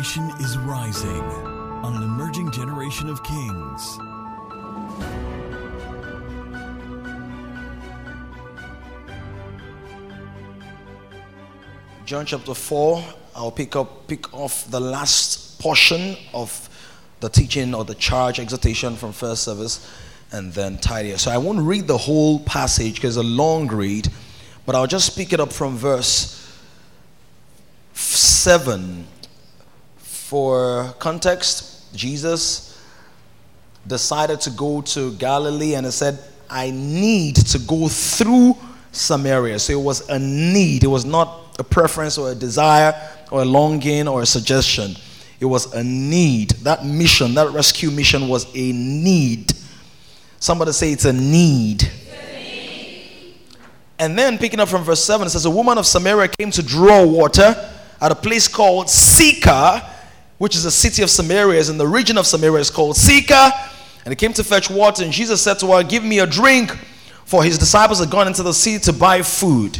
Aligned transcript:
is 0.00 0.56
rising 0.58 1.22
on 1.82 1.96
an 1.96 2.04
emerging 2.04 2.52
generation 2.52 3.08
of 3.08 3.20
kings. 3.24 3.98
John 12.04 12.26
chapter 12.26 12.54
4, 12.54 13.04
I'll 13.34 13.50
pick 13.50 13.74
up 13.74 14.06
pick 14.06 14.32
off 14.32 14.70
the 14.70 14.78
last 14.78 15.58
portion 15.60 16.16
of 16.32 16.68
the 17.18 17.28
teaching 17.28 17.74
or 17.74 17.84
the 17.84 17.96
charge 17.96 18.38
exhortation 18.38 18.94
from 18.94 19.12
first 19.12 19.42
service 19.42 19.84
and 20.30 20.52
then 20.52 20.78
tidy. 20.78 21.16
So 21.16 21.32
I 21.32 21.38
won't 21.38 21.60
read 21.60 21.88
the 21.88 21.98
whole 21.98 22.38
passage 22.40 22.94
because 22.94 23.16
it's 23.16 23.26
a 23.26 23.28
long 23.28 23.66
read, 23.66 24.08
but 24.64 24.76
I'll 24.76 24.86
just 24.86 25.16
pick 25.16 25.32
it 25.32 25.40
up 25.40 25.52
from 25.52 25.76
verse 25.76 26.36
7. 27.94 29.08
For 30.28 30.94
context, 30.98 31.90
Jesus 31.94 32.78
decided 33.86 34.42
to 34.42 34.50
go 34.50 34.82
to 34.82 35.12
Galilee 35.14 35.74
and 35.74 35.86
he 35.86 35.90
said, 35.90 36.18
I 36.50 36.70
need 36.70 37.36
to 37.36 37.58
go 37.58 37.88
through 37.88 38.58
Samaria. 38.92 39.58
So 39.58 39.72
it 39.72 39.82
was 39.82 40.06
a 40.10 40.18
need, 40.18 40.84
it 40.84 40.88
was 40.88 41.06
not 41.06 41.56
a 41.58 41.64
preference 41.64 42.18
or 42.18 42.30
a 42.32 42.34
desire 42.34 42.92
or 43.30 43.40
a 43.40 43.44
longing 43.46 44.06
or 44.06 44.20
a 44.20 44.26
suggestion. 44.26 44.96
It 45.40 45.46
was 45.46 45.72
a 45.72 45.82
need. 45.82 46.50
That 46.60 46.84
mission, 46.84 47.32
that 47.32 47.50
rescue 47.54 47.90
mission 47.90 48.28
was 48.28 48.54
a 48.54 48.72
need. 48.72 49.54
Somebody 50.40 50.72
say 50.72 50.92
it's 50.92 51.06
a 51.06 51.12
need. 51.14 51.90
And 53.98 54.18
then 54.18 54.36
picking 54.36 54.60
up 54.60 54.68
from 54.68 54.84
verse 54.84 55.02
7, 55.02 55.26
it 55.26 55.30
says, 55.30 55.46
A 55.46 55.50
woman 55.50 55.78
of 55.78 55.86
Samaria 55.86 56.28
came 56.28 56.50
to 56.50 56.62
draw 56.62 57.02
water 57.06 57.56
at 57.98 58.12
a 58.12 58.14
place 58.14 58.46
called 58.46 58.90
Sychar, 58.90 59.94
which 60.38 60.56
is 60.56 60.64
a 60.64 60.70
city 60.70 61.02
of 61.02 61.10
Samaria, 61.10 61.58
is 61.58 61.68
in 61.68 61.78
the 61.78 61.86
region 61.86 62.16
of 62.16 62.26
Samaria, 62.26 62.60
is 62.60 62.70
called 62.70 62.96
Sychar. 62.96 63.50
And 64.04 64.12
he 64.12 64.16
came 64.16 64.32
to 64.34 64.44
fetch 64.44 64.70
water, 64.70 65.04
and 65.04 65.12
Jesus 65.12 65.42
said 65.42 65.58
to 65.58 65.72
her, 65.72 65.82
Give 65.82 66.02
me 66.02 66.20
a 66.20 66.26
drink, 66.26 66.70
for 67.24 67.44
his 67.44 67.58
disciples 67.58 68.00
had 68.00 68.10
gone 68.10 68.26
into 68.26 68.42
the 68.42 68.54
city 68.54 68.78
to 68.84 68.92
buy 68.92 69.22
food. 69.22 69.78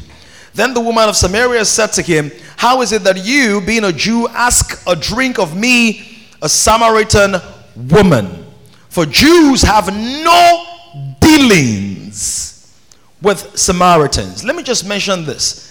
Then 0.55 0.75
the 0.75 0.81
woman 0.81 1.09
of 1.09 1.17
Samaria 1.17 1.65
said 1.65 1.93
to 1.93 2.03
him, 2.03 2.31
How 2.57 2.83
is 2.83 2.93
it 2.93 3.05
that 3.05 3.25
you, 3.25 3.61
being 3.61 3.85
a 3.85 3.93
Jew, 3.93 4.29
ask 4.29 4.83
a 4.87 4.97
drink 4.97 5.39
of 5.39 5.57
me, 5.57 6.27
a 6.43 6.49
Samaritan 6.49 7.37
woman? 7.77 8.45
For 8.89 9.07
Jews 9.07 9.63
have 9.63 9.95
no 9.95 10.67
dealings 11.21 12.77
with 13.23 13.57
Samaritans. 13.57 14.45
Let 14.45 14.57
me 14.57 14.63
just 14.63 14.87
mention 14.87 15.25
this 15.25 15.67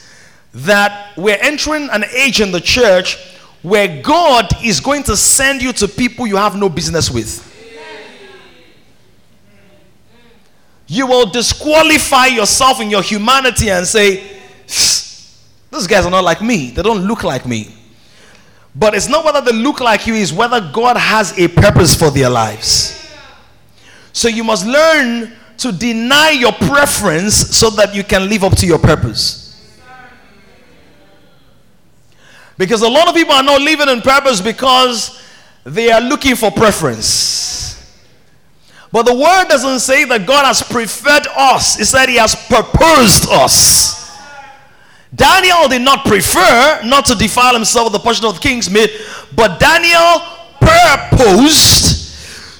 that 0.53 1.15
we're 1.17 1.37
entering 1.41 1.89
an 1.89 2.03
age 2.05 2.41
in 2.41 2.51
the 2.51 2.61
church 2.61 3.36
where 3.61 4.01
God 4.01 4.47
is 4.63 4.79
going 4.79 5.03
to 5.03 5.17
send 5.17 5.61
you 5.61 5.73
to 5.73 5.87
people 5.87 6.27
you 6.27 6.37
have 6.37 6.55
no 6.55 6.69
business 6.69 7.09
with. 7.09 7.43
You 10.87 11.05
will 11.05 11.25
disqualify 11.25 12.27
yourself 12.27 12.79
in 12.79 12.89
your 12.89 13.01
humanity 13.01 13.69
and 13.69 13.85
say, 13.85 14.23
These 14.65 15.85
guys 15.87 16.05
are 16.05 16.11
not 16.11 16.23
like 16.23 16.41
me. 16.41 16.71
They 16.71 16.81
don't 16.81 17.01
look 17.05 17.23
like 17.23 17.45
me. 17.45 17.73
But 18.73 18.93
it's 18.93 19.09
not 19.09 19.25
whether 19.25 19.41
they 19.41 19.57
look 19.57 19.79
like 19.79 20.07
you, 20.07 20.13
it's 20.13 20.31
whether 20.31 20.61
God 20.71 20.97
has 20.97 21.37
a 21.37 21.47
purpose 21.47 21.95
for 21.95 22.11
their 22.11 22.29
lives. 22.29 22.93
So 24.13 24.27
you 24.27 24.43
must 24.43 24.65
learn 24.65 25.33
to 25.57 25.71
deny 25.71 26.31
your 26.31 26.51
preference 26.51 27.35
so 27.35 27.69
that 27.71 27.93
you 27.93 28.03
can 28.03 28.29
live 28.29 28.43
up 28.43 28.55
to 28.57 28.67
your 28.67 28.79
purpose. 28.79 29.46
Because 32.57 32.81
a 32.81 32.89
lot 32.89 33.07
of 33.07 33.15
people 33.15 33.33
are 33.33 33.43
not 33.43 33.61
living 33.61 33.89
in 33.89 34.01
purpose 34.01 34.41
because 34.41 35.21
they 35.63 35.91
are 35.91 36.01
looking 36.01 36.35
for 36.35 36.49
preference. 36.49 37.47
But 38.91 39.03
the 39.03 39.13
word 39.13 39.45
doesn't 39.49 39.79
say 39.81 40.05
that 40.05 40.25
God 40.25 40.45
has 40.45 40.63
preferred 40.63 41.27
us, 41.35 41.79
it 41.79 41.85
said 41.85 42.09
He 42.09 42.15
has 42.15 42.35
proposed 42.47 43.27
us. 43.29 43.97
Daniel 45.13 45.67
did 45.67 45.81
not 45.81 46.05
prefer 46.05 46.81
not 46.83 47.05
to 47.05 47.15
defile 47.15 47.53
himself 47.53 47.85
with 47.85 47.93
the 47.93 47.99
portion 47.99 48.25
of 48.25 48.35
the 48.35 48.39
king's 48.39 48.69
meat, 48.69 48.91
but 49.35 49.59
Daniel 49.59 50.21
purposed. 50.59 52.07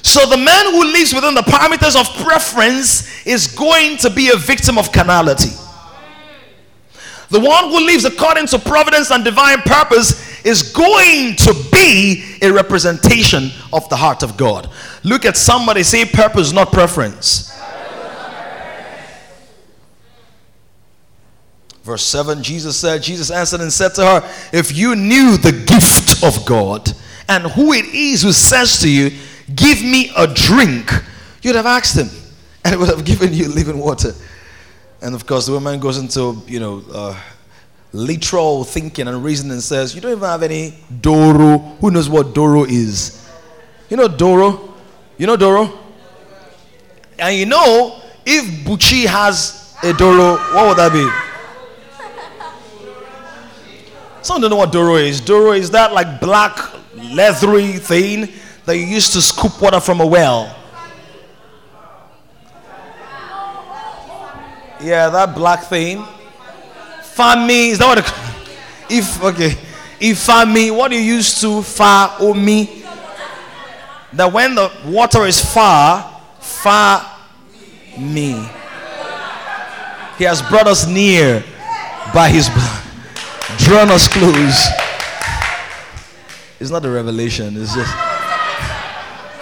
So 0.05 0.25
the 0.25 0.37
man 0.37 0.71
who 0.71 0.85
lives 0.85 1.13
within 1.13 1.33
the 1.33 1.41
parameters 1.41 1.99
of 1.99 2.07
preference 2.25 3.25
is 3.25 3.47
going 3.47 3.97
to 3.97 4.09
be 4.09 4.29
a 4.29 4.37
victim 4.37 4.77
of 4.77 4.91
carnality. 4.91 5.51
The 7.29 7.39
one 7.39 7.65
who 7.65 7.85
lives 7.85 8.05
according 8.05 8.47
to 8.47 8.59
providence 8.59 9.11
and 9.11 9.23
divine 9.23 9.61
purpose 9.61 10.45
is 10.45 10.71
going 10.71 11.35
to 11.35 11.53
be 11.71 12.37
a 12.41 12.51
representation 12.51 13.51
of 13.73 13.87
the 13.89 13.97
heart 13.97 14.23
of 14.23 14.37
God. 14.37 14.69
Look 15.03 15.25
at 15.25 15.35
somebody 15.35 15.83
say 15.83 16.05
purpose, 16.05 16.53
not 16.53 16.71
preference. 16.71 17.53
Verse 21.83 22.03
7 22.03 22.43
Jesus 22.43 22.75
said, 22.75 23.01
Jesus 23.01 23.31
answered 23.31 23.61
and 23.61 23.71
said 23.71 23.95
to 23.95 24.05
her, 24.05 24.29
If 24.51 24.75
you 24.75 24.95
knew 24.95 25.37
the 25.37 25.53
gift 25.53 26.21
of 26.23 26.45
God 26.45 26.91
and 27.29 27.45
who 27.47 27.73
it 27.73 27.85
is 27.85 28.23
who 28.23 28.33
says 28.33 28.79
to 28.81 28.89
you, 28.89 29.17
Give 29.55 29.81
me 29.81 30.11
a 30.17 30.27
drink, 30.27 30.91
you'd 31.41 31.55
have 31.55 31.65
asked 31.65 31.97
him, 31.97 32.09
and 32.65 32.73
it 32.73 32.77
would 32.77 32.89
have 32.89 33.05
given 33.05 33.33
you 33.33 33.47
living 33.47 33.77
water. 33.77 34.11
And 35.01 35.13
of 35.13 35.25
course, 35.25 35.45
the 35.45 35.51
woman 35.51 35.79
goes 35.79 35.97
into, 35.97 36.41
you 36.47 36.59
know, 36.59 36.83
uh, 36.91 37.19
literal 37.93 38.63
thinking 38.63 39.07
and 39.07 39.23
reasoning 39.23 39.53
and 39.53 39.61
says, 39.63 39.93
You 39.93 40.01
don't 40.01 40.11
even 40.11 40.23
have 40.23 40.43
any 40.43 40.73
Doro. 41.01 41.57
Who 41.79 41.91
knows 41.91 42.09
what 42.09 42.33
Doro 42.33 42.63
is? 42.63 43.29
You 43.89 43.97
know 43.97 44.07
Doro? 44.07 44.73
You 45.17 45.27
know 45.27 45.37
Doro? 45.37 45.71
And 47.19 47.35
you 47.35 47.45
know, 47.45 48.01
if 48.25 48.45
Buchi 48.65 49.05
has 49.05 49.75
a 49.83 49.93
Doro, 49.93 50.37
what 50.53 50.67
would 50.67 50.77
that 50.77 50.91
be? 50.91 51.07
Some 54.21 54.41
don't 54.41 54.49
know 54.49 54.57
what 54.57 54.71
Doro 54.71 54.95
is. 54.95 55.21
Doro 55.21 55.53
is 55.53 55.71
that 55.71 55.93
like 55.93 56.19
black, 56.19 56.57
leathery 56.95 57.73
thing 57.73 58.27
that 58.65 58.75
you 58.77 58.83
use 58.83 59.09
to 59.13 59.21
scoop 59.21 59.61
water 59.61 59.79
from 59.79 60.01
a 60.01 60.05
well. 60.05 60.53
Yeah, 64.81 65.09
that 65.09 65.35
black 65.35 65.63
thing. 65.63 66.03
Fami, 67.15 67.69
is 67.69 67.79
that 67.79 67.87
what 67.87 67.97
it, 67.97 68.05
if 68.89 69.23
okay. 69.23 69.57
If 69.99 70.17
fami, 70.27 70.75
what 70.75 70.91
you 70.91 70.99
use 70.99 71.41
to 71.41 71.61
fa 71.63 72.15
omi? 72.19 72.83
That 74.13 74.31
when 74.31 74.55
the 74.55 74.71
water 74.85 75.25
is 75.25 75.43
far, 75.43 76.21
far 76.39 77.05
me. 77.97 78.47
He 80.17 80.23
has 80.23 80.41
brought 80.41 80.67
us 80.67 80.87
near 80.87 81.43
by 82.13 82.29
his 82.29 82.49
blood 82.49 82.83
drawn 83.57 83.89
us 83.89 84.07
close. 84.07 84.67
It's 86.59 86.71
not 86.71 86.85
a 86.85 86.89
revelation, 86.89 87.55
it's 87.57 87.73
just 87.75 87.93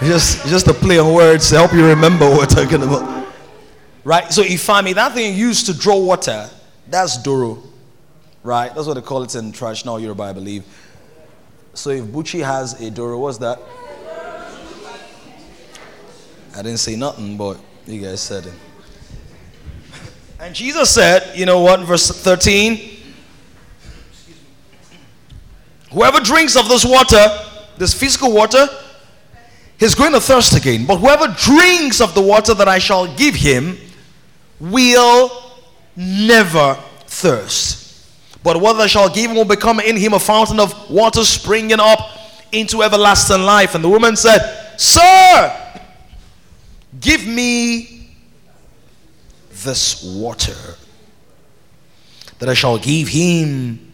just, 0.10 0.40
it's 0.42 0.50
just 0.50 0.68
a 0.68 0.74
play 0.74 0.98
on 0.98 1.12
words 1.12 1.48
to 1.50 1.56
help 1.56 1.72
you 1.72 1.86
remember 1.86 2.28
what 2.28 2.38
we're 2.38 2.64
talking 2.64 2.82
about. 2.82 3.15
Right? 4.06 4.32
So 4.32 4.44
ifami, 4.44 4.94
that 4.94 5.14
thing 5.14 5.34
used 5.34 5.66
to 5.66 5.76
draw 5.76 5.98
water, 5.98 6.48
that's 6.88 7.20
doro. 7.20 7.60
Right? 8.44 8.72
That's 8.72 8.86
what 8.86 8.94
they 8.94 9.00
call 9.00 9.24
it 9.24 9.34
in 9.34 9.50
traditional 9.50 9.98
Yoruba, 9.98 10.22
I 10.22 10.32
believe. 10.32 10.64
So 11.74 11.90
if 11.90 12.04
Buchi 12.04 12.40
has 12.44 12.80
a 12.80 12.88
doro, 12.88 13.18
what's 13.18 13.38
that? 13.38 13.58
I 16.54 16.62
didn't 16.62 16.76
say 16.78 16.94
nothing, 16.94 17.36
but 17.36 17.58
you 17.84 18.00
guys 18.00 18.20
said 18.20 18.46
it. 18.46 18.52
And 20.38 20.54
Jesus 20.54 20.88
said, 20.88 21.36
you 21.36 21.44
know 21.44 21.58
what, 21.62 21.80
verse 21.80 22.08
13? 22.08 22.98
Whoever 25.90 26.20
drinks 26.20 26.54
of 26.54 26.68
this 26.68 26.84
water, 26.84 27.26
this 27.76 27.92
physical 27.92 28.32
water, 28.32 28.68
he's 29.80 29.96
going 29.96 30.12
to 30.12 30.20
thirst 30.20 30.56
again. 30.56 30.86
But 30.86 30.98
whoever 30.98 31.26
drinks 31.36 32.00
of 32.00 32.14
the 32.14 32.22
water 32.22 32.54
that 32.54 32.68
I 32.68 32.78
shall 32.78 33.12
give 33.16 33.34
him 33.34 33.78
will 34.60 35.30
never 35.96 36.74
thirst. 37.06 37.86
But 38.42 38.60
what 38.60 38.76
I 38.76 38.86
shall 38.86 39.08
give 39.08 39.30
him 39.30 39.36
will 39.36 39.44
become 39.44 39.80
in 39.80 39.96
him 39.96 40.12
a 40.12 40.20
fountain 40.20 40.60
of 40.60 40.90
water 40.90 41.24
springing 41.24 41.80
up 41.80 41.98
into 42.52 42.82
everlasting 42.82 43.42
life. 43.42 43.74
And 43.74 43.82
the 43.82 43.88
woman 43.88 44.16
said, 44.16 44.38
Sir, 44.78 45.80
give 47.00 47.26
me 47.26 48.10
this 49.64 50.02
water 50.02 50.76
that 52.38 52.48
I 52.48 52.54
shall 52.54 52.78
give 52.78 53.08
him 53.08 53.92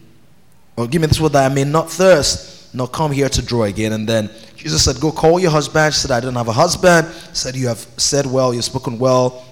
or 0.75 0.87
give 0.87 1.01
me 1.01 1.07
this 1.07 1.19
water 1.19 1.33
that 1.33 1.51
I 1.51 1.53
may 1.53 1.63
not 1.63 1.89
thirst, 1.89 2.75
nor 2.75 2.87
come 2.87 3.11
here 3.11 3.29
to 3.29 3.41
draw 3.41 3.63
again. 3.63 3.93
And 3.93 4.07
then 4.07 4.29
Jesus 4.55 4.83
said, 4.83 4.99
Go 4.99 5.11
call 5.11 5.39
your 5.39 5.51
husband. 5.51 5.93
She 5.93 6.01
said, 6.01 6.11
I 6.11 6.19
don't 6.19 6.35
have 6.35 6.47
a 6.47 6.53
husband. 6.53 7.07
Said, 7.33 7.55
You 7.55 7.67
have 7.67 7.79
said 7.97 8.25
well, 8.25 8.53
you've 8.53 8.65
spoken 8.65 8.99
well, 8.99 9.43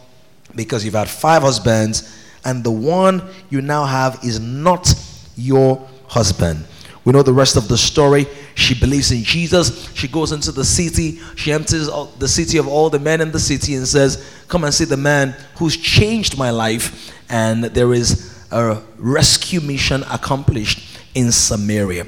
because 0.56 0.84
you've 0.86 0.94
had 0.94 1.10
five 1.10 1.42
husbands, 1.42 2.18
and 2.44 2.64
the 2.64 2.72
one 2.72 3.28
you 3.50 3.62
now 3.62 3.86
have 3.86 4.20
is 4.24 4.40
not 4.40 4.94
your 5.36 5.88
husband. 6.08 6.66
We 7.04 7.14
know 7.14 7.24
the 7.24 7.34
rest 7.34 7.56
of 7.56 7.68
the 7.68 7.78
story. 7.78 8.28
She 8.54 8.80
believes 8.80 9.12
in 9.12 9.24
Jesus. 9.24 9.92
She 9.96 10.08
goes 10.08 10.32
into 10.32 10.52
the 10.52 10.64
city. 10.64 11.20
She 11.36 11.52
empties 11.52 11.88
the 12.20 12.28
city 12.28 12.58
of 12.58 12.68
all 12.68 12.92
the 12.92 13.00
men 13.00 13.22
in 13.22 13.32
the 13.32 13.40
city 13.40 13.74
and 13.74 13.88
says, 13.88 14.24
Come 14.48 14.66
and 14.66 14.74
see 14.74 14.86
the 14.86 14.98
man 14.98 15.36
who's 15.56 15.76
changed 15.76 16.38
my 16.38 16.52
life. 16.52 17.12
And 17.30 17.64
there 17.64 17.94
is 17.94 18.46
a 18.52 18.82
rescue 18.98 19.62
mission 19.62 20.04
accomplished 20.12 21.00
in 21.16 21.32
Samaria. 21.32 22.06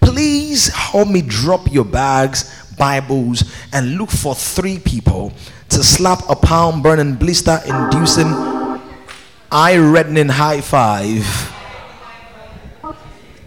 Please 0.00 0.68
help 0.68 1.08
me 1.08 1.22
drop 1.22 1.72
your 1.72 1.84
bags, 1.84 2.74
Bibles, 2.76 3.50
and 3.72 3.96
look 3.96 4.10
for 4.10 4.34
three 4.34 4.78
people 4.78 5.32
to 5.70 5.82
slap 5.82 6.20
a 6.28 6.36
palm 6.36 6.82
burning, 6.82 7.14
blister 7.14 7.60
inducing, 7.66 8.32
eye 9.50 9.76
reddening 9.76 10.28
high 10.28 10.60
five 10.60 11.52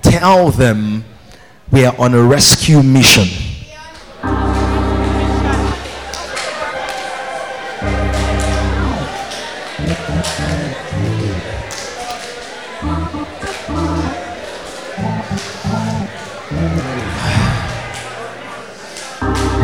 tell 0.10 0.50
them 0.50 1.04
we 1.72 1.86
are 1.86 1.96
on 2.00 2.14
a 2.14 2.22
rescue 2.22 2.82
mission. 2.82 3.28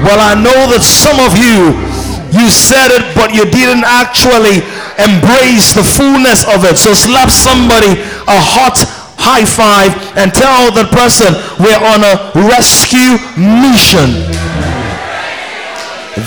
Well, 0.03 0.19
I 0.19 0.35
know 0.35 0.67
that 0.69 0.81
some 0.83 1.19
of 1.19 1.37
you, 1.37 1.92
you 2.33 2.49
said 2.49 2.89
it, 2.89 3.13
but 3.13 3.33
you 3.33 3.45
didn't 3.45 3.85
actually 3.85 4.65
embrace 4.97 5.77
the 5.77 5.85
fullness 5.85 6.41
of 6.49 6.65
it. 6.65 6.81
So 6.81 6.93
slap 6.93 7.29
somebody 7.29 8.01
a 8.25 8.39
hot 8.41 8.81
high 9.21 9.45
five 9.45 9.93
and 10.17 10.33
tell 10.33 10.73
the 10.73 10.89
person 10.89 11.31
we're 11.61 11.77
on 11.77 12.01
a 12.01 12.33
rescue 12.49 13.21
mission. 13.37 14.25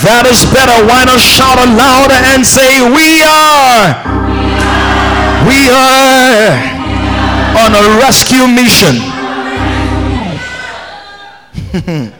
That 0.06 0.26
is 0.30 0.46
better. 0.50 0.78
Why 0.86 1.04
not 1.06 1.18
shout 1.18 1.58
louder 1.74 2.18
and 2.34 2.46
say, 2.46 2.82
We 2.86 3.22
are, 3.22 3.98
we 5.46 5.70
are 5.70 6.54
on 7.58 7.74
a 7.74 7.84
rescue 7.98 8.46
mission. 8.46 9.02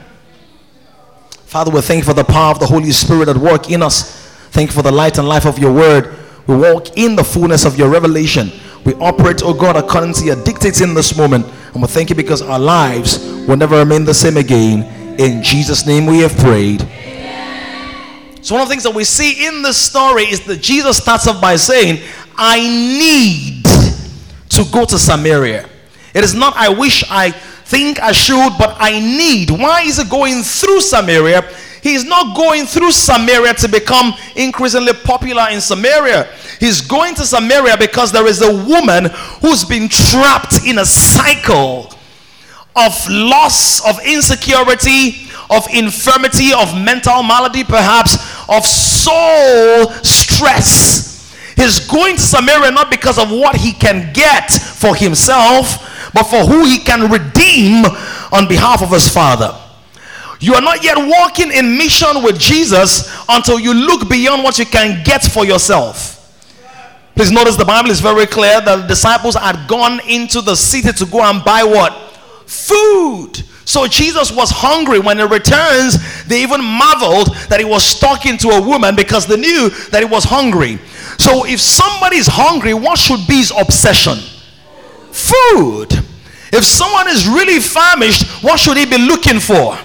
Father, 1.57 1.71
we 1.71 1.81
thank 1.81 2.01
you 2.01 2.05
for 2.05 2.13
the 2.13 2.23
power 2.23 2.51
of 2.51 2.61
the 2.61 2.67
Holy 2.67 2.91
Spirit 2.91 3.31
at 3.31 3.37
work 3.39 3.71
in 3.71 3.83
us. 3.83 4.27
Thank 4.51 4.69
you 4.69 4.75
for 4.75 4.83
the 4.83 4.93
light 4.93 5.17
and 5.17 5.27
life 5.27 5.47
of 5.47 5.59
your 5.59 5.73
word. 5.73 6.15
We 6.47 6.55
walk 6.55 6.99
in 6.99 7.17
the 7.17 7.25
fullness 7.25 7.65
of 7.65 7.79
your 7.79 7.89
revelation. 7.89 8.53
We 8.85 8.93
operate, 8.97 9.41
oh 9.43 9.55
God, 9.55 9.75
according 9.75 10.13
to 10.17 10.25
your 10.27 10.37
dictates 10.45 10.83
in 10.83 10.93
this 10.93 11.17
moment. 11.17 11.47
And 11.73 11.81
we 11.81 11.89
thank 11.89 12.11
you 12.11 12.15
because 12.15 12.43
our 12.43 12.59
lives 12.59 13.21
will 13.49 13.57
never 13.57 13.79
remain 13.79 14.05
the 14.05 14.13
same 14.13 14.37
again. 14.37 14.83
In 15.19 15.43
Jesus' 15.43 15.87
name 15.87 16.05
we 16.05 16.19
have 16.19 16.37
prayed. 16.37 16.83
So, 18.45 18.55
one 18.55 18.61
of 18.61 18.69
the 18.69 18.73
things 18.75 18.83
that 18.83 18.95
we 18.95 19.05
see 19.05 19.47
in 19.47 19.63
this 19.63 19.79
story 19.79 20.25
is 20.25 20.45
that 20.45 20.61
Jesus 20.61 20.99
starts 20.99 21.27
off 21.27 21.41
by 21.41 21.57
saying, 21.57 22.07
I 22.37 22.59
need 22.61 23.65
to 24.51 24.71
go 24.71 24.85
to 24.85 24.99
Samaria. 24.99 25.67
It 26.13 26.23
is 26.23 26.35
not, 26.35 26.55
I 26.55 26.69
wish, 26.69 27.03
I 27.09 27.35
think 27.67 28.01
I 28.01 28.13
should, 28.13 28.55
but 28.59 28.77
I 28.79 29.01
need. 29.01 29.51
Why 29.51 29.83
is 29.83 29.99
it 29.99 30.09
going 30.09 30.43
through 30.43 30.81
Samaria? 30.81 31.43
He's 31.83 32.05
not 32.05 32.37
going 32.37 32.67
through 32.67 32.93
Samaria 32.93 33.55
to 33.55 33.69
become 33.69 34.15
increasingly 34.35 34.93
popular 34.93 35.49
in 35.51 35.61
Samaria. 35.61 36.29
He's 36.59 36.81
going 36.81 37.15
to 37.17 37.27
Samaria 37.27 37.77
because 37.79 38.13
there 38.13 38.27
is 38.27 38.43
a 38.43 38.53
woman 38.67 39.07
who's 39.41 39.65
been 39.65 39.89
trapped 39.89 40.65
in 40.67 40.79
a 40.79 40.85
cycle 40.85 41.93
of 42.75 42.93
loss, 43.09 43.85
of 43.89 43.99
insecurity, 44.05 45.29
of 45.49 45.67
infirmity, 45.73 46.53
of 46.53 46.75
mental 46.75 47.23
malady, 47.23 47.65
perhaps, 47.65 48.17
of 48.49 48.65
soul 48.65 49.91
stress. 50.03 51.55
He's 51.57 51.81
going 51.81 52.17
to 52.17 52.23
Samaria 52.23 52.71
not 52.71 52.91
because 52.91 53.19
of 53.19 53.31
what 53.31 53.57
he 53.57 53.73
can 53.73 54.13
get 54.13 54.51
for 54.51 54.95
himself, 54.95 55.86
but 56.17 56.25
for 56.25 56.47
who 56.47 56.65
he 56.65 56.79
can 56.79 57.11
redeem 57.11 57.85
on 58.33 58.49
behalf 58.49 58.83
of 58.83 58.91
his 58.91 59.07
father. 59.07 59.55
You 60.41 60.55
are 60.55 60.63
not 60.63 60.83
yet 60.83 60.97
walking 60.97 61.53
in 61.53 61.77
mission 61.77 62.23
with 62.23 62.39
Jesus 62.39 63.15
until 63.29 63.61
you 63.61 63.75
look 63.75 64.09
beyond 64.09 64.43
what 64.43 64.59
you 64.59 64.65
can 64.65 65.05
get 65.05 65.23
for 65.23 65.45
yourself. 65.45 66.15
Please 67.15 67.31
notice 67.31 67.57
the 67.57 67.67
Bible 67.67 67.91
is 67.91 68.01
very 68.01 68.27
clear 68.27 68.63
that 68.63 68.77
the 68.77 68.87
disciples 68.87 69.35
had 69.35 69.69
gone 69.69 70.01
into 70.09 70.41
the 70.41 70.55
city 70.55 70.91
to 70.91 71.05
go 71.05 71.21
and 71.21 71.45
buy 71.45 71.63
what? 71.63 71.93
Food. 72.47 73.43
So 73.67 73.87
Jesus 73.87 74.33
was 74.33 74.51
hungry. 74.51 74.99
When 74.99 75.19
he 75.19 75.25
returns, 75.25 76.25
they 76.25 76.43
even 76.43 76.65
marveled 76.65 77.35
that 77.51 77.59
he 77.59 77.67
was 77.67 78.01
talking 78.01 78.39
to 78.39 78.49
a 78.51 78.63
woman 78.63 78.97
because 78.97 79.27
they 79.27 79.37
knew 79.37 79.69
that 79.91 80.03
he 80.03 80.09
was 80.09 80.25
hungry. 80.25 80.79
So 81.19 81.45
if 81.45 81.61
somebody 81.61 82.17
is 82.17 82.27
hungry, 82.27 82.73
what 82.73 82.99
should 82.99 83.27
be 83.29 83.37
his 83.37 83.53
obsession? 83.55 84.19
Food. 85.17 85.93
If 86.53 86.65
someone 86.65 87.09
is 87.09 87.27
really 87.27 87.59
famished, 87.59 88.45
what 88.45 88.61
should 88.61 88.77
he 88.77 88.85
be 88.85 88.99
looking 88.99 89.41
for? 89.41 89.79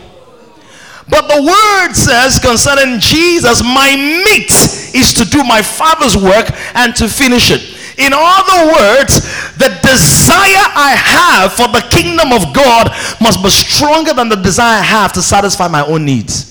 But 1.10 1.28
the 1.28 1.42
word 1.42 1.94
says 1.94 2.38
concerning 2.38 3.00
Jesus, 3.00 3.64
my 3.64 3.96
meat 3.96 4.52
is 4.94 5.14
to 5.14 5.26
do 5.26 5.44
my 5.44 5.62
Father's 5.62 6.16
work 6.16 6.52
and 6.76 6.96
to 6.96 7.08
finish 7.08 7.52
it. 7.52 7.62
In 7.98 8.12
other 8.14 8.72
words, 8.72 9.22
the 9.56 9.70
desire 9.82 10.68
I 10.76 10.96
have 10.96 11.54
for 11.54 11.68
the 11.68 11.86
kingdom 11.92 12.32
of 12.32 12.54
God 12.54 12.90
must 13.22 13.44
be 13.44 13.50
stronger 13.50 14.14
than 14.14 14.30
the 14.30 14.36
desire 14.36 14.80
I 14.80 14.84
have 14.84 15.14
to 15.14 15.22
satisfy 15.22 15.68
my 15.68 15.86
own 15.86 16.06
needs. 16.06 16.50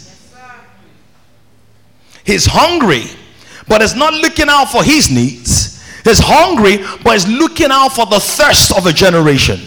He's 2.24 2.46
hungry, 2.46 3.04
but 3.66 3.82
is 3.82 3.94
not 3.94 4.14
looking 4.14 4.48
out 4.48 4.66
for 4.66 4.84
his 4.84 5.10
needs. 5.10 5.59
He's 6.04 6.20
hungry, 6.22 6.78
but 7.04 7.12
he's 7.12 7.28
looking 7.28 7.70
out 7.70 7.90
for 7.90 8.06
the 8.06 8.20
thirst 8.20 8.76
of 8.76 8.86
a 8.86 8.92
generation. 8.92 9.58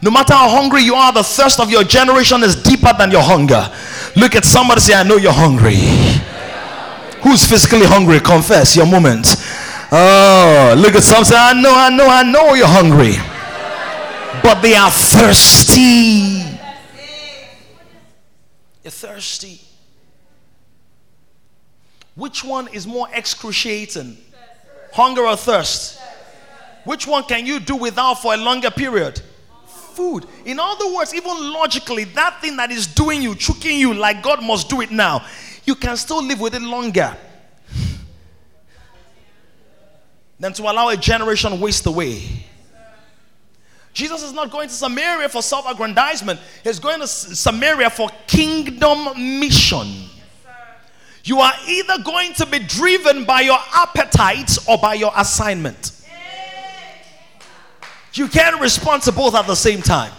No 0.00 0.10
matter 0.10 0.32
how 0.32 0.48
hungry 0.48 0.82
you 0.82 0.94
are, 0.94 1.12
the 1.12 1.24
thirst 1.24 1.58
of 1.58 1.70
your 1.70 1.82
generation 1.82 2.42
is 2.44 2.54
deeper 2.62 2.92
than 2.96 3.10
your 3.10 3.22
hunger. 3.22 3.68
Look 4.14 4.36
at 4.36 4.44
somebody 4.44 4.80
say, 4.80 4.94
I 4.94 5.02
know 5.02 5.16
you're 5.16 5.32
hungry. 5.32 5.76
Who's 7.22 7.44
physically 7.44 7.86
hungry? 7.86 8.20
Confess 8.20 8.76
your 8.76 8.86
moment. 8.86 9.26
Oh, 9.90 10.74
look 10.76 10.94
at 10.94 11.02
some 11.02 11.24
say, 11.24 11.34
I 11.36 11.52
know, 11.54 11.72
I 11.74 11.90
know, 11.90 12.06
I 12.08 12.22
know 12.22 12.54
you're 12.54 12.66
hungry. 12.68 13.14
But 14.42 14.60
they 14.60 14.74
are 14.74 14.90
thirsty. 14.90 16.44
You're 18.84 18.90
thirsty. 18.90 19.60
Which 22.14 22.44
one 22.44 22.68
is 22.68 22.86
more 22.86 23.08
excruciating? 23.12 24.16
Hunger 24.92 25.22
or 25.22 25.36
thirst? 25.36 26.00
Which 26.84 27.06
one 27.06 27.24
can 27.24 27.44
you 27.44 27.60
do 27.60 27.76
without 27.76 28.14
for 28.14 28.34
a 28.34 28.36
longer 28.36 28.70
period? 28.70 29.20
food. 29.98 30.26
In 30.44 30.60
other 30.60 30.94
words, 30.94 31.12
even 31.12 31.52
logically, 31.52 32.04
that 32.04 32.40
thing 32.40 32.56
that 32.56 32.70
is 32.70 32.86
doing 32.86 33.20
you, 33.20 33.34
choking 33.34 33.80
you 33.80 33.94
like 33.94 34.22
God 34.22 34.44
must 34.44 34.68
do 34.68 34.80
it 34.80 34.92
now, 34.92 35.26
you 35.64 35.74
can 35.74 35.96
still 35.96 36.24
live 36.24 36.40
with 36.40 36.54
it 36.54 36.62
longer 36.62 37.16
than 40.38 40.52
to 40.52 40.62
allow 40.62 40.88
a 40.88 40.96
generation 40.96 41.60
waste 41.60 41.84
away. 41.86 42.22
Jesus 43.92 44.22
is 44.22 44.32
not 44.32 44.52
going 44.52 44.68
to 44.68 44.74
Samaria 44.74 45.28
for 45.28 45.42
self 45.42 45.68
aggrandizement, 45.68 46.38
he's 46.62 46.78
going 46.78 47.00
to 47.00 47.08
Samaria 47.08 47.90
for 47.90 48.08
kingdom 48.28 49.40
mission. 49.40 50.07
You 51.28 51.40
are 51.40 51.52
either 51.68 51.98
going 52.02 52.32
to 52.34 52.46
be 52.46 52.58
driven 52.58 53.26
by 53.26 53.42
your 53.42 53.58
appetites 53.74 54.66
or 54.66 54.78
by 54.78 54.94
your 54.94 55.12
assignment. 55.14 55.92
You 58.14 58.28
can't 58.28 58.58
respond 58.58 59.02
to 59.02 59.12
both 59.12 59.34
at 59.34 59.46
the 59.46 59.54
same 59.54 59.82
time. 59.82 60.10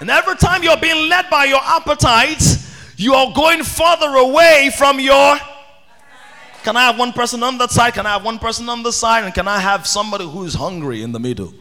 And 0.00 0.08
every 0.08 0.36
time 0.36 0.62
you're 0.62 0.78
being 0.78 1.10
led 1.10 1.28
by 1.28 1.44
your 1.44 1.60
appetites, 1.62 2.96
you 2.96 3.12
are 3.12 3.30
going 3.34 3.62
further 3.62 4.16
away 4.16 4.70
from 4.78 4.98
your. 4.98 5.36
Can 6.62 6.74
I 6.74 6.86
have 6.86 6.98
one 6.98 7.12
person 7.12 7.42
on 7.42 7.58
that 7.58 7.70
side? 7.70 7.92
Can 7.92 8.06
I 8.06 8.14
have 8.14 8.24
one 8.24 8.38
person 8.38 8.66
on 8.70 8.82
the 8.82 8.92
side? 8.92 9.24
And 9.24 9.34
can 9.34 9.46
I 9.46 9.58
have 9.58 9.86
somebody 9.86 10.24
who 10.24 10.44
is 10.44 10.54
hungry 10.54 11.02
in 11.02 11.12
the 11.12 11.20
middle? 11.20 11.52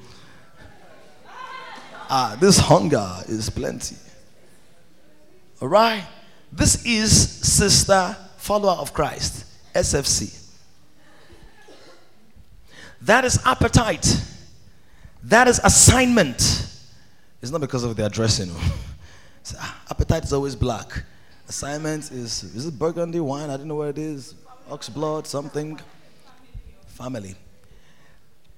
Ah, 2.09 2.37
this 2.39 2.57
hunger 2.57 3.13
is 3.27 3.49
plenty. 3.49 3.97
All 5.61 5.67
right? 5.67 6.05
This 6.53 6.85
is 6.85 7.11
Sister 7.11 8.15
Follower 8.49 8.81
of 8.81 8.93
Christ, 8.93 9.45
SFC. 9.75 10.35
That 12.99 13.23
is 13.23 13.39
appetite. 13.45 14.07
That 15.21 15.47
is 15.47 15.61
assignment. 15.63 16.37
It's 17.43 17.51
not 17.51 17.61
because 17.61 17.83
of 17.83 17.95
their 17.95 18.09
dressing. 18.09 18.49
so, 19.43 19.55
ah, 19.59 19.79
appetite 19.91 20.23
is 20.23 20.33
always 20.33 20.55
black. 20.55 21.03
Assignment 21.47 22.09
is 22.11 22.41
is 22.41 22.65
it 22.65 22.79
burgundy 22.79 23.19
wine? 23.19 23.51
I 23.51 23.57
don't 23.57 23.67
know 23.67 23.75
what 23.75 23.89
it 23.89 23.99
is. 23.99 24.33
Ox 24.71 24.89
blood, 24.89 25.27
something. 25.27 25.79
Family. 26.87 27.35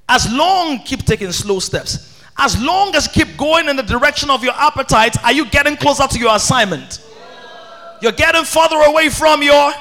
As 0.08 0.32
long 0.32 0.80
keep 0.86 1.04
taking 1.04 1.34
slow 1.34 1.60
steps. 1.60 2.24
as 2.38 2.58
long 2.64 2.96
as 2.96 3.10
keep 3.10 3.36
going 3.36 3.68
in 3.68 3.76
the 3.76 3.84
direction 3.84 4.30
of 4.30 4.42
your 4.42 4.54
appetite, 4.54 5.22
are 5.22 5.34
you 5.34 5.46
getting 5.50 5.76
closer 5.76 6.08
to 6.08 6.18
your 6.18 6.34
assignment? 6.34 7.02
You're 8.02 8.12
getting 8.12 8.44
further 8.44 8.78
away 8.78 9.10
from 9.10 9.44
your 9.44 9.72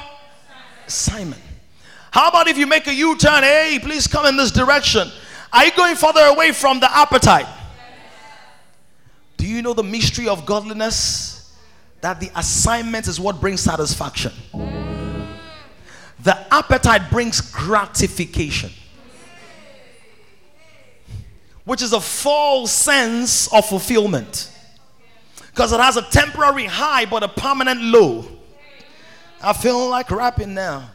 assignment. 0.85 1.41
How 2.11 2.29
about 2.29 2.47
if 2.47 2.57
you 2.57 2.67
make 2.67 2.87
a 2.87 2.93
U 2.93 3.17
turn? 3.17 3.43
Hey, 3.43 3.79
please 3.81 4.05
come 4.05 4.25
in 4.25 4.37
this 4.37 4.51
direction. 4.51 5.09
Are 5.51 5.65
you 5.65 5.71
going 5.75 5.95
further 5.95 6.21
away 6.25 6.51
from 6.51 6.79
the 6.79 6.95
appetite? 6.95 7.47
Do 9.37 9.47
you 9.47 9.61
know 9.61 9.73
the 9.73 9.83
mystery 9.83 10.27
of 10.27 10.45
godliness? 10.45 11.55
That 12.01 12.19
the 12.19 12.31
assignment 12.35 13.07
is 13.07 13.19
what 13.19 13.41
brings 13.41 13.61
satisfaction. 13.61 14.33
The 16.23 16.53
appetite 16.53 17.09
brings 17.09 17.41
gratification, 17.41 18.69
which 21.65 21.81
is 21.81 21.93
a 21.93 22.01
false 22.01 22.71
sense 22.71 23.51
of 23.51 23.65
fulfillment 23.65 24.51
because 25.51 25.71
it 25.73 25.79
has 25.79 25.97
a 25.97 26.01
temporary 26.01 26.65
high 26.65 27.05
but 27.05 27.23
a 27.23 27.27
permanent 27.27 27.81
low. 27.81 28.25
I 29.43 29.53
feel 29.53 29.89
like 29.89 30.11
rapping 30.11 30.53
now. 30.53 30.89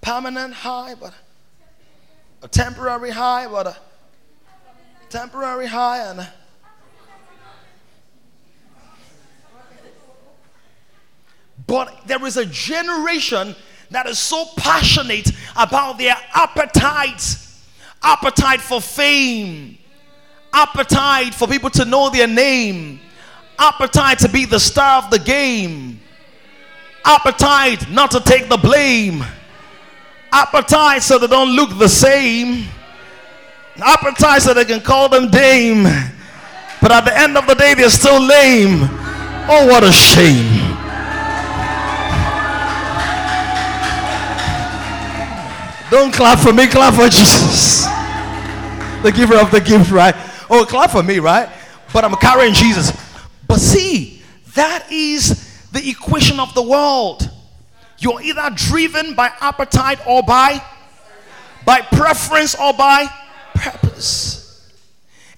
Permanent 0.00 0.54
high, 0.54 0.94
but 0.94 1.12
a 2.42 2.48
temporary 2.48 3.10
high, 3.10 3.46
but 3.46 3.66
a 3.66 3.76
temporary 5.10 5.66
high, 5.66 6.10
and 6.10 6.20
a 6.20 6.32
But 11.66 12.06
there 12.06 12.24
is 12.24 12.36
a 12.36 12.46
generation 12.46 13.54
that 13.90 14.06
is 14.06 14.18
so 14.18 14.46
passionate 14.56 15.30
about 15.54 15.98
their 15.98 16.16
appetite 16.34 17.36
appetite 18.02 18.60
for 18.60 18.80
fame, 18.80 19.77
appetite 20.52 21.34
for 21.34 21.46
people 21.46 21.70
to 21.70 21.84
know 21.84 22.10
their 22.10 22.26
name, 22.26 23.00
appetite 23.58 24.18
to 24.20 24.28
be 24.28 24.44
the 24.44 24.58
star 24.58 25.02
of 25.02 25.10
the 25.10 25.18
game, 25.18 26.00
appetite 27.04 27.90
not 27.90 28.10
to 28.10 28.20
take 28.20 28.48
the 28.48 28.56
blame, 28.56 29.24
appetite 30.32 31.02
so 31.02 31.18
they 31.18 31.26
don't 31.26 31.54
look 31.54 31.78
the 31.78 31.88
same, 31.88 32.66
appetite 33.76 34.42
so 34.42 34.54
they 34.54 34.64
can 34.64 34.80
call 34.80 35.08
them 35.08 35.30
dame, 35.30 35.84
but 36.80 36.92
at 36.92 37.04
the 37.04 37.18
end 37.18 37.36
of 37.36 37.46
the 37.46 37.54
day, 37.54 37.74
they're 37.74 37.90
still 37.90 38.20
lame. 38.20 38.88
Oh, 39.50 39.66
what 39.66 39.82
a 39.82 39.90
shame. 39.90 40.76
Don't 45.90 46.12
clap 46.12 46.38
for 46.38 46.52
me, 46.52 46.66
clap 46.66 46.94
for 46.94 47.08
Jesus. 47.08 47.86
The 49.02 49.10
giver 49.10 49.36
of 49.36 49.50
the 49.50 49.60
gift, 49.60 49.90
right? 49.90 50.14
Oh, 50.50 50.64
clap 50.64 50.90
for 50.90 51.02
me, 51.02 51.18
right? 51.18 51.48
But 51.92 52.04
I'm 52.04 52.14
carrying 52.16 52.54
Jesus. 52.54 52.92
But 53.46 53.60
see, 53.60 54.22
that 54.54 54.90
is 54.90 55.68
the 55.72 55.88
equation 55.88 56.40
of 56.40 56.54
the 56.54 56.62
world. 56.62 57.30
You're 57.98 58.22
either 58.22 58.50
driven 58.54 59.14
by 59.14 59.32
appetite 59.40 59.98
or 60.06 60.22
by 60.22 60.62
by 61.64 61.82
preference 61.82 62.54
or 62.54 62.72
by 62.72 63.06
purpose. 63.54 64.72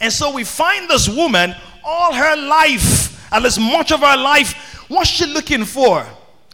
And 0.00 0.12
so 0.12 0.32
we 0.32 0.44
find 0.44 0.88
this 0.88 1.08
woman 1.08 1.54
all 1.84 2.12
her 2.12 2.36
life, 2.36 3.32
at 3.32 3.42
least 3.42 3.58
much 3.58 3.90
of 3.90 4.00
her 4.00 4.16
life, 4.16 4.84
what's 4.88 5.10
she 5.10 5.26
looking 5.26 5.64
for? 5.64 6.06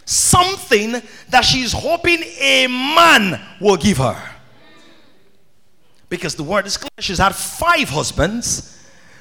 Something 0.03 1.01
that 1.29 1.41
she's 1.41 1.73
hoping 1.73 2.23
a 2.39 2.67
man 2.67 3.39
will 3.61 3.77
give 3.77 3.97
her. 3.97 4.19
Because 6.09 6.35
the 6.35 6.43
word 6.43 6.65
is 6.65 6.77
clear. 6.77 6.89
She's 6.99 7.17
had 7.17 7.35
five 7.35 7.89
husbands. 7.89 8.73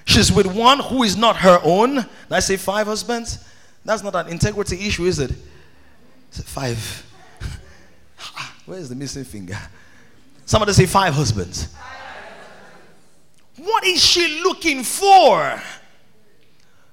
She's 0.04 0.30
with 0.30 0.46
one 0.46 0.78
who 0.78 1.02
is 1.02 1.16
not 1.16 1.36
her 1.38 1.60
own. 1.64 1.96
Did 1.96 2.06
I 2.30 2.40
say 2.40 2.56
five 2.56 2.86
husbands? 2.86 3.44
That's 3.84 4.02
not 4.02 4.14
an 4.14 4.28
integrity 4.28 4.86
issue, 4.86 5.04
is 5.04 5.18
it? 5.18 5.32
Five. 6.30 7.06
Where's 8.66 8.88
the 8.88 8.94
missing 8.94 9.24
finger? 9.24 9.58
Somebody 10.44 10.72
say 10.72 10.86
five 10.86 11.14
husbands. 11.14 11.74
What 13.56 13.84
is 13.84 14.04
she 14.04 14.42
looking 14.42 14.82
for? 14.84 15.60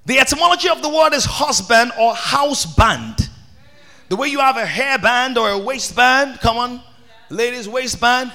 The 0.06 0.18
etymology 0.18 0.68
of 0.68 0.82
the 0.82 0.88
word 0.88 1.14
is 1.14 1.24
husband 1.24 1.92
or 1.98 2.14
house 2.14 2.66
band. 2.66 3.28
The 4.08 4.16
way 4.16 4.28
you 4.28 4.40
have 4.40 4.56
a 4.56 4.64
hairband 4.64 5.36
or 5.36 5.50
a 5.50 5.58
waistband, 5.58 6.40
come 6.40 6.58
on, 6.58 6.82
ladies, 7.30 7.68
waistband. 7.68 8.32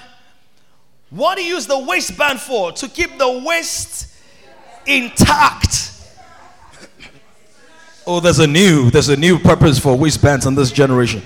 What 1.09 1.37
do 1.37 1.43
you 1.43 1.55
use 1.55 1.65
the 1.65 1.79
waistband 1.79 2.39
for? 2.39 2.71
To 2.71 2.87
keep 2.87 3.17
the 3.17 3.43
waist 3.45 4.15
intact. 4.85 5.93
Oh, 8.05 8.19
there's 8.19 8.39
a 8.39 8.47
new, 8.47 8.89
there's 8.89 9.09
a 9.09 9.17
new 9.17 9.37
purpose 9.39 9.79
for 9.79 9.95
waistbands 9.95 10.45
in 10.45 10.55
this 10.55 10.71
generation. 10.71 11.21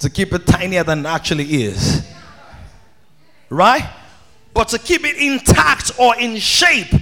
To 0.00 0.10
keep 0.10 0.32
it 0.32 0.46
tinier 0.46 0.84
than 0.84 1.00
it 1.00 1.08
actually 1.08 1.44
is. 1.44 2.06
Right? 3.48 3.88
But 4.54 4.68
to 4.68 4.78
keep 4.78 5.04
it 5.04 5.16
intact 5.16 5.92
or 5.98 6.16
in 6.16 6.36
shape. 6.36 6.92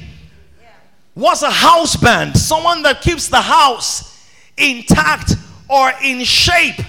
What's 1.15 1.43
a 1.43 1.51
house 1.51 1.97
band? 1.97 2.37
Someone 2.37 2.83
that 2.83 3.01
keeps 3.01 3.29
the 3.29 3.41
house 3.41 4.29
intact 4.57 5.35
or 5.69 5.93
in 6.03 6.25
shape. 6.25 6.81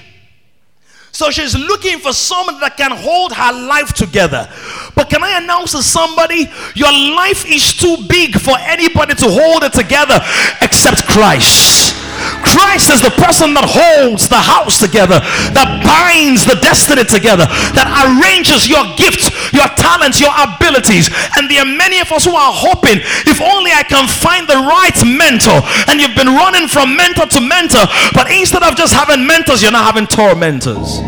So 1.17 1.31
she's 1.31 1.57
looking 1.57 1.97
for 1.97 2.13
someone 2.13 2.59
that 2.59 2.77
can 2.77 2.91
hold 2.91 3.33
her 3.33 3.51
life 3.51 3.91
together. 3.91 4.47
But 4.93 5.09
can 5.09 5.23
I 5.23 5.39
announce 5.41 5.71
to 5.71 5.81
somebody, 5.81 6.45
your 6.75 6.91
life 6.93 7.43
is 7.49 7.73
too 7.73 7.97
big 8.07 8.39
for 8.39 8.55
anybody 8.59 9.15
to 9.15 9.25
hold 9.25 9.63
it 9.63 9.73
together 9.73 10.19
except 10.61 11.07
Christ. 11.07 12.06
Christ 12.41 12.89
is 12.89 13.01
the 13.01 13.13
person 13.13 13.53
that 13.53 13.65
holds 13.67 14.27
the 14.27 14.39
house 14.39 14.79
together, 14.79 15.19
that 15.53 15.69
binds 15.85 16.45
the 16.45 16.57
destiny 16.59 17.03
together, 17.03 17.45
that 17.77 17.87
arranges 18.05 18.65
your 18.65 18.83
gifts, 18.97 19.29
your 19.53 19.67
talents, 19.77 20.19
your 20.19 20.33
abilities. 20.33 21.09
And 21.37 21.49
there 21.49 21.61
are 21.61 21.69
many 21.69 21.99
of 21.99 22.11
us 22.11 22.25
who 22.25 22.35
are 22.35 22.53
hoping, 22.53 22.99
if 23.29 23.41
only 23.41 23.71
I 23.71 23.83
can 23.83 24.07
find 24.07 24.47
the 24.47 24.57
right 24.57 24.97
mentor. 25.05 25.61
And 25.87 26.01
you've 26.01 26.17
been 26.17 26.33
running 26.33 26.67
from 26.67 26.95
mentor 26.97 27.27
to 27.37 27.41
mentor, 27.41 27.85
but 28.13 28.31
instead 28.31 28.63
of 28.63 28.75
just 28.75 28.93
having 28.93 29.25
mentors, 29.25 29.61
you're 29.61 29.71
not 29.71 29.85
having 29.85 30.07
tormentors. 30.07 30.99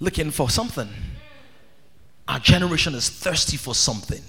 Looking 0.00 0.30
for 0.30 0.48
something. 0.48 0.88
Our 2.26 2.38
generation 2.38 2.94
is 2.94 3.10
thirsty 3.10 3.56
for 3.56 3.74
something. 3.74 4.22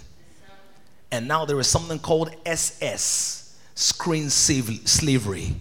And 1.12 1.27
now 1.27 1.44
there 1.46 1.60
is 1.60 1.68
something 1.68 2.00
called 2.00 2.34
SS, 2.46 3.60
screen 3.75 4.30
slavery. 4.30 5.56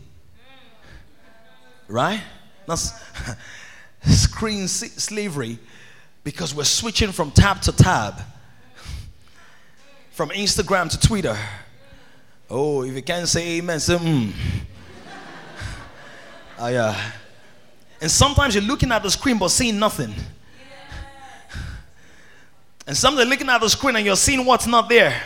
Right? 1.88 2.22
That's 2.66 2.92
screen 4.06 4.68
slavery 4.68 5.58
because 6.22 6.54
we're 6.54 6.64
switching 6.64 7.10
from 7.10 7.32
tab 7.32 7.60
to 7.62 7.72
tab, 7.72 8.20
from 10.12 10.30
Instagram 10.30 10.88
to 10.90 11.00
Twitter. 11.00 11.36
Oh, 12.48 12.82
if 12.82 12.94
you 12.94 13.02
can't 13.02 13.28
say 13.28 13.58
amen, 13.58 13.80
say 13.80 13.96
mm. 13.96 14.32
Oh, 16.58 16.68
yeah. 16.68 17.12
And 18.00 18.10
sometimes 18.10 18.54
you're 18.54 18.64
looking 18.64 18.90
at 18.92 19.02
the 19.02 19.10
screen 19.10 19.38
but 19.38 19.48
seeing 19.48 19.78
nothing. 19.78 20.14
And 22.86 22.96
sometimes 22.96 23.28
looking 23.28 23.48
at 23.48 23.60
the 23.60 23.68
screen 23.68 23.96
and 23.96 24.06
you're 24.06 24.16
seeing 24.16 24.44
what's 24.44 24.66
not 24.66 24.88
there. 24.88 25.20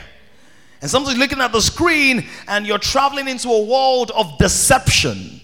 And 0.84 0.90
sometimes 0.90 1.16
looking 1.16 1.40
at 1.40 1.50
the 1.50 1.62
screen 1.62 2.26
and 2.46 2.66
you're 2.66 2.76
traveling 2.76 3.26
into 3.26 3.48
a 3.48 3.64
world 3.64 4.10
of 4.10 4.36
deception 4.36 5.40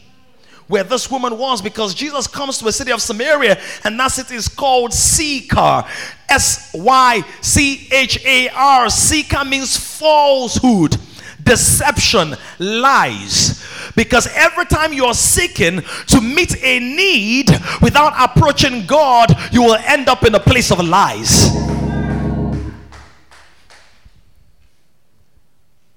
where 0.66 0.84
this 0.84 1.10
woman 1.10 1.38
was 1.38 1.62
because 1.62 1.94
Jesus 1.94 2.26
comes 2.26 2.58
to 2.58 2.68
a 2.68 2.72
city 2.72 2.92
of 2.92 3.00
Samaria 3.00 3.58
and 3.82 3.98
that 3.98 4.08
city 4.08 4.34
is 4.34 4.48
called 4.48 4.92
Sychar. 4.92 5.84
S 6.28 6.72
Y 6.74 7.22
C 7.40 7.88
H 7.90 8.22
A 8.22 8.50
R. 8.50 8.90
Sychar 8.90 9.46
means 9.46 9.78
falsehood, 9.78 10.98
deception, 11.42 12.36
lies. 12.58 13.66
Because 13.96 14.28
every 14.34 14.66
time 14.66 14.92
you're 14.92 15.14
seeking 15.14 15.80
to 16.08 16.20
meet 16.20 16.62
a 16.62 16.80
need 16.80 17.48
without 17.80 18.12
approaching 18.18 18.84
God, 18.84 19.34
you 19.50 19.62
will 19.62 19.78
end 19.86 20.10
up 20.10 20.22
in 20.22 20.34
a 20.34 20.40
place 20.40 20.70
of 20.70 20.86
lies. 20.86 21.79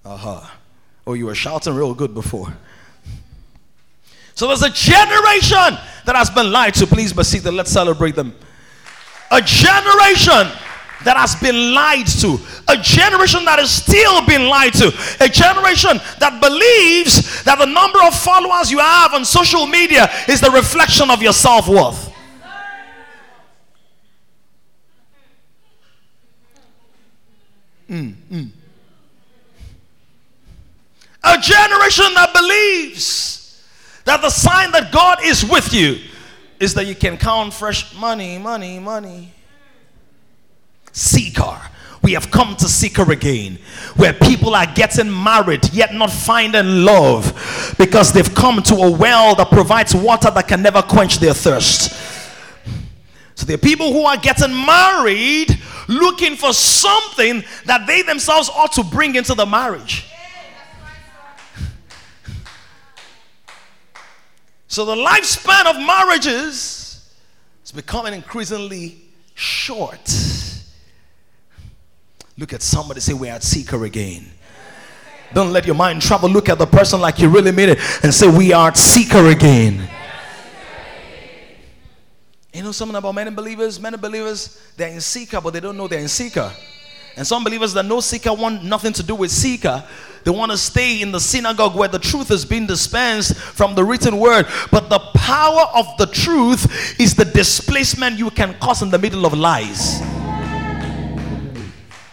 Uh-huh. 0.05 0.41
Oh, 1.07 1.13
you 1.13 1.25
were 1.25 1.35
shouting 1.35 1.73
real 1.73 1.93
good 1.93 2.13
before. 2.13 2.53
So 4.35 4.47
there's 4.47 4.63
a 4.63 4.69
generation 4.69 5.77
that 6.05 6.15
has 6.15 6.29
been 6.29 6.51
lied 6.51 6.73
to. 6.75 6.87
Please 6.87 7.13
be 7.13 7.23
seated. 7.23 7.51
Let's 7.51 7.71
celebrate 7.71 8.15
them. 8.15 8.33
A 9.31 9.41
generation 9.41 10.51
that 11.03 11.17
has 11.17 11.35
been 11.35 11.73
lied 11.73 12.07
to. 12.07 12.39
A 12.67 12.77
generation 12.77 13.45
that 13.45 13.59
is 13.59 13.69
still 13.69 14.25
being 14.25 14.47
lied 14.47 14.73
to. 14.73 14.87
A 15.19 15.27
generation 15.29 15.99
that 16.19 16.39
believes 16.41 17.43
that 17.43 17.57
the 17.59 17.65
number 17.65 18.01
of 18.03 18.17
followers 18.17 18.71
you 18.71 18.79
have 18.79 19.13
on 19.13 19.23
social 19.25 19.67
media 19.67 20.09
is 20.27 20.41
the 20.41 20.49
reflection 20.51 21.09
of 21.09 21.21
your 21.21 21.33
self 21.33 21.67
worth. 21.67 22.11
Mm, 27.89 28.15
mm. 28.31 28.49
A 31.23 31.37
generation 31.37 32.13
that 32.15 32.31
believes 32.33 33.63
that 34.05 34.21
the 34.21 34.29
sign 34.29 34.71
that 34.71 34.91
God 34.91 35.19
is 35.23 35.43
with 35.45 35.73
you 35.73 35.99
is 36.59 36.73
that 36.73 36.85
you 36.85 36.95
can 36.95 37.17
count 37.17 37.53
fresh 37.53 37.95
money, 37.95 38.37
money, 38.37 38.79
money. 38.79 39.31
Sychar. 40.91 41.61
We 42.01 42.13
have 42.13 42.29
come 42.29 42.57
to 42.57 42.67
Sychar 42.67 43.09
again, 43.13 43.57
where 43.95 44.11
people 44.11 44.55
are 44.55 44.65
getting 44.65 45.09
married 45.23 45.73
yet 45.73 45.93
not 45.93 46.11
finding 46.11 46.83
love 46.83 47.75
because 47.77 48.11
they've 48.11 48.35
come 48.35 48.61
to 48.63 48.75
a 48.75 48.91
well 48.91 49.35
that 49.35 49.49
provides 49.49 49.95
water 49.95 50.29
that 50.29 50.47
can 50.49 50.61
never 50.61 50.81
quench 50.81 51.19
their 51.19 51.33
thirst. 51.33 51.93
So 53.35 53.45
there 53.45 53.55
are 53.55 53.57
people 53.57 53.93
who 53.93 54.03
are 54.03 54.17
getting 54.17 54.53
married 54.53 55.57
looking 55.87 56.35
for 56.35 56.53
something 56.53 57.43
that 57.65 57.87
they 57.87 58.01
themselves 58.01 58.49
ought 58.49 58.73
to 58.73 58.83
bring 58.83 59.15
into 59.15 59.33
the 59.33 59.45
marriage. 59.45 60.05
So 64.73 64.85
the 64.85 64.95
lifespan 64.95 65.67
of 65.67 65.75
marriages 65.75 67.07
is 67.63 67.71
becoming 67.71 68.11
increasingly 68.11 68.97
short. 69.35 70.01
Look 72.39 72.53
at 72.53 72.63
somebody 72.63 72.99
say, 72.99 73.13
We're 73.13 73.33
at 73.33 73.43
Sychar 73.43 73.85
again. 73.85 74.31
Don't 75.31 75.53
let 75.53 75.67
your 75.67 75.75
mind 75.75 76.01
travel. 76.01 76.27
Look 76.27 76.49
at 76.49 76.57
the 76.57 76.65
person 76.65 76.99
like 76.99 77.19
you 77.19 77.29
really 77.29 77.51
mean 77.51 77.69
it 77.69 77.79
and 78.03 78.11
say, 78.11 78.27
We 78.27 78.51
are 78.51 78.69
at 78.69 78.77
Sychar 78.77 79.27
again. 79.27 79.87
You 82.51 82.63
know 82.63 82.71
something 82.71 82.97
about 82.97 83.13
many 83.13 83.29
believers? 83.29 83.79
Many 83.79 83.97
believers, 83.97 84.59
they're 84.75 84.89
in 84.89 85.01
Sychar, 85.01 85.39
but 85.39 85.53
they 85.53 85.59
don't 85.59 85.77
know 85.77 85.87
they're 85.87 85.99
in 85.99 86.07
Sychar. 86.07 86.51
And 87.15 87.27
some 87.27 87.43
believers 87.43 87.73
that 87.73 87.85
know 87.85 87.99
Sychar 87.99 88.33
want 88.33 88.63
nothing 88.63 88.93
to 88.93 89.03
do 89.03 89.13
with 89.13 89.29
Sychar. 89.29 89.83
They 90.23 90.31
want 90.31 90.51
to 90.51 90.57
stay 90.57 91.01
in 91.01 91.11
the 91.11 91.19
synagogue 91.19 91.75
where 91.75 91.89
the 91.89 91.99
truth 91.99 92.31
is 92.31 92.45
being 92.45 92.65
dispensed 92.65 93.35
from 93.35 93.75
the 93.75 93.83
written 93.83 94.17
word. 94.17 94.47
But 94.71 94.89
the 94.89 94.99
power 94.99 95.65
of 95.75 95.97
the 95.97 96.05
truth 96.07 96.99
is 96.99 97.15
the 97.15 97.25
displacement 97.25 98.19
you 98.19 98.29
can 98.29 98.53
cause 98.59 98.81
in 98.81 98.89
the 98.89 98.99
middle 98.99 99.25
of 99.25 99.33
lies. 99.33 100.01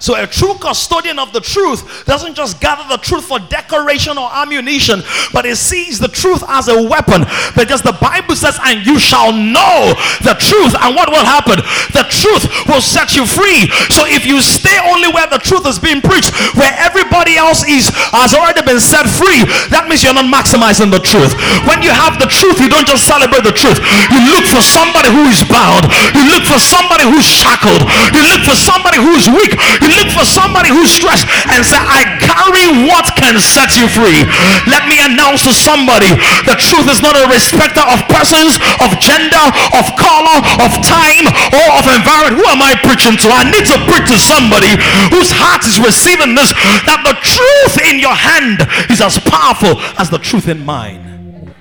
So, 0.00 0.16
a 0.16 0.26
true 0.26 0.57
custodian 0.57 1.21
of 1.21 1.37
the 1.37 1.45
truth 1.45 2.09
doesn't 2.09 2.33
just 2.33 2.57
gather 2.57 2.88
the 2.88 2.97
truth 2.97 3.28
for 3.28 3.37
decoration 3.37 4.16
or 4.16 4.33
ammunition, 4.33 5.04
but 5.28 5.45
he 5.45 5.54
sees 5.54 6.00
the 6.00 6.09
truth 6.09 6.40
as 6.49 6.73
a 6.73 6.88
weapon. 6.88 7.28
Because 7.52 7.85
the 7.85 7.92
Bible 8.00 8.33
says, 8.33 8.57
And 8.64 8.80
you 8.88 8.97
shall 8.99 9.28
know 9.28 9.92
the 10.25 10.40
truth. 10.40 10.73
And 10.80 10.97
what 10.97 11.12
will 11.12 11.28
happen? 11.28 11.61
The 11.92 12.09
truth 12.09 12.49
will 12.64 12.80
set 12.80 13.12
you 13.12 13.28
free. 13.28 13.69
So, 13.92 14.09
if 14.09 14.25
you 14.25 14.40
stay 14.40 14.80
only 14.88 15.12
where 15.12 15.28
the 15.28 15.37
truth 15.37 15.69
is 15.69 15.76
being 15.76 16.00
preached, 16.00 16.33
where 16.57 16.73
everybody 16.80 17.37
else 17.37 17.61
is 17.69 17.92
has 18.16 18.33
already 18.33 18.64
been 18.64 18.80
set 18.80 19.04
free, 19.04 19.45
that 19.69 19.85
means 19.85 20.00
you're 20.00 20.16
not 20.16 20.33
maximizing 20.33 20.88
the 20.88 21.04
truth. 21.04 21.37
When 21.69 21.85
you 21.85 21.92
have 21.92 22.16
the 22.16 22.33
truth, 22.33 22.57
you 22.57 22.73
don't 22.73 22.88
just 22.88 23.04
celebrate 23.04 23.45
the 23.45 23.52
truth, 23.52 23.76
you 24.09 24.21
look 24.33 24.49
for 24.49 24.64
somebody 24.64 25.12
who 25.12 25.28
is 25.28 25.45
bound, 25.45 25.92
you 26.16 26.25
look 26.25 26.49
for 26.49 26.57
somebody 26.57 27.04
who's 27.04 27.28
shackled, 27.28 27.85
you 28.16 28.25
look 28.33 28.49
for 28.49 28.57
somebody 28.57 28.97
who's 28.97 29.28
weak. 29.28 29.52
You 29.85 29.89
look 29.97 30.11
for 30.14 30.25
somebody 30.26 30.70
who's 30.70 30.90
stressed 30.90 31.26
and 31.50 31.64
say, 31.64 31.78
I 31.78 32.06
carry 32.23 32.87
what 32.87 33.11
can 33.18 33.38
set 33.40 33.76
you 33.76 33.90
free. 33.90 34.23
Let 34.66 34.87
me 34.87 35.02
announce 35.02 35.47
to 35.47 35.52
somebody 35.52 36.14
the 36.47 36.56
truth 36.58 36.86
is 36.91 37.02
not 37.02 37.19
a 37.19 37.26
respecter 37.30 37.82
of 37.82 38.02
persons, 38.10 38.58
of 38.82 38.97
gender, 39.02 39.45
of 39.76 39.86
color, 39.99 40.38
of 40.62 40.71
time, 40.84 41.26
or 41.26 41.67
of 41.78 41.84
environment. 41.91 42.38
Who 42.41 42.47
am 42.47 42.62
I 42.62 42.78
preaching 42.80 43.19
to? 43.25 43.28
I 43.30 43.45
need 43.49 43.67
to 43.67 43.78
preach 43.91 44.08
to 44.10 44.19
somebody 44.19 44.75
whose 45.10 45.30
heart 45.34 45.64
is 45.67 45.78
receiving 45.78 46.34
this 46.34 46.52
that 46.86 47.02
the 47.04 47.17
truth 47.23 47.75
in 47.91 47.99
your 48.00 48.14
hand 48.14 48.62
is 48.91 49.00
as 49.00 49.19
powerful 49.19 49.80
as 49.99 50.10
the 50.10 50.19
truth 50.19 50.49
in 50.49 50.64
mine. 50.64 51.54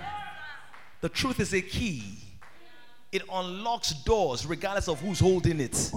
The 1.01 1.09
truth 1.09 1.39
is 1.39 1.53
a 1.53 1.61
key. 1.61 2.03
It 3.11 3.23
unlocks 3.31 3.91
doors 3.91 4.45
regardless 4.45 4.87
of 4.87 4.99
who's 4.99 5.19
holding 5.19 5.59
it. 5.59 5.91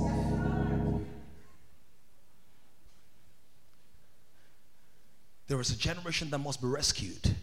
There 5.48 5.60
is 5.60 5.70
a 5.70 5.76
generation 5.76 6.30
that 6.30 6.38
must 6.38 6.60
be 6.60 6.68
rescued. 6.68 7.34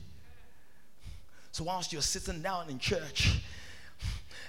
So, 1.51 1.63
whilst 1.63 1.91
you're 1.91 2.01
sitting 2.01 2.41
down 2.41 2.69
in 2.69 2.79
church 2.79 3.39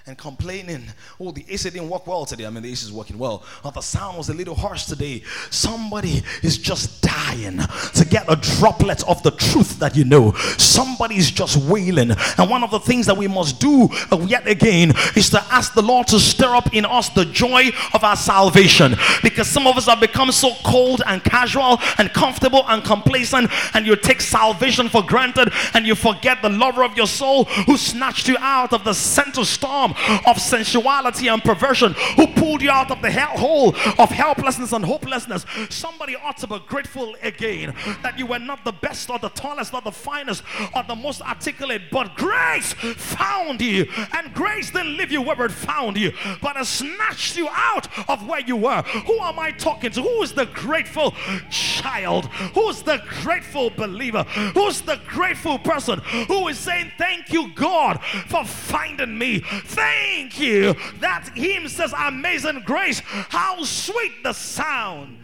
and 0.07 0.17
complaining, 0.17 0.85
oh, 1.19 1.33
the 1.33 1.45
AC 1.49 1.71
didn't 1.71 1.89
work 1.89 2.07
well 2.07 2.25
today. 2.25 2.47
I 2.47 2.51
mean, 2.51 2.63
the 2.63 2.71
AC 2.71 2.87
is 2.87 2.93
working 2.93 3.19
well. 3.19 3.45
Oh, 3.65 3.71
the 3.71 3.81
sound 3.81 4.19
was 4.19 4.29
a 4.29 4.35
little 4.35 4.55
harsh 4.55 4.85
today. 4.85 5.23
Somebody 5.51 6.23
is 6.43 6.59
just 6.59 7.00
dying 7.11 7.59
to 7.94 8.05
get 8.05 8.25
a 8.29 8.37
droplet 8.37 9.07
of 9.09 9.23
the 9.23 9.31
truth 9.33 9.79
that 9.79 9.96
you 9.96 10.05
know. 10.05 10.33
Somebody 10.59 11.16
is 11.16 11.31
just 11.31 11.57
wailing. 11.57 12.12
And 12.38 12.51
one 12.51 12.62
of 12.62 12.70
the 12.70 12.81
things 12.81 13.07
that 13.07 13.16
we 13.16 13.27
must 13.27 13.61
do 13.61 13.88
uh, 14.11 14.18
yet 14.27 14.46
again 14.46 14.92
is 15.16 15.31
to 15.31 15.42
ask 15.51 15.75
the 15.75 15.83
Lord 15.83 16.07
to 16.09 16.20
stir 16.20 16.55
up 16.55 16.75
in 16.75 16.85
us 16.85 17.09
the 17.11 17.25
joy 17.25 17.70
of 17.94 18.05
our 18.05 18.16
salvation. 18.16 18.94
Because 19.23 19.49
some 19.49 19.66
of 19.66 19.77
us 19.77 19.87
have 19.87 20.01
become 20.01 20.31
so 20.33 20.53
cold 20.64 21.03
and 21.07 21.23
casual 21.25 21.79
and 21.99 22.12
comfortable 22.12 22.64
and 22.68 22.85
complacent, 22.85 23.51
and 23.75 23.87
you 23.87 23.96
take 23.96 24.20
salvation 24.20 24.88
for 24.88 25.03
granted 25.03 25.53
and 25.75 25.87
you 25.87 25.94
forget 25.94 26.42
the 26.42 26.49
lover 26.49 26.85
of 26.85 26.96
your 26.96 27.07
soul 27.07 27.44
who 27.44 27.77
snatched 27.77 28.29
you 28.29 28.37
out 28.38 28.73
of 28.73 28.85
the 28.85 28.94
center 28.94 29.44
storm 29.44 29.94
of 30.27 30.38
sensuality 30.40 31.29
and 31.29 31.42
perversion, 31.42 31.94
who 32.16 32.27
pulled 32.29 32.62
you 32.62 32.70
out 32.70 32.90
of 32.90 33.03
the 33.03 33.09
hellhole 33.09 33.75
of 33.99 34.11
helplessness 34.11 34.73
and 34.73 34.85
hopelessness. 34.85 35.44
Somebody 35.68 36.16
ought 36.16 36.37
to 36.38 36.46
be 36.46 36.59
grateful 36.66 37.00
again 37.23 37.75
that 38.03 38.19
you 38.19 38.27
were 38.27 38.39
not 38.39 38.65
the 38.65 38.73
best 38.73 39.11
or 39.11 39.19
the 39.19 39.29
tallest 39.31 39.75
or 39.75 39.81
the 39.81 39.93
finest 39.93 40.43
or 40.75 40.83
the 40.85 40.95
most 40.95 41.23
articulate, 41.23 41.83
but 41.91 42.17
grace 42.17 42.73
found 42.73 43.61
you. 43.61 43.87
And 44.17 44.33
grace 44.35 44.71
didn't 44.71 44.97
leave 44.97 45.13
you 45.13 45.23
where 45.23 45.45
it 45.45 45.53
found 45.53 45.97
you, 45.97 46.13
but 46.43 46.57
it 46.57 46.67
snatched 46.67 47.37
you 47.37 47.49
out 47.51 47.89
of 48.09 48.27
where 48.27 48.41
you 48.41 48.57
were. 48.57 48.83
Who 48.83 49.19
am 49.21 49.39
I 49.39 49.51
talking 49.51 49.91
to? 49.93 50.03
Who 50.03 50.23
is 50.23 50.33
the 50.33 50.47
grateful 50.47 51.15
child? 51.51 52.27
Who's 52.55 52.83
the 52.83 53.03
grateful 53.23 53.71
believer? 53.71 54.25
Who's 54.55 54.81
the 54.81 55.01
grateful 55.07 55.59
person 55.59 56.01
who 56.29 56.49
is 56.49 56.59
saying, 56.59 56.93
Thank 56.99 57.33
you, 57.33 57.53
God, 57.55 58.03
for 58.29 58.45
finding 58.45 59.17
me? 59.17 59.41
Thank 59.41 60.39
you. 60.39 60.75
That 61.01 61.31
hymn 61.35 61.69
says, 61.69 61.95
Amazing 61.97 62.63
grace. 62.65 63.01
How 63.01 63.63
sweet 63.65 64.23
the 64.23 64.33
sound 64.33 65.20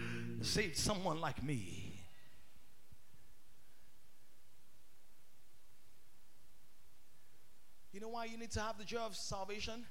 saved 0.46 0.76
someone 0.76 1.20
like 1.20 1.42
me. 1.42 1.92
You 7.92 8.00
know 8.00 8.08
why 8.08 8.26
you 8.26 8.36
need 8.36 8.50
to 8.52 8.60
have 8.60 8.78
the 8.78 8.84
joy 8.84 9.00
of 9.00 9.16
salvation? 9.16 9.84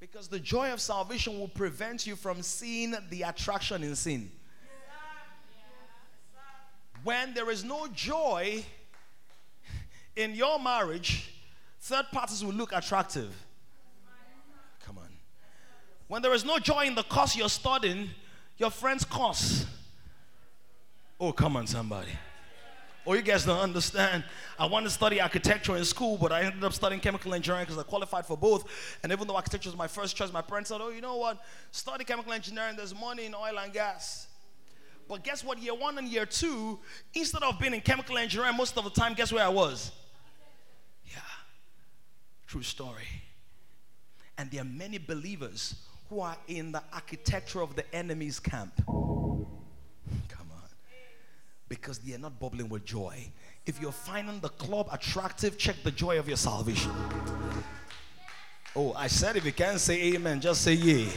Because 0.00 0.28
the 0.28 0.40
joy 0.40 0.72
of 0.72 0.80
salvation 0.80 1.38
will 1.38 1.48
prevent 1.48 2.06
you 2.06 2.16
from 2.16 2.42
seeing 2.42 2.94
the 3.10 3.22
attraction 3.22 3.82
in 3.82 3.94
sin. 3.94 4.30
When 7.04 7.34
there 7.34 7.50
is 7.50 7.64
no 7.64 7.86
joy 7.88 8.64
in 10.16 10.34
your 10.34 10.58
marriage, 10.58 11.32
third 11.80 12.06
parties 12.10 12.44
will 12.44 12.52
look 12.52 12.72
attractive. 12.72 13.32
Come 14.84 14.98
on. 14.98 15.08
When 16.08 16.22
there 16.22 16.34
is 16.34 16.44
no 16.44 16.58
joy 16.58 16.86
in 16.86 16.94
the 16.94 17.04
course 17.04 17.36
you're 17.36 17.48
studying, 17.48 18.10
your 18.58 18.70
friend's 18.70 19.04
course. 19.04 19.64
Oh, 21.18 21.32
come 21.32 21.56
on, 21.56 21.66
somebody. 21.66 22.10
Oh, 23.06 23.14
you 23.14 23.22
guys 23.22 23.46
don't 23.46 23.58
understand. 23.58 24.22
I 24.58 24.66
wanted 24.66 24.84
to 24.84 24.90
study 24.90 25.20
architecture 25.20 25.76
in 25.76 25.84
school, 25.84 26.18
but 26.18 26.30
I 26.30 26.42
ended 26.42 26.62
up 26.62 26.74
studying 26.74 27.00
chemical 27.00 27.32
engineering 27.32 27.64
because 27.64 27.78
I 27.78 27.82
qualified 27.82 28.26
for 28.26 28.36
both. 28.36 28.68
And 29.02 29.10
even 29.10 29.26
though 29.26 29.36
architecture 29.36 29.70
was 29.70 29.78
my 29.78 29.86
first 29.86 30.14
choice, 30.14 30.30
my 30.30 30.42
parents 30.42 30.68
said, 30.68 30.80
Oh, 30.82 30.90
you 30.90 31.00
know 31.00 31.16
what? 31.16 31.42
Study 31.70 32.04
chemical 32.04 32.32
engineering, 32.34 32.76
there's 32.76 32.94
money 32.94 33.24
in 33.24 33.34
oil 33.34 33.58
and 33.58 33.72
gas. 33.72 34.26
But 35.08 35.24
guess 35.24 35.42
what? 35.42 35.58
Year 35.58 35.74
one 35.74 35.96
and 35.96 36.06
year 36.06 36.26
two, 36.26 36.78
instead 37.14 37.42
of 37.42 37.58
being 37.58 37.72
in 37.72 37.80
chemical 37.80 38.18
engineering 38.18 38.56
most 38.56 38.76
of 38.76 38.84
the 38.84 38.90
time, 38.90 39.14
guess 39.14 39.32
where 39.32 39.44
I 39.44 39.48
was? 39.48 39.90
Yeah. 41.06 41.20
True 42.46 42.62
story. 42.62 43.08
And 44.36 44.50
there 44.50 44.60
are 44.60 44.66
many 44.66 44.98
believers 44.98 45.76
who 46.10 46.20
are 46.20 46.36
in 46.46 46.72
the 46.72 46.82
architecture 46.92 47.60
of 47.60 47.76
the 47.76 47.94
enemy's 47.94 48.40
camp. 48.40 48.72
Come 48.86 50.50
on. 50.50 50.68
Because 51.68 51.98
they 51.98 52.14
are 52.14 52.18
not 52.18 52.38
bubbling 52.40 52.68
with 52.68 52.84
joy. 52.84 53.30
If 53.66 53.80
you're 53.80 53.92
finding 53.92 54.40
the 54.40 54.48
club 54.48 54.88
attractive, 54.90 55.58
check 55.58 55.76
the 55.84 55.90
joy 55.90 56.18
of 56.18 56.26
your 56.28 56.38
salvation. 56.38 56.90
Oh, 58.74 58.94
I 58.94 59.08
said 59.08 59.36
if 59.36 59.44
you 59.44 59.52
can't 59.52 59.80
say 59.80 60.14
amen, 60.14 60.40
just 60.40 60.62
say 60.62 60.72
yeah. 60.74 61.10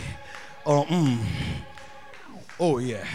Or 0.65 0.85
mm. 0.85 1.17
Oh, 2.59 2.77
yeah. 2.77 3.05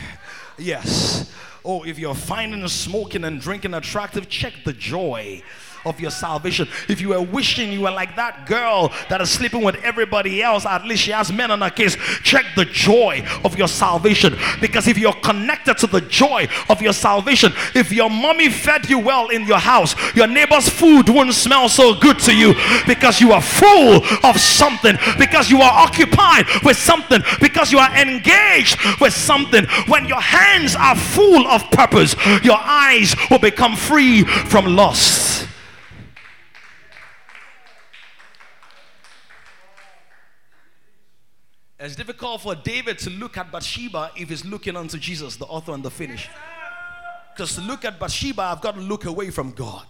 Yes. 0.59 1.33
Oh, 1.65 1.85
if 1.85 1.99
you're 1.99 2.15
finding 2.15 2.67
smoking 2.69 3.25
and 3.25 3.41
drinking 3.41 3.75
attractive, 3.75 4.29
check 4.29 4.55
the 4.65 4.73
joy 4.73 5.43
of 5.87 6.01
your 6.01 6.11
salvation. 6.11 6.69
If 6.89 7.01
you 7.01 7.11
were 7.11 7.23
wishing 7.23 7.73
you 7.73 7.83
were 7.83 7.91
like 7.91 8.17
that 8.17 8.47
girl 8.47 8.93
that 9.09 9.21
is 9.21 9.31
sleeping 9.31 9.63
with 9.63 9.77
everybody 9.77 10.43
else, 10.43 10.67
at 10.67 10.85
least 10.85 11.05
she 11.05 11.13
has 11.13 11.33
men 11.33 11.51
on 11.51 11.63
her 11.63 11.71
case, 11.71 11.97
check 12.23 12.45
the 12.57 12.65
joy 12.65 13.25
of 13.45 13.57
your 13.57 13.69
salvation. 13.69 14.37
Because 14.61 14.89
if 14.89 14.99
you're 14.99 15.13
connected 15.15 15.79
to 15.79 15.87
the 15.87 16.01
joy 16.03 16.49
of 16.69 16.83
your 16.83 16.93
salvation, 16.93 17.53
if 17.75 17.93
your 17.93 18.11
mommy 18.11 18.51
fed 18.51 18.91
you 18.91 18.99
well 18.99 19.29
in 19.29 19.47
your 19.47 19.59
house, 19.59 19.95
your 20.15 20.27
neighbor's 20.27 20.69
food 20.69 21.09
wouldn't 21.09 21.35
smell 21.35 21.69
so 21.69 21.95
good 21.95 22.19
to 22.21 22.35
you 22.35 22.55
because 22.87 23.21
you 23.21 23.33
are 23.33 23.43
full 23.43 24.05
of 24.25 24.39
something, 24.39 24.97
because 25.19 25.51
you 25.51 25.63
are 25.63 25.73
occupied 25.73 26.47
with 26.65 26.77
something, 26.77 27.23
because 27.41 27.71
you 27.71 27.79
are 27.79 27.95
engaged 27.97 28.77
with 29.01 29.13
something. 29.13 29.65
When 29.87 30.07
your 30.07 30.21
hands 30.21 30.75
are 30.75 30.97
full 30.97 31.47
of 31.47 31.71
purpose, 31.71 32.17
your 32.43 32.59
eyes 32.59 33.15
will 33.31 33.39
become 33.39 33.77
free 33.77 34.25
from 34.25 34.67
lust. 34.67 35.47
It's 41.79 41.95
difficult 41.95 42.41
for 42.41 42.55
David 42.55 42.99
to 43.01 43.11
look 43.11 43.37
at 43.37 43.53
Bathsheba 43.53 44.11
if 44.17 44.31
he's 44.31 44.45
looking 44.45 44.77
unto 44.77 44.99
Jesus, 44.99 45.37
the 45.37 45.45
author 45.45 45.73
and 45.73 45.85
the 45.85 45.91
finish. 45.91 46.29
Because 47.35 47.55
to 47.57 47.61
look 47.61 47.85
at 47.85 48.01
Bathsheba, 48.01 48.43
I've 48.43 48.63
got 48.63 48.77
to 48.77 48.81
look 48.81 49.05
away 49.05 49.31
from 49.31 49.53
God. 49.53 49.87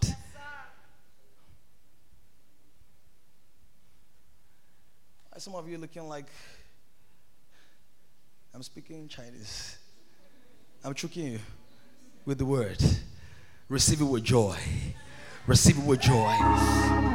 Some 5.37 5.53
of 5.53 5.69
you 5.69 5.77
looking 5.77 6.09
like 6.09 6.25
I'm 8.53 8.63
speaking 8.63 9.07
Chinese. 9.07 9.77
I'm 10.83 10.95
choking 10.95 11.33
you 11.33 11.39
with 12.25 12.39
the 12.39 12.45
word. 12.45 12.83
Receive 13.69 14.01
it 14.01 14.05
with 14.05 14.23
joy. 14.23 14.57
Receive 15.45 15.77
it 15.77 15.83
with 15.85 16.01
joy. 16.01 16.35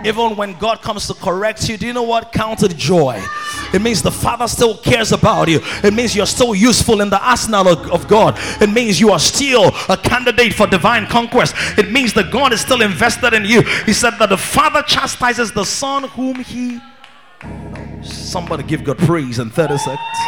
Even 0.04 0.36
when 0.36 0.56
God 0.58 0.80
comes 0.82 1.08
to 1.08 1.14
correct 1.14 1.68
you, 1.68 1.76
do 1.76 1.86
you 1.86 1.92
know 1.92 2.04
what 2.04 2.32
counted 2.32 2.78
joy? 2.78 3.20
It 3.72 3.82
means 3.82 4.02
the 4.02 4.12
Father 4.12 4.46
still 4.48 4.76
cares 4.76 5.12
about 5.12 5.48
you. 5.48 5.60
It 5.82 5.94
means 5.94 6.14
you're 6.14 6.26
still 6.26 6.54
useful 6.54 7.00
in 7.00 7.10
the 7.10 7.22
arsenal 7.24 7.68
of, 7.68 7.90
of 7.90 8.08
God. 8.08 8.34
It 8.60 8.70
means 8.70 9.00
you 9.00 9.10
are 9.10 9.18
still 9.18 9.72
a 9.88 9.96
candidate 9.96 10.54
for 10.54 10.66
divine 10.66 11.06
conquest. 11.06 11.54
It 11.78 11.90
means 11.90 12.12
that 12.14 12.30
God 12.30 12.52
is 12.52 12.60
still 12.60 12.82
invested 12.82 13.34
in 13.34 13.44
you. 13.44 13.62
He 13.86 13.92
said 13.92 14.18
that 14.18 14.28
the 14.28 14.36
Father 14.36 14.82
chastises 14.82 15.52
the 15.52 15.64
Son 15.64 16.04
whom 16.04 16.36
He. 16.36 16.80
Somebody 18.02 18.62
give 18.62 18.84
God 18.84 18.98
praise 18.98 19.38
in 19.38 19.50
30 19.50 19.78
seconds. 19.78 20.18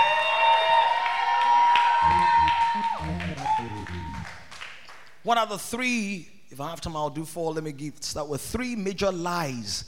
What 5.22 5.38
are 5.38 5.46
the 5.46 5.58
three? 5.58 6.28
If 6.50 6.60
I 6.60 6.70
have 6.70 6.80
time, 6.80 6.96
I'll 6.96 7.10
do 7.10 7.24
four. 7.24 7.52
Let 7.52 7.64
me 7.64 7.72
give 7.72 7.94
start 8.00 8.28
with 8.28 8.42
three 8.42 8.76
major 8.76 9.10
lies 9.10 9.86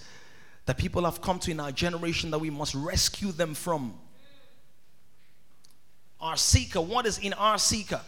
that 0.67 0.77
people 0.77 1.05
have 1.05 1.21
come 1.21 1.39
to 1.39 1.51
in 1.51 1.61
our 1.61 1.73
generation 1.73 2.31
that 2.33 2.39
we 2.39 2.51
must 2.51 2.75
rescue 2.75 3.33
them 3.33 3.55
from. 3.55 3.95
Our 6.21 6.37
Sychar, 6.37 6.81
what 6.81 7.07
is 7.07 7.19
in 7.19 7.33
our 7.35 7.57
Sychar? 7.57 8.01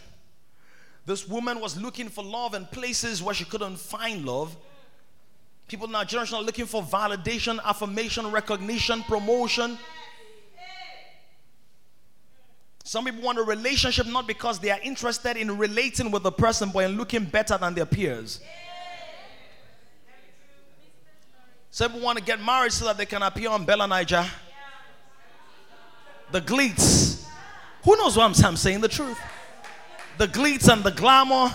This 1.07 1.27
woman 1.27 1.61
was 1.61 1.81
looking 1.81 2.09
for 2.09 2.23
love 2.23 2.55
in 2.55 2.67
places 2.67 3.23
where 3.23 3.35
she 3.35 3.45
couldn't 3.45 3.79
find 3.79 4.27
love. 4.27 4.57
People 5.69 5.87
in 5.87 5.95
our 5.95 6.05
generation 6.05 6.37
are 6.37 6.43
looking 6.43 6.67
for 6.67 6.83
validation, 6.83 7.63
affirmation, 7.65 8.31
recognition, 8.31 9.03
promotion. 9.05 9.79
Some 12.83 13.05
people 13.05 13.23
want 13.23 13.39
a 13.39 13.43
relationship 13.43 14.07
not 14.07 14.27
because 14.27 14.59
they 14.59 14.71
are 14.71 14.81
interested 14.83 15.37
in 15.37 15.59
relating 15.59 16.11
with 16.11 16.23
the 16.23 16.33
person, 16.33 16.71
but 16.73 16.85
in 16.85 16.97
looking 16.97 17.25
better 17.25 17.57
than 17.57 17.75
their 17.75 17.87
peers. 17.87 18.41
Some 21.79 21.93
people 21.93 22.05
want 22.05 22.19
to 22.19 22.25
get 22.25 22.43
married 22.43 22.73
so 22.73 22.87
that 22.87 22.99
they 22.99 23.07
can 23.07 23.23
appear 23.23 23.51
on 23.51 23.65
Bella 23.65 23.87
Naija. 23.87 24.29
The 26.33 26.41
glitz. 26.41 27.25
Who 27.85 27.97
knows 27.97 28.17
what 28.17 28.45
I'm, 28.45 28.57
saying? 28.57 28.81
The 28.81 28.89
truth. 28.89 29.17
The 30.17 30.27
glitz 30.27 30.69
and 30.69 30.83
the 30.83 30.91
glamour 30.91 31.55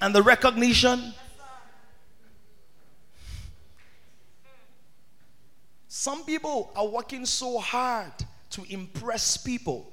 and 0.00 0.12
the 0.12 0.24
recognition. 0.24 1.14
Some 5.86 6.24
people 6.24 6.72
are 6.74 6.88
working 6.88 7.24
so 7.24 7.60
hard 7.60 8.10
to 8.50 8.64
impress 8.68 9.36
people 9.36 9.92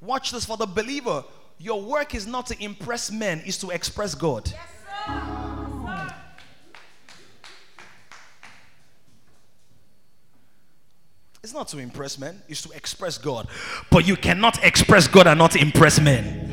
Watch 0.00 0.30
this 0.30 0.44
for 0.44 0.56
the 0.56 0.66
believer. 0.66 1.24
Your 1.58 1.82
work 1.82 2.14
is 2.14 2.28
not 2.28 2.46
to 2.46 2.64
impress 2.64 3.10
men, 3.10 3.42
is 3.44 3.58
to 3.58 3.70
express 3.70 4.14
God. 4.14 4.48
Yes, 4.48 5.59
it's 11.42 11.54
not 11.54 11.68
to 11.68 11.78
impress 11.78 12.18
men, 12.18 12.42
it's 12.48 12.62
to 12.62 12.70
express 12.72 13.16
God. 13.16 13.48
But 13.90 14.06
you 14.06 14.16
cannot 14.16 14.62
express 14.62 15.08
God 15.08 15.26
and 15.26 15.38
not 15.38 15.56
impress 15.56 15.98
men. 15.98 16.52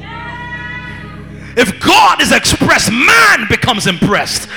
If 1.57 1.79
God 1.79 2.21
is 2.21 2.31
expressed, 2.31 2.91
man 2.91 3.47
becomes 3.49 3.87
impressed. 3.87 4.47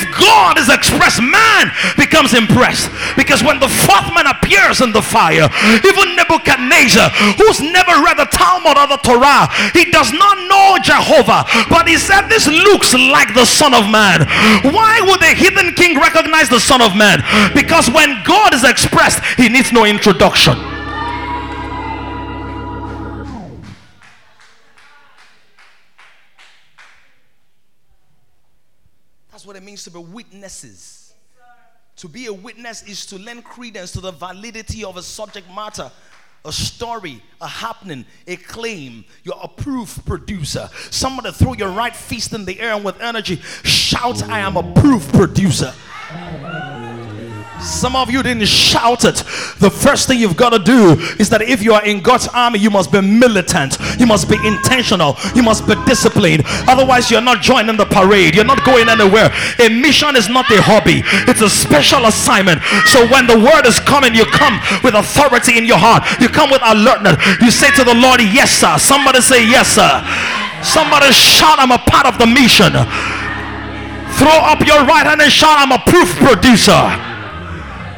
If 0.00 0.08
God 0.16 0.56
is 0.56 0.72
expressed, 0.72 1.20
man 1.20 1.68
becomes 1.96 2.32
impressed. 2.32 2.88
Because 3.16 3.44
when 3.44 3.60
the 3.60 3.68
fourth 3.68 4.08
man 4.16 4.24
appears 4.24 4.80
in 4.80 4.92
the 4.92 5.02
fire, 5.04 5.48
even 5.84 6.16
Nebuchadnezzar, 6.16 7.10
who's 7.36 7.60
never 7.60 8.00
read 8.00 8.16
the 8.16 8.28
Talmud 8.32 8.80
or 8.80 8.88
the 8.88 9.00
Torah, 9.04 9.48
he 9.76 9.90
does 9.92 10.12
not 10.12 10.36
know 10.48 10.80
Jehovah. 10.80 11.44
But 11.68 11.84
he 11.88 11.98
said, 12.00 12.28
This 12.28 12.48
looks 12.48 12.94
like 12.94 13.34
the 13.34 13.44
Son 13.44 13.74
of 13.74 13.90
Man. 13.92 14.24
Why 14.72 15.00
would 15.04 15.20
the 15.20 15.36
heathen 15.36 15.74
king 15.74 16.00
recognize 16.00 16.48
the 16.48 16.60
Son 16.60 16.80
of 16.80 16.96
Man? 16.96 17.20
Because 17.54 17.90
when 17.90 18.22
God 18.24 18.54
is 18.54 18.64
expressed, 18.64 19.20
he 19.36 19.48
needs 19.48 19.72
no 19.72 19.84
introduction. 19.84 20.56
Means 29.80 29.84
to 29.84 29.90
be 29.90 30.12
witnesses. 30.12 31.14
To 31.96 32.08
be 32.08 32.26
a 32.26 32.32
witness 32.32 32.82
is 32.82 33.06
to 33.06 33.18
lend 33.18 33.44
credence 33.44 33.92
to 33.92 34.00
the 34.00 34.10
validity 34.10 34.84
of 34.84 34.96
a 34.96 35.02
subject 35.02 35.46
matter, 35.54 35.90
a 36.44 36.52
story, 36.52 37.22
a 37.40 37.46
happening, 37.46 38.06
a 38.26 38.36
claim. 38.36 39.04
You're 39.22 39.38
a 39.42 39.48
proof 39.48 40.00
producer. 40.06 40.68
Somebody 40.90 41.30
throw 41.32 41.52
your 41.52 41.70
right 41.70 41.94
fist 41.94 42.32
in 42.32 42.46
the 42.46 42.58
air 42.58 42.72
and 42.72 42.84
with 42.84 43.00
energy 43.00 43.36
shout, 43.36 44.22
I 44.24 44.40
am 44.40 44.56
a 44.56 44.72
proof 44.74 45.12
producer. 45.12 45.74
Some 47.62 47.94
of 47.94 48.10
you 48.10 48.22
didn't 48.22 48.46
shout 48.46 49.04
it. 49.04 49.16
The 49.60 49.70
first 49.70 50.08
thing 50.08 50.18
you've 50.18 50.36
got 50.36 50.50
to 50.50 50.58
do 50.58 50.96
is 51.18 51.28
that 51.30 51.42
if 51.42 51.62
you 51.62 51.74
are 51.74 51.84
in 51.84 52.00
God's 52.00 52.28
army, 52.28 52.58
you 52.58 52.70
must 52.70 52.90
be 52.90 53.00
militant. 53.00 53.76
You 53.98 54.06
must 54.06 54.28
be 54.28 54.36
intentional. 54.46 55.16
You 55.34 55.42
must 55.42 55.66
be 55.66 55.74
disciplined. 55.84 56.42
Otherwise, 56.68 57.10
you're 57.10 57.20
not 57.20 57.42
joining 57.42 57.76
the 57.76 57.84
parade. 57.84 58.34
You're 58.34 58.48
not 58.48 58.64
going 58.64 58.88
anywhere. 58.88 59.28
A 59.60 59.68
mission 59.68 60.16
is 60.16 60.28
not 60.28 60.50
a 60.50 60.60
hobby, 60.62 61.02
it's 61.28 61.42
a 61.42 61.50
special 61.50 62.06
assignment. 62.06 62.62
So 62.86 63.04
when 63.08 63.26
the 63.26 63.36
word 63.36 63.66
is 63.66 63.78
coming, 63.80 64.14
you 64.14 64.24
come 64.24 64.58
with 64.82 64.94
authority 64.94 65.58
in 65.58 65.66
your 65.66 65.78
heart. 65.78 66.04
You 66.20 66.28
come 66.28 66.50
with 66.50 66.62
alertness. 66.64 67.20
You 67.40 67.50
say 67.50 67.70
to 67.76 67.84
the 67.84 67.94
Lord, 67.94 68.20
Yes, 68.20 68.50
sir. 68.50 68.78
Somebody 68.78 69.20
say, 69.20 69.44
Yes, 69.44 69.76
sir. 69.76 70.00
Somebody 70.62 71.12
shout, 71.12 71.58
I'm 71.58 71.72
a 71.72 71.78
part 71.78 72.06
of 72.06 72.18
the 72.18 72.26
mission. 72.26 72.72
Throw 74.16 74.36
up 74.44 74.60
your 74.66 74.84
right 74.84 75.06
hand 75.06 75.20
and 75.20 75.32
shout, 75.32 75.56
I'm 75.56 75.72
a 75.72 75.80
proof 75.88 76.08
producer. 76.16 77.09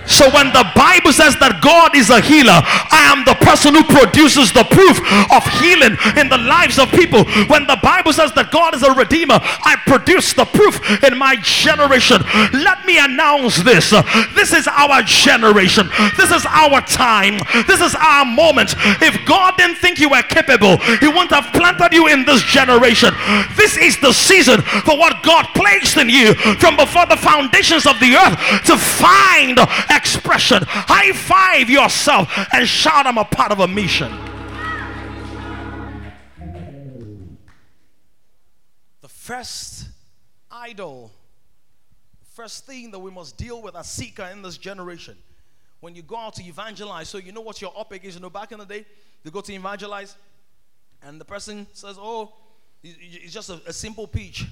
So 0.06 0.28
when 0.30 0.52
the 0.52 0.66
Bible 0.74 1.12
says 1.12 1.36
that 1.38 1.62
God 1.62 1.94
is 1.96 2.10
a 2.10 2.20
healer, 2.20 2.58
I 2.90 3.06
am 3.10 3.24
the 3.24 3.38
person 3.38 3.74
who 3.74 3.84
produces 3.86 4.52
the 4.52 4.66
proof 4.66 4.98
of 5.30 5.42
healing 5.62 5.94
in 6.18 6.28
the 6.28 6.38
lives 6.38 6.78
of 6.78 6.90
people. 6.90 7.24
When 7.46 7.66
the 7.66 7.78
Bible 7.82 8.12
says 8.12 8.32
that 8.34 8.50
God 8.50 8.74
is 8.74 8.82
a 8.82 8.92
redeemer, 8.92 9.38
I 9.40 9.78
produce 9.86 10.32
the 10.32 10.44
proof 10.44 10.82
in 11.02 11.16
my 11.18 11.36
generation. 11.42 12.22
Let 12.52 12.84
me 12.84 12.98
announce 12.98 13.62
this. 13.62 13.90
This 14.34 14.52
is 14.52 14.66
our 14.66 15.02
generation. 15.02 15.88
This 16.16 16.30
is 16.30 16.44
our 16.46 16.80
time. 16.82 17.38
This 17.66 17.80
is 17.80 17.94
our 17.94 18.24
moment. 18.24 18.74
If 19.02 19.18
God 19.26 19.54
didn't 19.56 19.76
think 19.78 19.98
you 19.98 20.10
were 20.10 20.22
capable, 20.22 20.78
He 20.98 21.08
wouldn't 21.08 21.32
have 21.32 21.52
planted 21.54 21.92
you 21.92 22.08
in 22.08 22.24
this 22.24 22.42
generation. 22.42 23.14
This 23.54 23.76
is 23.76 23.98
the 24.00 24.12
season 24.12 24.62
for 24.84 24.98
what 24.98 25.22
God 25.22 25.46
placed 25.54 25.96
in 25.96 26.08
you 26.08 26.34
from 26.58 26.76
before 26.76 27.06
the 27.06 27.16
foundations 27.16 27.86
of 27.86 27.98
the 28.00 28.16
earth 28.18 28.38
to 28.66 28.76
find 28.76 29.58
expression. 29.96 30.62
High 30.66 31.12
five 31.12 31.70
yourself 31.70 32.28
and 32.52 32.66
shout, 32.66 33.06
I'm 33.06 33.18
a 33.18 33.24
part 33.24 33.52
of 33.52 33.60
a 33.60 33.68
mission. 33.68 34.12
The 39.00 39.08
first 39.08 39.88
idol, 40.50 41.10
first 42.34 42.66
thing 42.66 42.90
that 42.90 42.98
we 42.98 43.10
must 43.10 43.36
deal 43.36 43.62
with 43.62 43.76
as 43.76 43.90
Sychar 43.90 44.30
in 44.32 44.42
this 44.42 44.58
generation. 44.58 45.16
When 45.80 45.96
you 45.96 46.02
go 46.02 46.16
out 46.16 46.34
to 46.34 46.44
evangelize, 46.44 47.08
so 47.08 47.18
you 47.18 47.32
know 47.32 47.40
what 47.40 47.60
your 47.60 47.72
topic 47.72 48.04
is. 48.04 48.14
You 48.14 48.20
know, 48.20 48.30
back 48.30 48.52
in 48.52 48.58
the 48.60 48.64
day, 48.64 48.86
you 49.24 49.30
go 49.30 49.40
to 49.40 49.52
evangelize, 49.52 50.16
and 51.02 51.20
the 51.20 51.24
person 51.24 51.66
says, 51.72 51.96
Oh, 51.98 52.32
it's 52.84 53.32
just 53.32 53.50
a, 53.50 53.60
a 53.66 53.72
simple 53.72 54.06
pitch. 54.06 54.46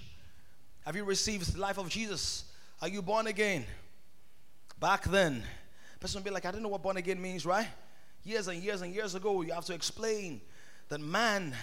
Have 0.84 0.96
you 0.96 1.04
received 1.04 1.54
the 1.54 1.60
life 1.60 1.78
of 1.78 1.88
Jesus? 1.88 2.44
Are 2.82 2.88
you 2.88 3.02
born 3.02 3.26
again? 3.26 3.64
Back 4.80 5.04
then, 5.04 5.42
person 6.00 6.20
will 6.20 6.24
be 6.24 6.30
like, 6.30 6.46
I 6.46 6.50
don't 6.50 6.62
know 6.62 6.68
what 6.70 6.82
born 6.82 6.96
again 6.96 7.20
means, 7.20 7.44
right? 7.44 7.68
Years 8.24 8.48
and 8.48 8.62
years 8.62 8.80
and 8.80 8.94
years 8.94 9.14
ago, 9.14 9.42
you 9.42 9.52
have 9.52 9.66
to 9.66 9.74
explain 9.74 10.40
that 10.88 11.00
man 11.00 11.54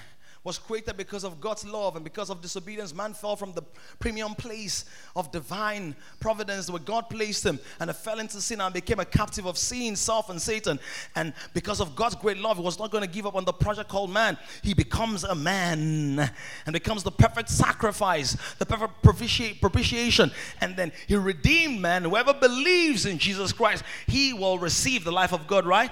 was 0.47 0.57
created 0.57 0.95
because 0.95 1.25
of 1.25 1.41
God's 1.41 1.65
love 1.65 1.97
and 1.97 2.05
because 2.05 2.29
of 2.29 2.41
disobedience. 2.41 2.95
Man 2.95 3.13
fell 3.13 3.35
from 3.35 3.51
the 3.51 3.61
premium 3.99 4.33
place 4.33 4.85
of 5.13 5.29
divine 5.29 5.93
providence 6.21 6.69
where 6.69 6.79
God 6.79 7.09
placed 7.09 7.45
him 7.45 7.59
and 7.81 7.93
fell 7.93 8.19
into 8.19 8.39
sin 8.39 8.61
and 8.61 8.73
became 8.73 9.01
a 9.01 9.05
captive 9.05 9.45
of 9.45 9.57
sin, 9.57 9.97
self, 9.97 10.29
and 10.29 10.41
Satan. 10.41 10.79
And 11.17 11.33
because 11.53 11.81
of 11.81 11.97
God's 11.97 12.15
great 12.15 12.37
love, 12.37 12.55
he 12.55 12.63
was 12.63 12.79
not 12.79 12.91
going 12.91 13.03
to 13.03 13.09
give 13.09 13.27
up 13.27 13.35
on 13.35 13.43
the 13.43 13.51
project 13.51 13.89
called 13.89 14.09
man. 14.09 14.37
He 14.63 14.73
becomes 14.73 15.25
a 15.25 15.35
man 15.35 16.31
and 16.65 16.73
becomes 16.73 17.03
the 17.03 17.11
perfect 17.11 17.49
sacrifice, 17.49 18.37
the 18.57 18.65
perfect 18.65 19.01
propitiation. 19.01 20.31
And 20.61 20.77
then 20.77 20.93
he 21.07 21.17
redeemed 21.17 21.81
man. 21.81 22.05
Whoever 22.05 22.33
believes 22.33 23.05
in 23.05 23.17
Jesus 23.17 23.51
Christ, 23.51 23.83
he 24.07 24.31
will 24.31 24.59
receive 24.59 25.03
the 25.03 25.11
life 25.11 25.33
of 25.33 25.45
God, 25.45 25.65
right? 25.65 25.91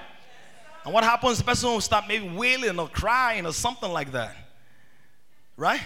And 0.86 0.94
what 0.94 1.04
happens? 1.04 1.36
The 1.36 1.44
person 1.44 1.68
will 1.68 1.82
start 1.82 2.06
maybe 2.08 2.26
wailing 2.26 2.78
or 2.78 2.88
crying 2.88 3.44
or 3.44 3.52
something 3.52 3.92
like 3.92 4.12
that. 4.12 4.34
Right? 5.56 5.80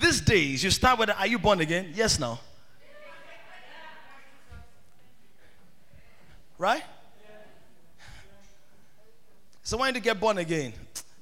These 0.00 0.20
days, 0.20 0.64
you 0.64 0.70
start 0.70 0.98
with, 0.98 1.10
Are 1.10 1.26
you 1.26 1.38
born 1.38 1.60
again? 1.60 1.92
Yes, 1.94 2.18
no. 2.18 2.38
Right? 6.58 6.82
So 9.62 9.76
when 9.76 9.94
you 9.94 10.00
get 10.00 10.18
born 10.18 10.38
again, 10.38 10.72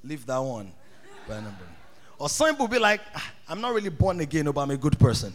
leave 0.03 0.25
that 0.27 0.37
one. 0.37 0.71
Or 2.17 2.29
some 2.29 2.51
people 2.51 2.67
be 2.67 2.79
like, 2.79 3.01
ah, 3.15 3.31
I'm 3.49 3.59
not 3.59 3.73
really 3.73 3.89
born 3.89 4.19
again, 4.19 4.45
but 4.45 4.61
I'm 4.61 4.71
a 4.71 4.77
good 4.77 4.97
person. 4.99 5.33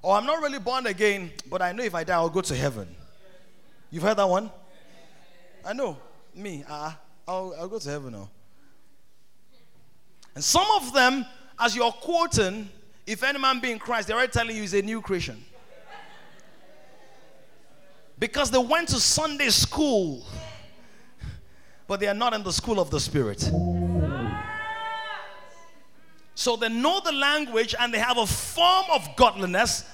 Or 0.00 0.16
I'm 0.16 0.24
not 0.24 0.40
really 0.40 0.58
born 0.58 0.86
again, 0.86 1.30
but 1.50 1.62
I 1.62 1.72
know 1.72 1.82
if 1.82 1.94
I 1.94 2.04
die, 2.04 2.14
I'll 2.14 2.28
go 2.30 2.40
to 2.40 2.56
heaven. 2.56 2.88
You've 3.90 4.02
heard 4.02 4.16
that 4.16 4.28
one? 4.28 4.50
I 5.64 5.72
know. 5.72 5.96
Me, 6.34 6.64
uh, 6.68 6.92
I'll, 7.28 7.54
I'll 7.58 7.68
go 7.68 7.78
to 7.78 7.88
heaven 7.90 8.12
now. 8.12 8.28
And 10.34 10.42
some 10.42 10.66
of 10.76 10.92
them, 10.92 11.26
as 11.58 11.76
you're 11.76 11.92
quoting, 11.92 12.68
if 13.06 13.22
any 13.22 13.38
man 13.38 13.60
be 13.60 13.70
in 13.70 13.78
Christ, 13.78 14.08
they're 14.08 14.16
already 14.16 14.32
telling 14.32 14.54
you 14.54 14.62
he's 14.62 14.74
a 14.74 14.82
new 14.82 15.00
creation. 15.00 15.44
Because 18.18 18.50
they 18.50 18.58
went 18.58 18.88
to 18.90 19.00
Sunday 19.00 19.48
school, 19.48 20.24
but 21.86 22.00
they 22.00 22.06
are 22.06 22.14
not 22.14 22.32
in 22.34 22.42
the 22.42 22.52
school 22.52 22.78
of 22.78 22.90
the 22.90 23.00
Spirit. 23.00 23.50
So 26.34 26.56
they 26.56 26.68
know 26.68 27.00
the 27.04 27.12
language 27.12 27.74
and 27.78 27.92
they 27.92 27.98
have 27.98 28.18
a 28.18 28.26
form 28.26 28.86
of 28.92 29.08
godliness, 29.16 29.84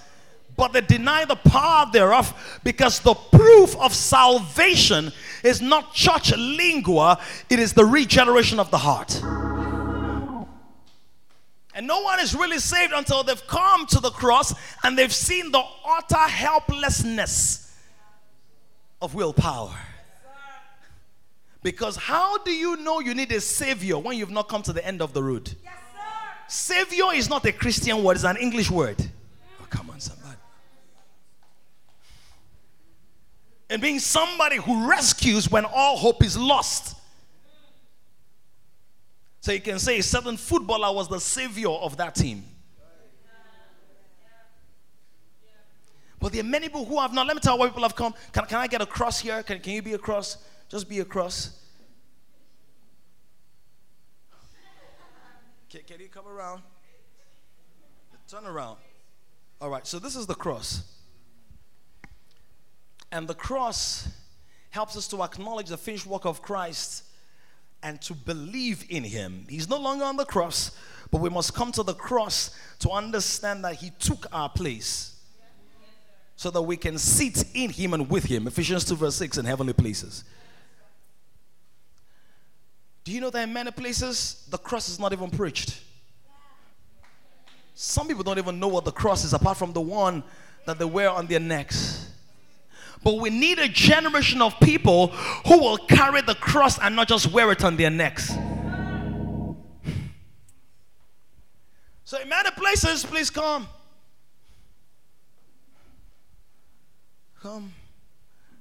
but 0.56 0.72
they 0.72 0.80
deny 0.80 1.24
the 1.24 1.36
power 1.36 1.86
thereof 1.92 2.60
because 2.64 3.00
the 3.00 3.14
proof 3.14 3.76
of 3.76 3.94
salvation 3.94 5.12
is 5.42 5.60
not 5.60 5.94
church 5.94 6.32
lingua, 6.36 7.18
it 7.48 7.58
is 7.58 7.72
the 7.72 7.84
regeneration 7.84 8.60
of 8.60 8.70
the 8.70 8.78
heart. 8.78 9.20
And 11.78 11.86
no 11.86 12.00
one 12.00 12.18
is 12.18 12.34
really 12.34 12.58
saved 12.58 12.92
until 12.92 13.22
they've 13.22 13.46
come 13.46 13.86
to 13.86 14.00
the 14.00 14.10
cross 14.10 14.52
and 14.82 14.98
they've 14.98 15.14
seen 15.14 15.52
the 15.52 15.62
utter 15.86 16.16
helplessness 16.16 17.72
of 19.00 19.14
willpower. 19.14 19.76
Because 21.62 21.94
how 21.94 22.38
do 22.38 22.50
you 22.50 22.78
know 22.78 22.98
you 22.98 23.14
need 23.14 23.30
a 23.30 23.40
savior 23.40 23.96
when 23.96 24.18
you've 24.18 24.32
not 24.32 24.48
come 24.48 24.60
to 24.62 24.72
the 24.72 24.84
end 24.84 25.00
of 25.00 25.12
the 25.12 25.22
road? 25.22 25.54
Yes, 25.62 25.74
savior 26.48 27.14
is 27.14 27.30
not 27.30 27.46
a 27.46 27.52
Christian 27.52 28.02
word, 28.02 28.16
it's 28.16 28.24
an 28.24 28.38
English 28.38 28.72
word. 28.72 28.96
Oh, 29.60 29.66
come 29.70 29.88
on, 29.90 30.00
somebody. 30.00 30.36
And 33.70 33.80
being 33.80 34.00
somebody 34.00 34.56
who 34.56 34.90
rescues 34.90 35.48
when 35.48 35.64
all 35.64 35.96
hope 35.96 36.24
is 36.24 36.36
lost. 36.36 36.97
So 39.40 39.52
you 39.52 39.60
can 39.60 39.78
say 39.78 39.98
a 39.98 40.02
certain 40.02 40.36
footballer 40.36 40.94
was 40.94 41.08
the 41.08 41.20
savior 41.20 41.70
of 41.70 41.96
that 41.96 42.14
team. 42.14 42.44
But 46.20 46.32
there 46.32 46.40
are 46.40 46.44
many 46.44 46.68
people 46.68 46.84
who 46.84 46.98
have 46.98 47.12
not. 47.12 47.26
Let 47.26 47.36
me 47.36 47.40
tell 47.40 47.54
you 47.54 47.60
why 47.60 47.68
people 47.68 47.82
have 47.82 47.94
come. 47.94 48.12
Can, 48.32 48.44
can 48.46 48.58
I 48.58 48.66
get 48.66 48.82
a 48.82 48.86
cross 48.86 49.20
here? 49.20 49.42
Can, 49.44 49.60
can 49.60 49.72
you 49.74 49.82
be 49.82 49.92
a 49.92 49.98
cross? 49.98 50.38
Just 50.68 50.88
be 50.88 50.98
a 50.98 51.04
cross. 51.04 51.64
Can, 55.70 55.82
can 55.86 56.00
you 56.00 56.08
come 56.08 56.26
around? 56.26 56.62
Turn 58.26 58.44
around. 58.44 58.78
All 59.60 59.70
right, 59.70 59.86
so 59.86 59.98
this 59.98 60.16
is 60.16 60.26
the 60.26 60.34
cross. 60.34 60.82
And 63.10 63.26
the 63.26 63.34
cross 63.34 64.08
helps 64.70 64.96
us 64.96 65.08
to 65.08 65.22
acknowledge 65.22 65.68
the 65.68 65.78
finished 65.78 66.06
work 66.06 66.26
of 66.26 66.42
Christ 66.42 67.04
and 67.82 68.00
to 68.02 68.14
believe 68.14 68.84
in 68.88 69.04
him. 69.04 69.46
He's 69.48 69.68
no 69.68 69.78
longer 69.78 70.04
on 70.04 70.16
the 70.16 70.24
cross, 70.24 70.76
but 71.10 71.20
we 71.20 71.30
must 71.30 71.54
come 71.54 71.72
to 71.72 71.82
the 71.82 71.94
cross 71.94 72.50
to 72.80 72.90
understand 72.90 73.64
that 73.64 73.76
he 73.76 73.90
took 73.98 74.26
our 74.32 74.48
place 74.48 75.14
so 76.36 76.50
that 76.50 76.62
we 76.62 76.76
can 76.76 76.98
sit 76.98 77.44
in 77.54 77.70
him 77.70 77.94
and 77.94 78.08
with 78.08 78.24
him. 78.24 78.46
Ephesians 78.46 78.84
2, 78.84 78.96
verse 78.96 79.16
6 79.16 79.38
in 79.38 79.44
heavenly 79.44 79.72
places. 79.72 80.24
Do 83.04 83.12
you 83.12 83.20
know 83.20 83.30
that 83.30 83.42
in 83.42 83.52
many 83.52 83.70
places 83.70 84.46
the 84.50 84.58
cross 84.58 84.88
is 84.88 84.98
not 84.98 85.12
even 85.12 85.30
preached? 85.30 85.80
Some 87.74 88.08
people 88.08 88.22
don't 88.22 88.38
even 88.38 88.60
know 88.60 88.68
what 88.68 88.84
the 88.84 88.92
cross 88.92 89.24
is 89.24 89.32
apart 89.32 89.56
from 89.56 89.72
the 89.72 89.80
one 89.80 90.22
that 90.66 90.78
they 90.78 90.84
wear 90.84 91.10
on 91.10 91.26
their 91.26 91.40
necks. 91.40 92.07
But 93.02 93.18
we 93.18 93.30
need 93.30 93.58
a 93.58 93.68
generation 93.68 94.42
of 94.42 94.58
people 94.60 95.08
who 95.46 95.58
will 95.58 95.78
carry 95.78 96.20
the 96.22 96.34
cross 96.34 96.78
and 96.78 96.96
not 96.96 97.08
just 97.08 97.30
wear 97.32 97.50
it 97.52 97.64
on 97.64 97.76
their 97.76 97.90
necks. 97.90 98.32
So, 102.04 102.18
in 102.18 102.28
many 102.28 102.50
places, 102.52 103.04
please 103.04 103.28
come. 103.28 103.68
Come. 107.42 107.72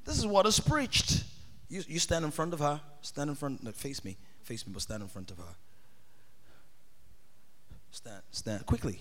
This 0.06 0.17
is 0.17 0.26
what 0.26 0.45
is 0.45 0.60
preached. 0.60 1.23
You, 1.69 1.84
you 1.88 2.00
stand 2.00 2.26
in 2.26 2.32
front 2.32 2.54
of 2.54 2.60
her. 2.60 2.80
Stand 3.02 3.30
in 3.30 3.36
front. 3.36 3.63
No, 3.63 3.71
face 3.71 4.04
me. 4.04 4.17
Face 4.43 4.65
me, 4.67 4.73
but 4.73 4.82
stand 4.82 5.02
in 5.02 5.10
front 5.10 5.32
of 5.32 5.38
her. 5.38 5.56
Stand. 7.91 8.21
Stand. 8.32 8.65
Quickly. 8.65 9.00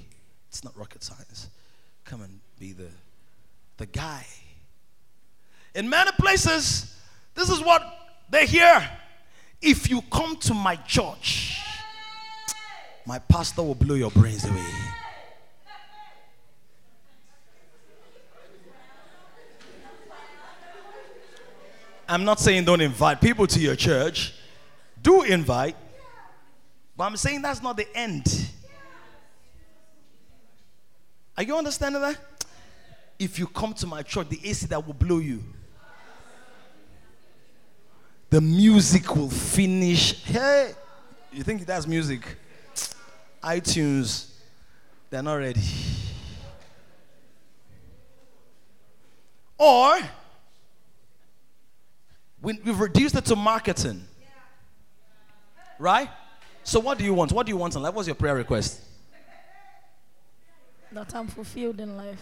It's 0.49 0.64
not 0.64 0.77
rocket 0.77 1.03
science. 1.03 1.49
Come 2.05 2.22
and 2.22 2.40
be 2.59 2.72
the, 2.72 2.88
the 3.77 3.87
guy 3.87 4.27
in 5.77 5.91
many 5.91 6.11
places, 6.12 6.97
this 7.35 7.51
is 7.51 7.61
what 7.61 7.83
they 8.31 8.47
hear. 8.47 8.91
If 9.61 9.91
you 9.91 10.01
come 10.11 10.37
to 10.37 10.55
my 10.55 10.77
church, 10.77 11.61
my 13.05 13.19
pastor 13.19 13.62
will 13.62 13.75
blow 13.75 13.95
your 13.95 14.11
brains 14.11 14.45
away. 14.47 14.67
I'm 22.09 22.25
not 22.25 22.41
saying 22.41 22.65
don't 22.65 22.81
invite 22.81 23.21
people 23.21 23.47
to 23.49 23.61
your 23.61 23.77
church. 23.77 24.33
Do 25.03 25.25
invite. 25.25 25.77
But 26.97 27.05
I'm 27.05 27.17
saying 27.19 27.43
that's 27.43 27.62
not 27.62 27.77
the 27.77 27.87
end. 27.95 28.49
Are 31.37 31.43
you 31.43 31.55
understanding 31.55 32.01
that? 32.01 32.17
If 33.19 33.39
you 33.39 33.47
come 33.47 33.75
to 33.75 33.87
my 33.87 34.03
church, 34.03 34.31
the 34.31 34.41
AC 34.43 34.67
that 34.69 34.87
will 34.87 34.95
blow 34.95 35.19
you 35.19 35.43
the 38.37 38.40
music 38.42 39.16
will 39.16 39.31
finish. 39.31 40.22
Hey, 40.25 40.72
you 41.33 41.42
think 41.42 41.64
that's 41.64 41.87
music? 41.87 42.20
iTunes, 43.42 44.31
they're 45.09 45.22
not 45.22 45.37
ready. 45.37 45.62
Or 49.57 49.99
we, 52.42 52.61
we've 52.62 52.79
reduced 52.79 53.14
it 53.14 53.25
to 53.25 53.37
marketing. 53.37 54.05
Right? 55.79 56.11
So, 56.62 56.79
what 56.79 56.99
do 56.99 57.05
you 57.05 57.14
want? 57.14 57.33
What 57.33 57.46
do 57.46 57.53
you 57.53 57.57
want 57.57 57.75
in 57.75 57.81
life? 57.81 57.94
What's 57.94 58.07
your 58.07 58.16
prayer 58.16 58.35
request? 58.35 58.83
That 60.92 61.14
I'm 61.14 61.29
fulfilled 61.29 61.81
in 61.81 61.96
life. 61.96 62.20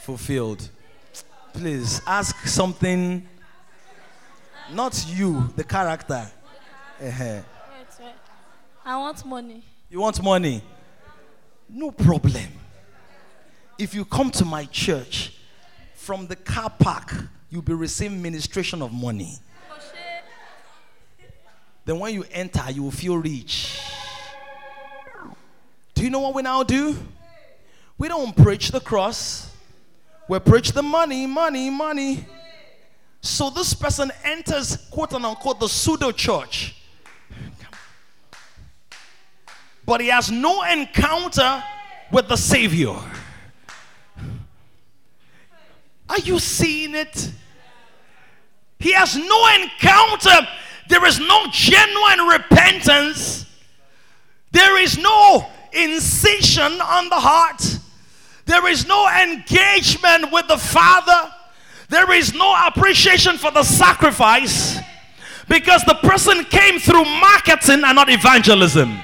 Fulfilled. 0.00 0.68
Please 1.52 2.00
ask 2.08 2.44
something 2.48 3.28
not 4.70 5.04
you, 5.08 5.52
the 5.56 5.64
character. 5.64 6.30
I 8.84 8.96
want 8.98 9.24
money. 9.24 9.62
You 9.90 10.00
want 10.00 10.22
money? 10.22 10.62
No 11.68 11.90
problem. 11.90 12.48
If 13.78 13.94
you 13.94 14.04
come 14.04 14.30
to 14.32 14.44
my 14.44 14.64
church 14.66 15.36
from 15.94 16.26
the 16.26 16.36
car 16.36 16.70
park, 16.70 17.12
you'll 17.50 17.62
be 17.62 17.74
receiving 17.74 18.20
ministration 18.20 18.82
of 18.82 18.92
money. 18.92 19.36
then 21.84 21.98
when 21.98 22.14
you 22.14 22.24
enter, 22.30 22.70
you 22.70 22.82
will 22.84 22.90
feel 22.90 23.16
rich. 23.16 23.80
Do 25.94 26.02
you 26.02 26.10
know 26.10 26.20
what 26.20 26.34
we 26.34 26.42
now 26.42 26.62
do? 26.62 26.96
We 27.98 28.08
don't 28.08 28.36
preach 28.36 28.70
the 28.70 28.80
cross. 28.80 29.54
We 30.28 30.38
preach 30.38 30.72
the 30.72 30.82
money, 30.82 31.26
money, 31.26 31.70
money. 31.70 32.26
So 33.22 33.50
this 33.50 33.72
person 33.72 34.10
enters, 34.24 34.76
quote 34.90 35.14
unquote, 35.14 35.60
the 35.60 35.68
pseudo 35.68 36.10
church. 36.10 36.74
But 39.86 40.00
he 40.00 40.08
has 40.08 40.30
no 40.30 40.62
encounter 40.64 41.62
with 42.10 42.28
the 42.28 42.36
Savior. 42.36 42.96
Are 46.08 46.18
you 46.18 46.38
seeing 46.40 46.94
it? 46.94 47.30
He 48.80 48.92
has 48.92 49.16
no 49.16 49.48
encounter. 49.54 50.48
There 50.88 51.06
is 51.06 51.20
no 51.20 51.46
genuine 51.52 52.26
repentance. 52.26 53.46
There 54.50 54.82
is 54.82 54.98
no 54.98 55.46
incision 55.72 56.80
on 56.80 57.08
the 57.08 57.20
heart. 57.20 57.78
There 58.46 58.66
is 58.68 58.84
no 58.86 59.08
engagement 59.08 60.32
with 60.32 60.48
the 60.48 60.58
Father. 60.58 61.32
There 61.92 62.10
is 62.12 62.32
no 62.32 62.56
appreciation 62.68 63.36
for 63.36 63.50
the 63.50 63.62
sacrifice 63.62 64.78
because 65.46 65.82
the 65.82 65.96
person 65.96 66.42
came 66.46 66.78
through 66.78 67.04
marketing 67.04 67.82
and 67.84 67.96
not 67.96 68.08
evangelism. 68.08 68.98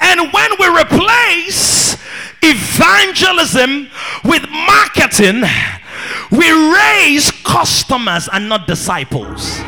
And 0.00 0.32
when 0.34 0.50
we 0.58 0.68
replace 0.68 1.96
evangelism 2.42 3.88
with 4.22 4.46
marketing, 4.50 5.42
we 6.30 6.74
raise 6.74 7.30
customers 7.30 8.28
and 8.30 8.46
not 8.46 8.66
disciples. 8.66 9.60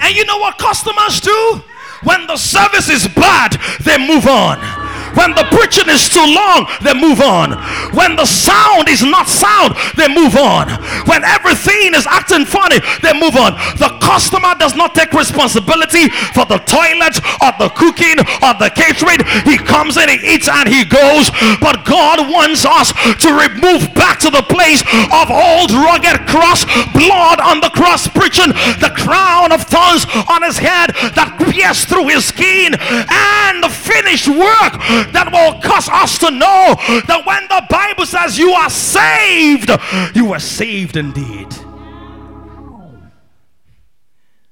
And 0.00 0.16
you 0.16 0.24
know 0.24 0.38
what 0.38 0.58
customers 0.58 1.20
do? 1.20 1.62
When 2.02 2.26
the 2.26 2.36
service 2.36 2.88
is 2.88 3.06
bad, 3.06 3.60
they 3.84 3.96
move 4.04 4.26
on. 4.26 4.87
When 5.18 5.34
the 5.34 5.42
preaching 5.50 5.90
is 5.90 6.06
too 6.08 6.22
long, 6.22 6.70
they 6.86 6.94
move 6.94 7.18
on. 7.20 7.58
When 7.90 8.14
the 8.14 8.24
sound 8.24 8.88
is 8.88 9.02
not 9.02 9.26
sound, 9.26 9.74
they 9.98 10.06
move 10.06 10.38
on. 10.38 10.70
When 11.10 11.24
everything 11.26 11.98
is 11.98 12.06
acting 12.06 12.46
funny, 12.46 12.78
they 13.02 13.12
move 13.18 13.34
on. 13.34 13.58
The 13.82 13.98
customer 13.98 14.54
does 14.62 14.78
not 14.78 14.94
take 14.94 15.12
responsibility 15.12 16.08
for 16.38 16.46
the 16.46 16.62
toilet 16.62 17.18
or 17.42 17.50
the 17.58 17.70
cooking 17.74 18.22
or 18.46 18.54
the 18.62 18.70
catering. 18.70 19.18
He 19.42 19.58
comes 19.58 19.98
in, 19.98 20.08
he 20.08 20.38
eats, 20.38 20.46
and 20.46 20.70
he 20.70 20.86
goes. 20.86 21.34
But 21.58 21.82
God 21.82 22.30
wants 22.30 22.62
us 22.64 22.94
to 22.94 23.28
remove 23.34 23.90
back 23.98 24.22
to 24.22 24.30
the 24.30 24.46
place 24.46 24.86
of 25.10 25.34
old 25.34 25.74
rugged 25.74 26.30
cross, 26.30 26.62
blood 26.94 27.42
on 27.42 27.58
the 27.58 27.74
cross, 27.74 28.06
preaching 28.06 28.54
the 28.78 28.94
crown 28.94 29.50
of 29.50 29.66
thorns 29.66 30.06
on 30.30 30.46
his 30.46 30.58
head 30.58 30.94
that 31.18 31.34
pierced 31.50 31.88
through 31.88 32.06
his 32.06 32.24
skin, 32.24 32.78
and 32.78 33.62
the 33.66 33.68
finished 33.68 34.28
work 34.28 34.78
that 35.12 35.30
will 35.32 35.60
cause 35.62 35.88
us 35.88 36.18
to 36.18 36.30
know 36.30 36.74
that 37.06 37.22
when 37.24 37.48
the 37.48 37.66
Bible 37.68 38.06
says 38.06 38.38
you 38.38 38.52
are 38.52 38.70
saved, 38.70 39.70
you 40.14 40.32
are 40.32 40.40
saved 40.40 40.96
indeed. 40.96 41.52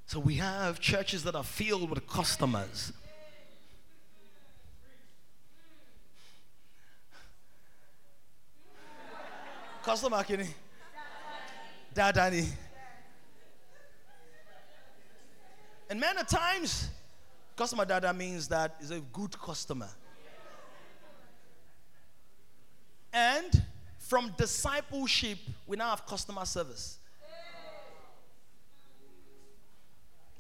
So 0.07 0.21
we 0.21 0.37
have 0.37 0.81
churches 0.81 1.23
that 1.25 1.35
are 1.35 1.45
filled 1.45 1.91
with 1.91 2.07
customers. 2.07 2.93
Customer 9.83 10.25
kini. 10.25 10.47
Dadani. 11.95 12.49
And 15.89 16.01
many 16.01 16.25
times, 16.25 16.89
customer 17.57 17.85
dada 17.85 18.13
means 18.13 18.49
that 18.49 18.75
is 18.81 18.91
a 18.91 19.01
good 19.01 19.39
customer. 19.39 19.89
And 23.13 23.65
from 23.99 24.33
discipleship, 24.37 25.39
we 25.67 25.77
now 25.77 25.91
have 25.91 26.07
customer 26.07 26.45
service. 26.45 26.99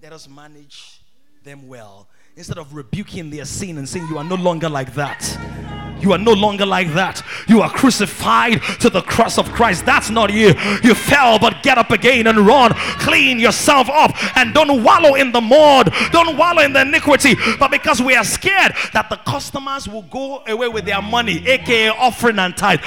Let 0.02 0.12
us 0.12 0.28
manage 0.28 1.00
them 1.42 1.68
well 1.68 2.08
instead 2.36 2.58
of 2.58 2.74
rebuking 2.74 3.30
their 3.30 3.44
sin 3.44 3.78
and 3.78 3.88
saying, 3.88 4.06
You 4.08 4.18
are 4.18 4.24
no 4.24 4.34
longer 4.34 4.68
like 4.68 4.94
that. 4.94 5.75
You 6.00 6.12
are 6.12 6.18
no 6.18 6.32
longer 6.32 6.66
like 6.66 6.92
that. 6.94 7.22
You 7.48 7.62
are 7.62 7.70
crucified 7.70 8.62
to 8.80 8.90
the 8.90 9.02
cross 9.02 9.38
of 9.38 9.50
Christ. 9.52 9.86
That's 9.86 10.10
not 10.10 10.32
you. 10.32 10.54
You 10.82 10.94
fell, 10.94 11.38
but 11.38 11.62
get 11.62 11.78
up 11.78 11.90
again 11.90 12.26
and 12.26 12.38
run. 12.38 12.72
Clean 12.74 13.38
yourself 13.38 13.88
up 13.90 14.12
and 14.36 14.52
don't 14.52 14.82
wallow 14.82 15.14
in 15.14 15.32
the 15.32 15.40
mud. 15.40 15.92
Don't 16.12 16.36
wallow 16.36 16.62
in 16.62 16.72
the 16.72 16.82
iniquity. 16.82 17.34
But 17.58 17.70
because 17.70 18.00
we 18.00 18.14
are 18.16 18.24
scared 18.24 18.74
that 18.92 19.08
the 19.10 19.16
customers 19.16 19.88
will 19.88 20.02
go 20.02 20.42
away 20.46 20.68
with 20.68 20.84
their 20.84 21.02
money, 21.02 21.46
aka 21.46 21.88
offering 21.88 22.38
and 22.38 22.56
tithe, 22.56 22.80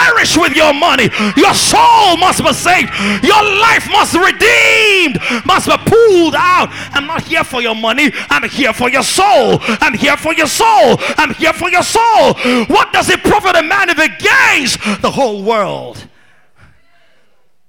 perish 0.00 0.36
with 0.36 0.56
your 0.56 0.72
money. 0.72 1.08
Your 1.36 1.54
soul 1.54 2.16
must 2.16 2.42
be 2.42 2.52
saved. 2.52 2.90
Your 3.22 3.42
life 3.60 3.88
must 3.90 4.14
be 4.14 4.20
redeemed, 4.20 5.18
must 5.44 5.66
be 5.68 5.76
pulled 5.86 6.34
out. 6.34 6.68
I'm 6.92 7.06
not 7.06 7.22
here 7.22 7.44
for 7.44 7.60
your 7.62 7.74
money. 7.74 8.10
I'm 8.28 8.48
here 8.48 8.72
for 8.72 8.88
your 8.88 9.02
soul. 9.02 9.58
I'm 9.84 9.94
here 9.94 10.16
for 10.16 10.32
your 10.34 10.46
soul. 10.46 10.96
I'm 11.16 11.34
here 11.34 11.52
for 11.52 11.70
your 11.70 11.82
soul. 11.82 12.34
What 12.66 12.92
does 12.92 13.08
it 13.10 13.20
profit 13.22 13.56
a 13.56 13.62
man 13.62 13.88
if 13.90 13.98
he 13.98 14.08
gains 14.08 14.76
the 15.00 15.10
whole 15.10 15.42
world 15.42 16.06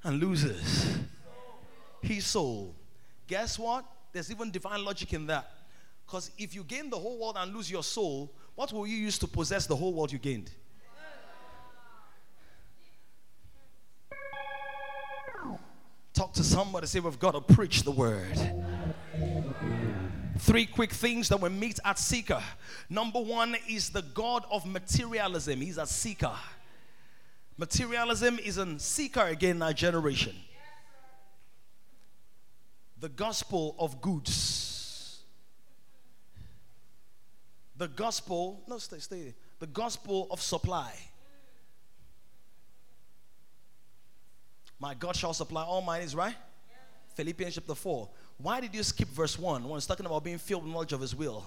and 0.03 0.19
loses 0.19 0.97
his 2.01 2.25
soul? 2.25 2.73
Guess 3.27 3.59
what? 3.59 3.85
There's 4.13 4.31
even 4.31 4.51
divine 4.51 4.83
logic 4.83 5.13
in 5.13 5.27
that. 5.27 5.49
Because 6.05 6.31
if 6.37 6.53
you 6.53 6.63
gain 6.63 6.89
the 6.89 6.97
whole 6.97 7.17
world 7.19 7.37
and 7.39 7.53
lose 7.55 7.71
your 7.71 7.83
soul, 7.83 8.33
what 8.55 8.73
will 8.73 8.85
you 8.85 8.97
use 8.97 9.17
to 9.19 9.27
possess 9.27 9.65
the 9.65 9.75
whole 9.75 9.93
world 9.93 10.11
you 10.11 10.19
gained? 10.19 10.51
Talk 16.21 16.33
to 16.33 16.43
somebody, 16.43 16.85
say, 16.85 16.99
We've 16.99 17.17
got 17.17 17.31
to 17.31 17.41
preach 17.41 17.81
the 17.81 17.89
word. 17.89 18.37
Three 20.37 20.67
quick 20.67 20.91
things 20.91 21.27
that 21.29 21.41
we 21.41 21.49
meet 21.49 21.79
at 21.83 21.97
Sychar. 21.97 22.43
Number 22.91 23.19
one 23.19 23.55
is 23.67 23.89
the 23.89 24.03
God 24.03 24.45
of 24.51 24.63
materialism. 24.67 25.61
He's 25.61 25.79
a 25.79 25.87
seeker. 25.87 26.35
Materialism 27.57 28.37
is 28.37 28.59
a 28.59 28.77
seeker 28.77 29.21
again 29.21 29.55
in 29.55 29.61
our 29.63 29.73
generation. 29.73 30.35
The 32.99 33.09
gospel 33.09 33.75
of 33.79 33.99
goods. 33.99 35.23
The 37.77 37.87
gospel, 37.87 38.61
no, 38.67 38.77
stay, 38.77 38.99
stay. 38.99 39.33
The 39.57 39.65
gospel 39.65 40.27
of 40.29 40.39
supply. 40.39 40.93
My 44.81 44.95
God 44.95 45.15
shall 45.15 45.33
supply 45.33 45.63
all 45.63 45.81
my 45.81 45.99
needs, 45.99 46.15
right? 46.15 46.33
Philippians 47.13 47.53
chapter 47.53 47.75
4. 47.75 48.09
Why 48.39 48.59
did 48.59 48.73
you 48.73 48.81
skip 48.81 49.09
verse 49.09 49.37
1 49.37 49.63
when 49.63 49.77
it's 49.77 49.85
talking 49.85 50.07
about 50.07 50.23
being 50.23 50.39
filled 50.39 50.63
with 50.63 50.73
knowledge 50.73 50.91
of 50.91 51.01
his 51.01 51.15
will? 51.15 51.43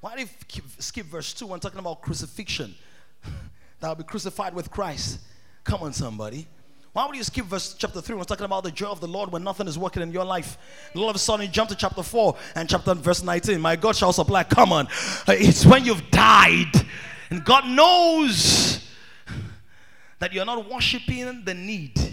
Why 0.00 0.16
did 0.16 0.30
you 0.54 0.62
skip 0.78 1.04
verse 1.04 1.34
2 1.34 1.46
when 1.46 1.60
talking 1.60 1.78
about 1.78 2.00
crucifixion? 2.00 2.74
that 3.80 3.88
will 3.88 3.96
be 3.96 4.04
crucified 4.04 4.54
with 4.54 4.70
Christ. 4.70 5.20
Come 5.62 5.82
on, 5.82 5.92
somebody. 5.92 6.46
Why 6.94 7.06
would 7.06 7.16
you 7.16 7.24
skip 7.24 7.44
verse 7.44 7.74
chapter 7.74 8.00
3 8.00 8.16
when 8.16 8.24
talking 8.24 8.46
about 8.46 8.64
the 8.64 8.70
joy 8.70 8.88
of 8.88 8.98
the 8.98 9.08
Lord 9.08 9.30
when 9.30 9.44
nothing 9.44 9.68
is 9.68 9.76
working 9.76 10.02
in 10.02 10.10
your 10.10 10.24
life? 10.24 10.56
And 10.94 11.02
all 11.02 11.10
of 11.10 11.16
a 11.16 11.18
sudden 11.18 11.44
you 11.44 11.52
jump 11.52 11.68
to 11.68 11.76
chapter 11.76 12.02
4 12.02 12.34
and 12.54 12.66
chapter 12.66 12.94
verse 12.94 13.22
19. 13.22 13.60
My 13.60 13.76
God 13.76 13.94
shall 13.94 14.12
supply. 14.14 14.42
Come 14.42 14.72
on. 14.72 14.86
Uh, 15.28 15.34
it's 15.36 15.66
when 15.66 15.84
you've 15.84 16.10
died. 16.10 16.72
And 17.28 17.44
God 17.44 17.68
knows 17.68 18.88
that 20.18 20.32
you're 20.32 20.46
not 20.46 20.70
worshiping 20.70 21.44
the 21.44 21.52
need 21.52 22.03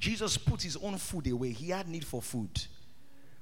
Jesus 0.00 0.38
put 0.38 0.62
his 0.62 0.76
own 0.78 0.96
food 0.96 1.26
away. 1.28 1.50
He 1.50 1.70
had 1.70 1.86
need 1.86 2.06
for 2.06 2.22
food. 2.22 2.50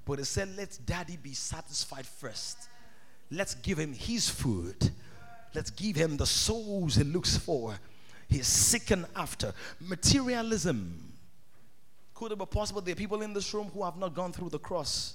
But 0.04 0.18
he 0.18 0.24
said, 0.24 0.56
Let 0.56 0.76
daddy 0.84 1.16
be 1.16 1.32
satisfied 1.32 2.04
first. 2.04 2.68
Let's 3.30 3.54
give 3.54 3.78
him 3.78 3.94
his 3.94 4.28
food. 4.28 4.90
Let's 5.54 5.70
give 5.70 5.96
him 5.96 6.16
the 6.16 6.26
souls 6.26 6.96
he 6.96 7.04
looks 7.04 7.36
for. 7.36 7.78
He's 8.28 8.46
seeking 8.46 9.04
after. 9.14 9.54
Materialism. 9.80 11.12
Could 12.12 12.32
it 12.32 12.38
be 12.38 12.46
possible 12.46 12.80
there 12.80 12.92
are 12.92 12.96
people 12.96 13.22
in 13.22 13.32
this 13.32 13.54
room 13.54 13.70
who 13.72 13.84
have 13.84 13.96
not 13.96 14.12
gone 14.12 14.32
through 14.32 14.50
the 14.50 14.58
cross? 14.58 15.14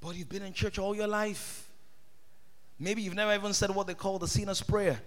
But 0.00 0.14
you've 0.14 0.28
been 0.28 0.42
in 0.42 0.52
church 0.52 0.78
all 0.78 0.94
your 0.94 1.08
life. 1.08 1.68
Maybe 2.78 3.02
you've 3.02 3.14
never 3.14 3.34
even 3.34 3.54
said 3.54 3.74
what 3.74 3.86
they 3.86 3.94
call 3.94 4.18
the 4.18 4.28
sinner's 4.28 4.62
prayer. 4.62 5.00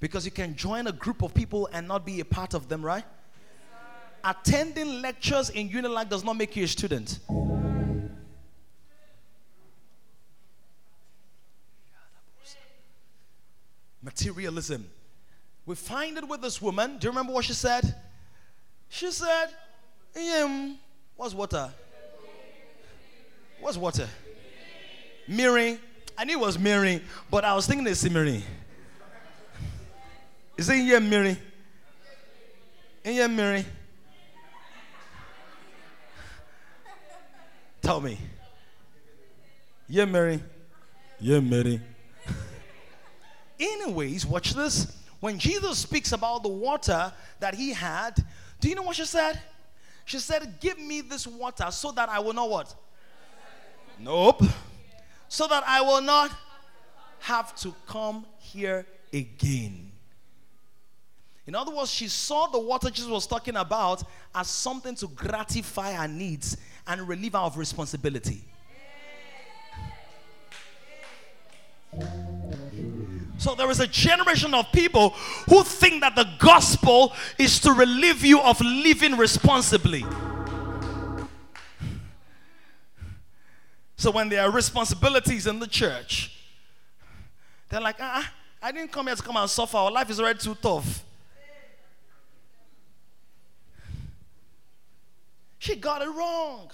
Because 0.00 0.24
you 0.24 0.30
can 0.30 0.56
join 0.56 0.86
a 0.86 0.92
group 0.92 1.22
of 1.22 1.34
people 1.34 1.68
and 1.72 1.86
not 1.86 2.04
be 2.06 2.20
a 2.20 2.24
part 2.24 2.54
of 2.54 2.68
them, 2.68 2.84
right? 2.84 3.04
Yes, 3.04 4.36
Attending 4.38 5.02
lectures 5.02 5.50
in 5.50 5.68
Unilag 5.68 6.08
does 6.08 6.24
not 6.24 6.36
make 6.36 6.56
you 6.56 6.64
a 6.64 6.68
student. 6.68 7.18
Materialism. 14.02 14.88
We 15.66 15.74
find 15.74 16.16
it 16.16 16.26
with 16.26 16.40
this 16.40 16.60
woman. 16.60 16.96
Do 16.98 17.06
you 17.06 17.10
remember 17.10 17.34
what 17.34 17.44
she 17.44 17.52
said? 17.52 17.94
She 18.88 19.10
said, 19.10 19.48
um, 20.16 20.78
What's 21.16 21.34
water? 21.34 21.70
What's 23.60 23.76
water? 23.76 24.08
Mirroring. 25.28 25.78
I 26.16 26.24
knew 26.24 26.38
it 26.38 26.40
was 26.40 26.58
mirroring, 26.58 27.02
but 27.30 27.44
I 27.44 27.54
was 27.54 27.66
thinking 27.66 27.86
it's 27.86 28.08
mirroring. 28.08 28.42
Is 30.60 30.68
it 30.68 31.02
mirroring? 31.02 31.38
In 33.02 33.14
here 33.14 33.28
mirroring? 33.28 33.64
Tell 37.80 37.98
me. 38.02 38.18
Yeah, 39.88 40.04
Mary. 40.04 40.38
Yeah, 41.18 41.40
Mary. 41.40 41.80
Anyways, 43.58 44.26
watch 44.26 44.52
this. 44.52 44.98
When 45.20 45.38
Jesus 45.38 45.78
speaks 45.78 46.12
about 46.12 46.42
the 46.42 46.50
water 46.50 47.10
that 47.38 47.54
he 47.54 47.72
had, 47.72 48.22
do 48.60 48.68
you 48.68 48.74
know 48.74 48.82
what 48.82 48.96
she 48.96 49.06
said? 49.06 49.40
She 50.04 50.18
said, 50.18 50.60
Give 50.60 50.78
me 50.78 51.00
this 51.00 51.26
water 51.26 51.70
so 51.70 51.90
that 51.92 52.10
I 52.10 52.18
will 52.18 52.34
know 52.34 52.44
what? 52.44 52.74
Nope. 53.98 54.42
So 55.26 55.46
that 55.46 55.64
I 55.66 55.80
will 55.80 56.02
not 56.02 56.30
have 57.20 57.54
to 57.60 57.74
come 57.86 58.26
here 58.36 58.84
again. 59.10 59.92
In 61.50 61.56
other 61.56 61.74
words, 61.74 61.90
she 61.90 62.06
saw 62.06 62.46
the 62.46 62.60
water 62.60 62.90
Jesus 62.90 63.10
was 63.10 63.26
talking 63.26 63.56
about 63.56 64.04
as 64.32 64.46
something 64.46 64.94
to 64.94 65.08
gratify 65.08 65.94
her 65.94 66.06
needs 66.06 66.56
and 66.86 67.08
relieve 67.08 67.32
her 67.32 67.40
of 67.40 67.58
responsibility. 67.58 68.44
So 73.36 73.56
there 73.56 73.68
is 73.68 73.80
a 73.80 73.88
generation 73.88 74.54
of 74.54 74.70
people 74.70 75.10
who 75.48 75.64
think 75.64 76.02
that 76.02 76.14
the 76.14 76.28
gospel 76.38 77.12
is 77.36 77.58
to 77.62 77.72
relieve 77.72 78.24
you 78.24 78.40
of 78.40 78.60
living 78.60 79.16
responsibly. 79.16 80.06
So 83.96 84.12
when 84.12 84.28
there 84.28 84.42
are 84.42 84.52
responsibilities 84.52 85.48
in 85.48 85.58
the 85.58 85.66
church, 85.66 86.32
they're 87.68 87.80
like, 87.80 87.96
ah, 87.98 88.32
I 88.62 88.70
didn't 88.70 88.92
come 88.92 89.08
here 89.08 89.16
to 89.16 89.22
come 89.24 89.36
and 89.36 89.50
suffer. 89.50 89.78
Our 89.78 89.90
life 89.90 90.10
is 90.10 90.20
already 90.20 90.38
too 90.38 90.54
tough. 90.54 91.06
She 95.60 95.76
got 95.76 96.00
it 96.00 96.08
wrong. 96.08 96.70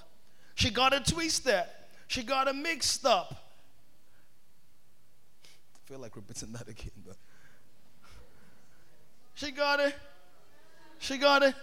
She 0.54 0.70
got 0.70 0.92
it 0.92 1.04
twisted. 1.04 1.64
She 2.06 2.22
got 2.22 2.46
it 2.46 2.54
mixed 2.54 3.04
up. 3.04 3.34
I 5.74 5.78
feel 5.88 5.98
like 5.98 6.14
repeating 6.14 6.52
that 6.52 6.68
again, 6.68 6.92
but 7.04 7.16
she 9.34 9.50
got 9.50 9.80
it. 9.80 9.92
She 11.00 11.18
got 11.18 11.42
it. 11.42 11.54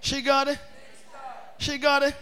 She 0.00 0.20
got 0.20 0.48
it. 0.48 0.58
She 1.58 1.78
got 1.78 2.02
it. 2.02 2.14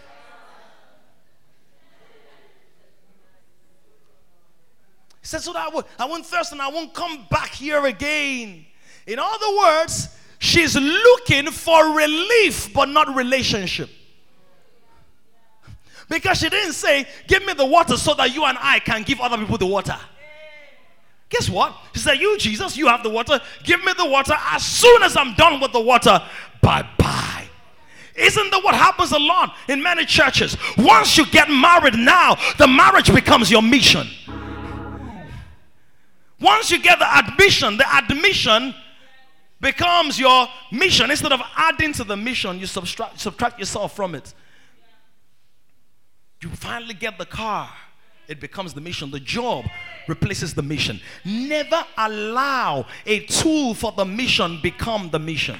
He 5.21 5.27
said, 5.27 5.41
so 5.41 5.51
that 5.53 5.73
I, 5.73 6.03
I 6.03 6.05
won't 6.05 6.27
thirst 6.27 6.51
and 6.51 6.61
I 6.61 6.69
won't 6.69 6.93
come 6.93 7.25
back 7.31 7.49
here 7.49 7.87
again. 7.87 8.67
In 9.07 9.17
other 9.17 9.57
words, 9.57 10.15
she's 10.37 10.75
looking 10.75 11.47
for 11.47 11.95
relief, 11.95 12.71
but 12.71 12.87
not 12.87 13.15
relationship. 13.15 13.89
Because 16.11 16.39
she 16.39 16.49
didn't 16.49 16.73
say, 16.73 17.07
Give 17.25 17.43
me 17.45 17.53
the 17.53 17.65
water 17.65 17.95
so 17.95 18.13
that 18.15 18.35
you 18.35 18.43
and 18.43 18.57
I 18.59 18.79
can 18.79 19.03
give 19.03 19.21
other 19.21 19.37
people 19.37 19.57
the 19.57 19.65
water. 19.65 19.97
Guess 21.29 21.49
what? 21.49 21.73
She 21.93 21.99
said, 21.99 22.15
You, 22.15 22.37
Jesus, 22.37 22.75
you 22.75 22.87
have 22.87 23.01
the 23.01 23.09
water. 23.09 23.39
Give 23.63 23.81
me 23.85 23.93
the 23.97 24.05
water. 24.05 24.33
As 24.37 24.65
soon 24.65 25.03
as 25.03 25.15
I'm 25.15 25.33
done 25.35 25.61
with 25.61 25.71
the 25.71 25.79
water, 25.79 26.21
bye 26.61 26.85
bye. 26.97 27.47
Isn't 28.13 28.51
that 28.51 28.61
what 28.61 28.75
happens 28.75 29.13
a 29.13 29.19
lot 29.19 29.55
in 29.69 29.81
many 29.81 30.05
churches? 30.05 30.57
Once 30.77 31.17
you 31.17 31.25
get 31.27 31.49
married 31.49 31.97
now, 31.97 32.35
the 32.57 32.67
marriage 32.67 33.13
becomes 33.13 33.49
your 33.49 33.61
mission. 33.61 34.05
Once 36.41 36.71
you 36.71 36.81
get 36.81 36.99
the 36.99 37.17
admission, 37.17 37.77
the 37.77 37.95
admission 37.95 38.75
becomes 39.61 40.19
your 40.19 40.47
mission. 40.73 41.09
Instead 41.09 41.31
of 41.31 41.39
adding 41.55 41.93
to 41.93 42.03
the 42.03 42.17
mission, 42.17 42.59
you 42.59 42.65
subtract, 42.65 43.17
subtract 43.17 43.59
yourself 43.59 43.95
from 43.95 44.13
it. 44.13 44.33
You 46.41 46.49
finally 46.49 46.95
get 46.95 47.17
the 47.17 47.25
car, 47.25 47.69
it 48.27 48.39
becomes 48.39 48.73
the 48.73 48.81
mission. 48.81 49.11
The 49.11 49.19
job 49.19 49.65
replaces 50.07 50.53
the 50.53 50.63
mission. 50.63 50.99
Never 51.23 51.85
allow 51.97 52.87
a 53.05 53.25
tool 53.25 53.75
for 53.75 53.91
the 53.91 54.05
mission 54.05 54.59
become 54.63 55.09
the 55.11 55.19
mission. 55.19 55.59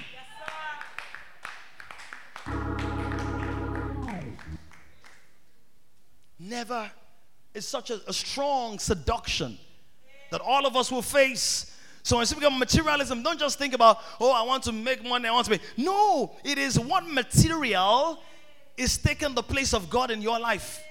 Never. 6.40 6.92
It's 7.54 7.68
such 7.68 7.92
a, 7.92 8.02
a 8.08 8.14
strong 8.14 8.80
seduction 8.80 9.58
that 10.32 10.42
all 10.42 10.66
of 10.66 10.76
us 10.76 10.92
will 10.92 11.02
face. 11.02 11.78
So 12.04 12.16
when 12.16 12.24
you 12.24 12.26
speak 12.26 12.44
about 12.44 12.58
materialism, 12.58 13.22
don't 13.22 13.40
just 13.40 13.60
think 13.60 13.74
about, 13.74 14.00
oh, 14.20 14.32
I 14.32 14.42
want 14.42 14.64
to 14.64 14.72
make 14.72 15.04
money, 15.04 15.28
I 15.28 15.32
want 15.32 15.46
to 15.46 15.52
make. 15.52 15.62
No, 15.78 16.36
it 16.44 16.58
is 16.58 16.80
what 16.80 17.08
material 17.08 18.24
is 18.82 18.98
taking 18.98 19.36
the 19.36 19.44
place 19.44 19.74
of 19.74 19.90
God 19.90 20.10
in 20.10 20.22
your 20.22 20.40
life. 20.40 20.84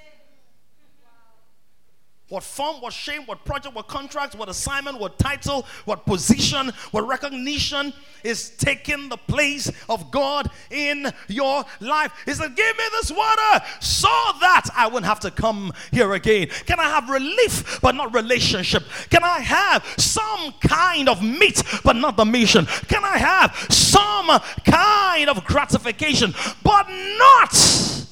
What 2.31 2.45
form, 2.45 2.81
what 2.81 2.93
shape, 2.93 3.27
what 3.27 3.45
project, 3.45 3.75
what 3.75 3.89
contract, 3.89 4.37
what 4.37 4.49
assignment, 4.49 5.01
what 5.01 5.19
title, 5.19 5.67
what 5.85 6.07
position, 6.07 6.71
what 6.93 7.07
recognition 7.07 7.93
is 8.23 8.51
taking 8.51 9.09
the 9.09 9.17
place 9.17 9.71
of 9.89 10.13
God 10.13 10.49
in 10.71 11.13
your 11.27 11.65
life. 11.81 12.13
He 12.25 12.33
said, 12.33 12.55
Give 12.55 12.77
me 12.79 12.85
this 12.93 13.11
water 13.11 13.65
so 13.81 14.09
that 14.41 14.69
I 14.77 14.87
wouldn't 14.87 15.07
have 15.07 15.19
to 15.21 15.33
come 15.33 15.73
here 15.91 16.13
again. 16.13 16.51
Can 16.67 16.79
I 16.79 16.85
have 16.85 17.11
relief 17.11 17.81
but 17.83 17.97
not 17.97 18.15
relationship? 18.15 18.85
Can 19.11 19.25
I 19.25 19.41
have 19.41 19.85
some 19.99 20.53
kind 20.61 21.09
of 21.09 21.25
meat 21.25 21.65
but 21.83 21.97
not 21.97 22.17
the 22.17 22.25
mission? 22.25 22.67
Can 22.87 23.05
I 23.05 23.19
have 23.19 23.57
some 23.71 24.41
kind 24.65 25.29
of 25.29 25.45
gratification 25.45 26.33
but 26.63 26.87
not 26.89 28.07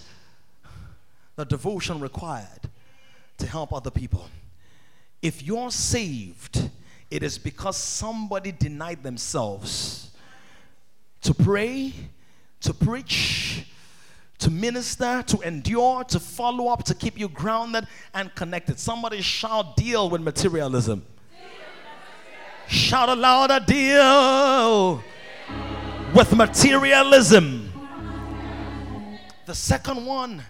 the 1.37 1.45
devotion 1.45 2.01
required? 2.01 2.68
To 3.39 3.47
help 3.47 3.73
other 3.73 3.91
people. 3.91 4.29
If 5.23 5.43
you're 5.43 5.71
saved, 5.71 6.71
it 7.11 7.23
is 7.23 7.39
because 7.39 7.77
somebody 7.77 8.53
denied 8.53 9.03
themselves 9.03 10.11
to 11.23 11.35
pray, 11.35 11.93
to 12.61 12.75
preach, 12.75 13.67
to 14.39 14.51
minister, 14.51 15.23
to 15.27 15.41
endure, 15.41 16.05
to 16.05 16.21
follow 16.21 16.69
up, 16.69 16.85
to 16.85 16.95
keep 16.95 17.19
you 17.19 17.29
grounded 17.29 17.87
and 18.15 18.33
connected. 18.35 18.79
Somebody 18.79 19.21
shout, 19.21 19.77
deal 19.77 20.09
with 20.09 20.21
materialism. 20.21 21.05
Shout 22.69 23.09
a 23.09 23.15
louder, 23.15 23.65
deal 23.65 25.03
with 26.15 26.37
materialism. 26.37 27.73
The 29.47 29.55
second 29.55 30.05
one 30.05 30.43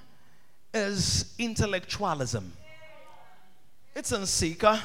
is 0.74 1.34
intellectualism. 1.38 2.52
It's 3.98 4.30
seeker. 4.30 4.80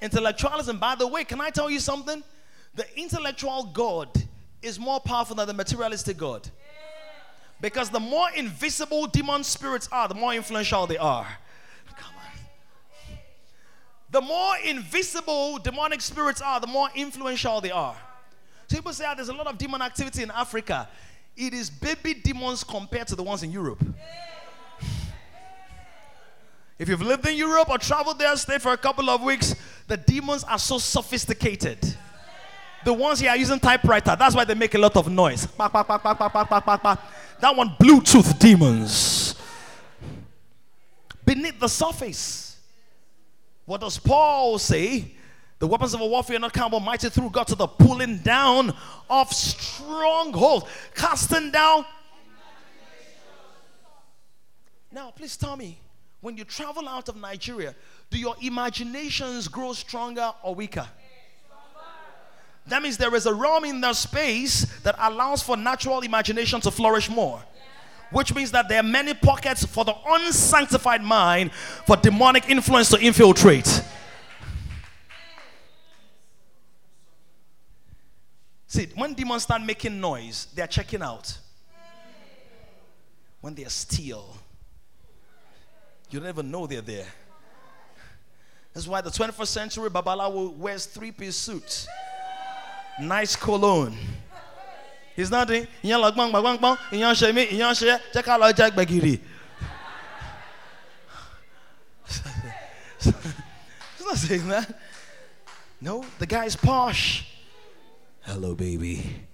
Intellectualism, 0.00 0.78
by 0.78 0.94
the 0.94 1.08
way, 1.08 1.24
can 1.24 1.40
I 1.40 1.50
tell 1.50 1.68
you 1.68 1.80
something? 1.80 2.22
The 2.72 2.86
intellectual 2.96 3.64
God 3.72 4.08
is 4.62 4.78
more 4.78 5.00
powerful 5.00 5.34
than 5.34 5.48
the 5.48 5.54
materialistic 5.54 6.18
God. 6.18 6.48
Because 7.60 7.90
the 7.90 7.98
more 7.98 8.28
invisible 8.36 9.08
demon 9.08 9.42
spirits 9.42 9.88
are, 9.90 10.06
the 10.06 10.14
more 10.14 10.34
influential 10.34 10.86
they 10.86 10.98
are. 10.98 11.26
Come 11.96 12.14
on. 12.16 13.18
The 14.12 14.20
more 14.20 14.54
invisible 14.64 15.58
demonic 15.58 16.00
spirits 16.00 16.40
are, 16.40 16.60
the 16.60 16.68
more 16.68 16.90
influential 16.94 17.60
they 17.60 17.72
are. 17.72 17.96
So 18.68 18.76
people 18.76 18.92
say 18.92 19.04
oh, 19.08 19.14
there's 19.16 19.30
a 19.30 19.34
lot 19.34 19.48
of 19.48 19.58
demon 19.58 19.82
activity 19.82 20.22
in 20.22 20.30
Africa. 20.30 20.88
It 21.36 21.54
is 21.54 21.68
baby 21.70 22.14
demons 22.14 22.62
compared 22.62 23.08
to 23.08 23.16
the 23.16 23.22
ones 23.24 23.42
in 23.42 23.50
Europe. 23.50 23.84
If 26.82 26.88
you've 26.88 27.00
lived 27.00 27.24
in 27.28 27.36
Europe 27.36 27.70
or 27.70 27.78
traveled 27.78 28.18
there, 28.18 28.36
stayed 28.36 28.60
for 28.60 28.72
a 28.72 28.76
couple 28.76 29.08
of 29.08 29.22
weeks, 29.22 29.54
the 29.86 29.96
demons 29.96 30.42
are 30.42 30.58
so 30.58 30.78
sophisticated. 30.78 31.78
The 32.84 32.92
ones 32.92 33.20
here 33.20 33.30
are 33.30 33.36
using 33.36 33.60
typewriter. 33.60 34.16
That's 34.18 34.34
why 34.34 34.44
they 34.44 34.54
make 34.54 34.74
a 34.74 34.78
lot 34.78 34.96
of 34.96 35.08
noise. 35.08 35.46
That 35.46 36.96
one, 37.54 37.76
Bluetooth 37.80 38.36
demons. 38.36 39.36
Beneath 41.24 41.60
the 41.60 41.68
surface. 41.68 42.56
What 43.64 43.80
does 43.80 43.96
Paul 43.96 44.58
say? 44.58 45.14
The 45.60 45.68
weapons 45.68 45.94
of 45.94 46.00
a 46.00 46.06
warfare 46.06 46.34
are 46.34 46.40
not 46.40 46.52
carnal, 46.52 46.80
mighty 46.80 47.10
through 47.10 47.30
God 47.30 47.46
to 47.46 47.54
the 47.54 47.68
pulling 47.68 48.18
down 48.18 48.74
of 49.08 49.32
strongholds, 49.32 50.66
casting 50.96 51.52
down. 51.52 51.84
Now, 54.90 55.12
please 55.12 55.36
tell 55.36 55.56
me, 55.56 55.78
when 56.22 56.36
you 56.36 56.44
travel 56.44 56.88
out 56.88 57.08
of 57.08 57.16
Nigeria, 57.16 57.74
do 58.08 58.16
your 58.18 58.36
imaginations 58.40 59.48
grow 59.48 59.72
stronger 59.72 60.32
or 60.42 60.54
weaker? 60.54 60.86
That 62.68 62.80
means 62.80 62.96
there 62.96 63.14
is 63.16 63.26
a 63.26 63.34
realm 63.34 63.64
in 63.64 63.80
the 63.80 63.92
space 63.92 64.66
that 64.82 64.94
allows 65.00 65.42
for 65.42 65.56
natural 65.56 66.00
imagination 66.00 66.60
to 66.60 66.70
flourish 66.70 67.10
more. 67.10 67.42
Which 68.12 68.34
means 68.34 68.52
that 68.52 68.68
there 68.68 68.78
are 68.78 68.84
many 68.84 69.14
pockets 69.14 69.66
for 69.66 69.84
the 69.84 69.94
unsanctified 70.06 71.02
mind 71.02 71.50
for 71.52 71.96
demonic 71.96 72.48
influence 72.48 72.88
to 72.90 73.00
infiltrate. 73.00 73.82
See, 78.68 78.88
when 78.94 79.14
demons 79.14 79.42
start 79.42 79.62
making 79.62 80.00
noise, 80.00 80.46
they 80.54 80.62
are 80.62 80.68
checking 80.68 81.02
out. 81.02 81.36
When 83.40 83.54
they 83.54 83.64
are 83.64 83.70
still, 83.70 84.36
you 86.12 86.20
don't 86.20 86.28
even 86.28 86.50
know 86.50 86.66
they're 86.66 86.80
there. 86.80 87.06
That's 88.74 88.86
why 88.86 89.00
the 89.00 89.10
21st 89.10 89.46
century 89.46 89.90
Babalawo 89.90 90.56
wears 90.56 90.86
three 90.86 91.12
piece 91.12 91.36
suits, 91.36 91.86
nice 93.00 93.36
cologne. 93.36 93.96
He's 95.14 95.30
not 95.30 95.48
doing. 95.48 95.66
He's 95.82 95.90
not 104.06 104.16
saying 104.16 104.48
that. 104.48 104.78
No, 105.80 106.04
the 106.18 106.26
guy 106.26 106.46
is 106.46 106.56
posh. 106.56 107.28
Hello, 108.22 108.54
baby. 108.54 109.26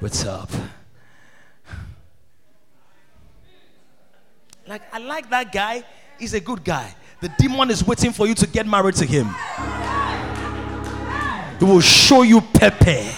What's 0.00 0.24
up? 0.24 0.50
Like, 4.66 4.82
I 4.94 4.98
like 4.98 5.28
that 5.30 5.52
guy. 5.52 5.84
He's 6.20 6.34
a 6.34 6.40
good 6.40 6.62
guy. 6.62 6.94
The 7.22 7.30
demon 7.38 7.70
is 7.70 7.82
waiting 7.84 8.12
for 8.12 8.26
you 8.26 8.34
to 8.34 8.46
get 8.46 8.66
married 8.66 8.94
to 8.96 9.06
him. 9.06 9.26
He 11.58 11.64
will 11.64 11.80
show 11.80 12.20
you 12.20 12.42
Pepe. 12.42 13.10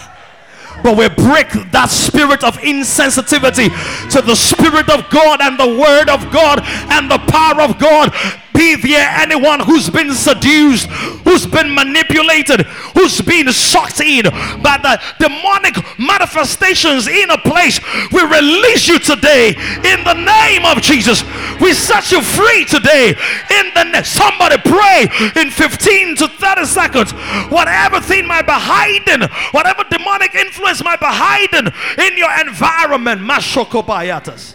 But 0.84 0.96
we 0.96 1.09
break 1.09 1.50
that 1.72 1.90
spirit 1.90 2.44
of 2.44 2.57
insensitivity 2.59 3.68
to 4.11 4.22
the 4.22 4.36
Spirit 4.36 4.61
of 4.66 5.10
God 5.10 5.40
and 5.40 5.58
the 5.58 5.78
Word 5.78 6.08
of 6.08 6.30
God 6.32 6.60
and 6.62 7.10
the 7.10 7.18
power 7.18 7.62
of 7.62 7.78
God 7.78 8.12
be 8.54 8.76
there 8.76 9.08
anyone 9.18 9.60
who's 9.60 9.88
been 9.90 10.12
seduced, 10.12 10.86
who's 11.24 11.46
been 11.46 11.74
manipulated, 11.74 12.60
who's 12.94 13.20
been 13.20 13.50
sucked 13.52 14.00
in 14.00 14.24
by 14.62 14.78
the 14.82 15.00
demonic 15.18 15.76
manifestations 15.98 17.08
in 17.08 17.30
a 17.30 17.38
place, 17.38 17.80
we 18.12 18.22
release 18.22 18.88
you 18.88 18.98
today 18.98 19.48
in 19.48 20.04
the 20.04 20.14
name 20.14 20.64
of 20.64 20.82
Jesus. 20.82 21.24
We 21.60 21.72
set 21.72 22.12
you 22.12 22.22
free 22.22 22.64
today 22.64 23.10
in 23.50 23.74
the. 23.74 23.82
Somebody 24.04 24.56
pray 24.64 25.08
in 25.36 25.50
15 25.50 26.16
to 26.16 26.28
30 26.28 26.64
seconds. 26.64 27.12
Whatever 27.50 28.00
thing 28.00 28.26
might 28.26 28.46
be 28.46 28.52
hiding, 28.52 29.28
whatever 29.52 29.84
demonic 29.90 30.34
influence 30.34 30.82
might 30.82 31.00
be 31.00 31.06
hiding 31.06 31.70
in 31.98 32.16
your 32.16 32.30
environment, 32.40 33.20
Mashokobayatas. 33.20 34.51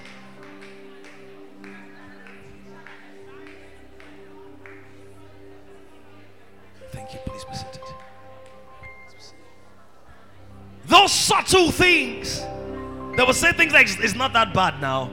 Those 10.87 11.11
subtle 11.11 11.69
things. 11.71 12.39
They 12.39 13.23
will 13.23 13.33
say 13.33 13.51
things 13.51 13.73
like, 13.73 13.87
it's 13.99 14.15
not 14.15 14.31
that 14.33 14.53
bad 14.53 14.79
now. 14.79 15.11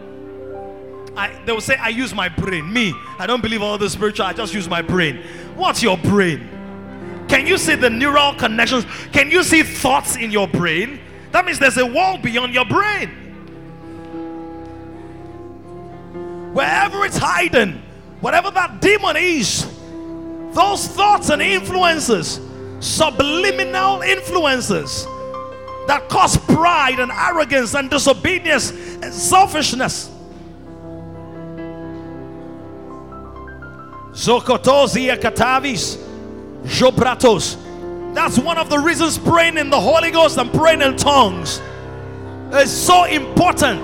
I, 1.16 1.40
they 1.44 1.52
will 1.52 1.60
say, 1.60 1.76
I 1.76 1.88
use 1.88 2.14
my 2.14 2.28
brain. 2.28 2.72
Me, 2.72 2.94
I 3.18 3.26
don't 3.26 3.42
believe 3.42 3.60
all 3.60 3.76
the 3.76 3.90
spiritual, 3.90 4.26
I 4.26 4.32
just 4.32 4.54
use 4.54 4.68
my 4.68 4.82
brain. 4.82 5.22
What's 5.56 5.82
your 5.82 5.96
brain? 5.96 6.48
Can 7.28 7.46
you 7.46 7.58
see 7.58 7.74
the 7.74 7.90
neural 7.90 8.34
connections? 8.34 8.84
Can 9.12 9.30
you 9.30 9.42
see 9.42 9.62
thoughts 9.62 10.16
in 10.16 10.30
your 10.30 10.46
brain? 10.46 11.00
That 11.32 11.44
means 11.44 11.58
there's 11.58 11.78
a 11.78 11.86
world 11.86 12.22
beyond 12.22 12.54
your 12.54 12.64
brain. 12.64 13.08
Wherever 16.52 17.04
it's 17.04 17.16
hiding, 17.16 17.82
whatever 18.20 18.50
that 18.52 18.80
demon 18.80 19.16
is, 19.16 19.66
those 20.52 20.86
thoughts 20.86 21.30
and 21.30 21.42
influences, 21.42 22.40
subliminal 22.78 24.02
influences 24.02 25.06
that 25.86 26.08
cause 26.08 26.36
pride 26.36 26.98
and 27.00 27.10
arrogance 27.10 27.74
and 27.74 27.90
disobedience 27.90 28.70
and 28.70 29.12
selfishness. 29.12 30.10
Jobratos. 36.64 37.60
That's 38.14 38.38
one 38.38 38.58
of 38.58 38.70
the 38.70 38.78
reasons 38.78 39.18
praying 39.18 39.58
in 39.58 39.70
the 39.70 39.80
Holy 39.80 40.10
Ghost 40.10 40.38
and 40.38 40.52
praying 40.52 40.82
in 40.82 40.96
tongues 40.96 41.60
is 42.52 42.70
so 42.70 43.04
important 43.04 43.82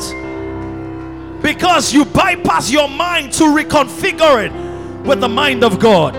because 1.43 1.93
you 1.93 2.05
bypass 2.05 2.71
your 2.71 2.89
mind 2.89 3.33
to 3.33 3.45
reconfigure 3.45 4.47
it 4.47 5.07
with 5.07 5.21
the 5.21 5.29
mind 5.29 5.65
of 5.65 5.79
God. 5.81 6.15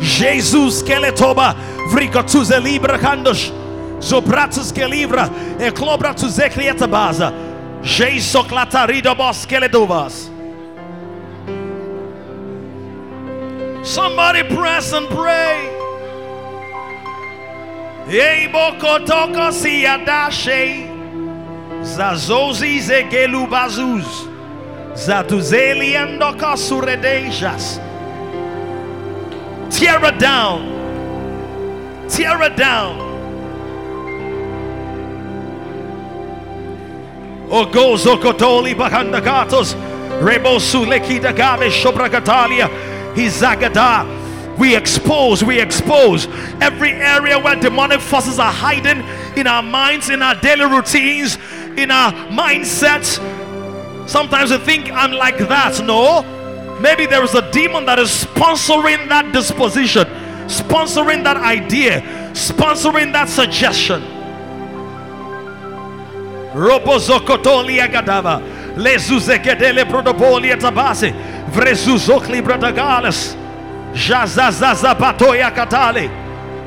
Jesus 0.00 0.82
keletoba 0.82 1.54
vrikotuze 1.90 2.62
libra 2.62 2.98
kandosh 2.98 3.59
zobratus 4.00 4.72
kelibra 4.72 5.28
eklobra 5.60 6.14
tu 6.14 6.28
zeklieta 6.28 6.86
baza 6.86 7.32
Jesus 7.82 8.46
klatarido 8.46 9.14
bos 9.14 9.46
keledovas. 9.46 10.28
Somebody 13.82 14.42
press 14.42 14.92
and 14.92 15.08
pray. 15.08 15.76
Eibokotoko 18.06 19.52
siadashe 19.52 20.86
zazozi 21.82 22.80
zegelubazuz 22.80 24.28
endoka 25.94 26.56
suredejas. 26.56 27.80
Tear 29.70 30.04
it 30.04 30.18
down. 30.18 30.68
Tear 32.08 32.42
it 32.42 32.56
down. 32.56 33.09
Ogozo 37.50 38.16
kotoli 38.16 38.74
bahandagatos. 38.74 39.74
Rebosu 40.20 40.86
lekita 40.86 41.34
gave 41.34 41.70
shobragatalia. 41.70 42.68
Hizagada. 43.14 44.18
We 44.58 44.76
expose, 44.76 45.42
we 45.42 45.58
expose 45.58 46.26
every 46.60 46.92
area 46.92 47.38
where 47.38 47.56
demonic 47.56 48.00
forces 48.00 48.38
are 48.38 48.52
hiding 48.52 49.02
in 49.34 49.46
our 49.46 49.62
minds, 49.62 50.10
in 50.10 50.20
our 50.20 50.34
daily 50.34 50.66
routines, 50.66 51.38
in 51.78 51.90
our 51.90 52.12
mindsets. 52.28 53.18
Sometimes 54.06 54.50
we 54.50 54.58
think 54.58 54.92
I'm 54.92 55.12
like 55.12 55.38
that. 55.38 55.82
No, 55.82 56.22
maybe 56.78 57.06
there 57.06 57.24
is 57.24 57.34
a 57.34 57.50
demon 57.52 57.86
that 57.86 57.98
is 57.98 58.10
sponsoring 58.10 59.08
that 59.08 59.32
disposition, 59.32 60.04
sponsoring 60.46 61.24
that 61.24 61.38
idea, 61.38 62.02
sponsoring 62.34 63.12
that 63.12 63.30
suggestion. 63.30 64.19
Robozokotolia 66.54 67.86
gadava, 67.88 68.40
lezuzekedele 68.76 69.84
prodopolia 69.84 70.56
tabase, 70.56 71.12
vrezuzokli 71.54 72.42
bradagales. 72.42 73.36
Jazazazabatoya 73.94 75.50
katale. 75.50 76.10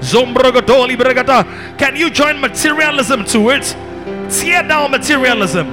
Zombrogodoli 0.02 0.98
bregata. 0.98 1.46
Can 1.78 1.96
you 1.96 2.10
join 2.10 2.40
materialism 2.40 3.24
to 3.24 3.50
it? 3.50 3.76
Tear 4.30 4.68
down 4.68 4.92
materialism. 4.92 5.68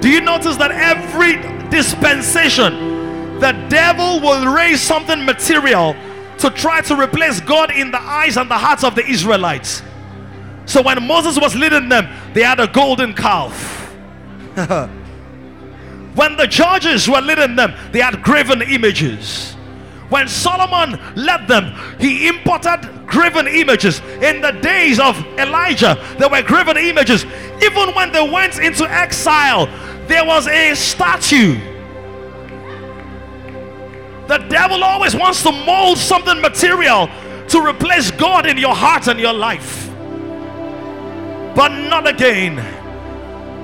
Do 0.00 0.08
you 0.08 0.20
notice 0.20 0.56
that 0.56 0.70
every 0.70 1.36
dispensation, 1.68 3.40
the 3.40 3.52
devil 3.68 4.20
will 4.20 4.46
raise 4.54 4.80
something 4.80 5.24
material 5.24 5.94
to 6.38 6.50
try 6.50 6.80
to 6.82 6.94
replace 6.96 7.40
God 7.40 7.70
in 7.70 7.90
the 7.90 8.00
eyes 8.00 8.36
and 8.36 8.50
the 8.50 8.58
hearts 8.58 8.84
of 8.84 8.94
the 8.94 9.04
Israelites? 9.06 9.82
So 10.66 10.82
when 10.82 11.02
Moses 11.06 11.38
was 11.38 11.54
leading 11.54 11.88
them, 11.88 12.08
they 12.34 12.42
had 12.42 12.60
a 12.60 12.66
golden 12.66 13.14
calf. 13.14 13.86
When 16.18 16.36
the 16.36 16.48
judges 16.48 17.08
were 17.08 17.20
leading 17.20 17.54
them, 17.54 17.74
they 17.92 18.00
had 18.00 18.24
graven 18.24 18.60
images. 18.60 19.52
When 20.08 20.26
Solomon 20.26 20.98
led 21.14 21.46
them, 21.46 21.78
he 22.00 22.26
imported 22.26 23.06
graven 23.06 23.46
images. 23.46 24.00
In 24.20 24.40
the 24.40 24.50
days 24.50 24.98
of 24.98 25.16
Elijah, 25.38 25.96
there 26.18 26.28
were 26.28 26.42
graven 26.42 26.76
images. 26.76 27.24
Even 27.62 27.94
when 27.94 28.10
they 28.10 28.28
went 28.28 28.58
into 28.58 28.90
exile, 28.90 29.66
there 30.08 30.24
was 30.24 30.48
a 30.48 30.74
statue. 30.74 31.54
The 34.28 34.38
devil 34.50 34.84
always 34.84 35.16
wants 35.16 35.42
to 35.42 35.50
mold 35.50 35.96
something 35.96 36.38
material 36.42 37.08
to 37.48 37.66
replace 37.66 38.10
God 38.10 38.46
in 38.46 38.58
your 38.58 38.74
heart 38.74 39.08
and 39.08 39.18
your 39.18 39.32
life. 39.32 39.88
But 41.56 41.70
not 41.88 42.06
again. 42.06 42.56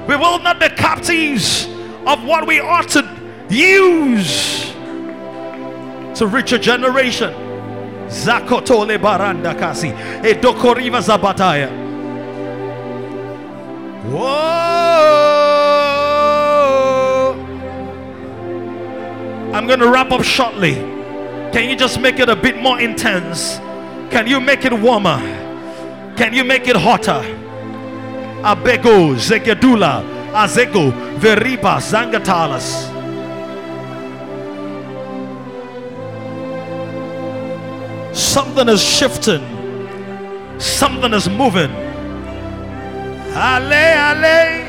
We 0.09 0.17
will 0.17 0.39
not 0.39 0.59
be 0.59 0.71
captives 0.71 1.67
of 2.07 2.25
what 2.25 2.47
we 2.47 2.61
ought 2.61 2.89
to 2.91 3.05
use 3.51 4.73
to 6.19 6.27
reach 6.27 6.53
a 6.53 6.59
generation. 6.59 7.33
Zakotole 8.09 8.99
baranda 8.99 9.55
kasi. 9.59 9.91
Edokoriva 10.23 11.01
zabataya. 11.03 11.69
Whoa. 14.11 15.24
I'm 19.55 19.69
going 19.69 19.79
to 19.79 19.89
wrap 19.89 20.11
up 20.11 20.25
shortly. 20.25 20.75
Can 21.53 21.71
you 21.71 21.77
just 21.77 22.01
make 22.01 22.19
it 22.19 22.29
a 22.29 22.35
bit 22.35 22.61
more 22.61 22.81
intense? 22.81 23.59
Can 24.11 24.27
you 24.27 24.41
make 24.41 24.65
it 24.65 24.73
warmer? 24.73 25.21
Can 26.17 26.35
you 26.35 26.43
make 26.43 26.67
it 26.67 26.75
hotter? 26.75 27.23
Abego, 28.43 29.15
Zegedula, 29.15 30.03
Azego, 30.33 30.91
Veriba, 31.19 31.79
Zangatalas. 31.79 32.91
Something 38.13 38.69
is 38.69 38.83
shifting. 38.83 39.45
Something 40.59 41.13
is 41.13 41.29
moving. 41.29 41.71
Ale, 43.37 43.73
ale. 43.73 44.65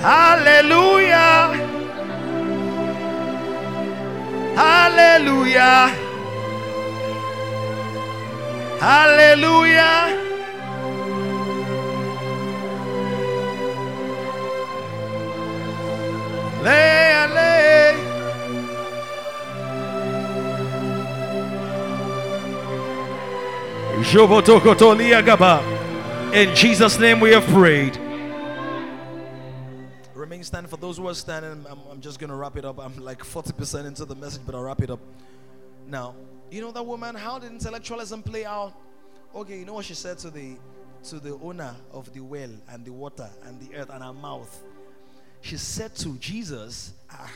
Hallelujah. 0.00 1.67
Hallelujah. 4.58 5.94
Hallelujah. 8.80 10.18
Lay, 16.64 17.26
lay. 17.36 17.94
In 26.34 26.54
Jesus' 26.56 26.98
name 26.98 27.20
we 27.20 27.30
have 27.30 27.46
prayed. 27.46 28.07
Standing. 30.48 30.70
For 30.70 30.78
those 30.78 30.96
who 30.96 31.06
are 31.06 31.14
standing, 31.14 31.66
I'm, 31.68 31.78
I'm 31.90 32.00
just 32.00 32.18
going 32.18 32.30
to 32.30 32.36
wrap 32.36 32.56
it 32.56 32.64
up. 32.64 32.78
I'm 32.78 32.96
like 33.04 33.18
40% 33.18 33.84
into 33.84 34.06
the 34.06 34.14
message, 34.14 34.40
but 34.46 34.54
I'll 34.54 34.62
wrap 34.62 34.80
it 34.80 34.88
up. 34.88 34.98
Now, 35.86 36.14
you 36.50 36.62
know 36.62 36.72
that 36.72 36.82
woman, 36.82 37.14
how 37.14 37.38
did 37.38 37.52
intellectualism 37.52 38.22
play 38.22 38.46
out? 38.46 38.72
Okay, 39.34 39.58
you 39.58 39.66
know 39.66 39.74
what 39.74 39.84
she 39.84 39.92
said 39.92 40.16
to 40.20 40.30
the 40.30 40.56
to 41.10 41.20
the 41.20 41.34
owner 41.42 41.76
of 41.92 42.10
the 42.14 42.20
well 42.20 42.48
and 42.70 42.82
the 42.82 42.90
water 42.90 43.28
and 43.44 43.60
the 43.60 43.76
earth 43.76 43.90
and 43.90 44.02
her 44.02 44.14
mouth? 44.14 44.64
She 45.42 45.58
said 45.58 45.94
to 45.96 46.16
Jesus, 46.16 46.94
ah, 47.10 47.30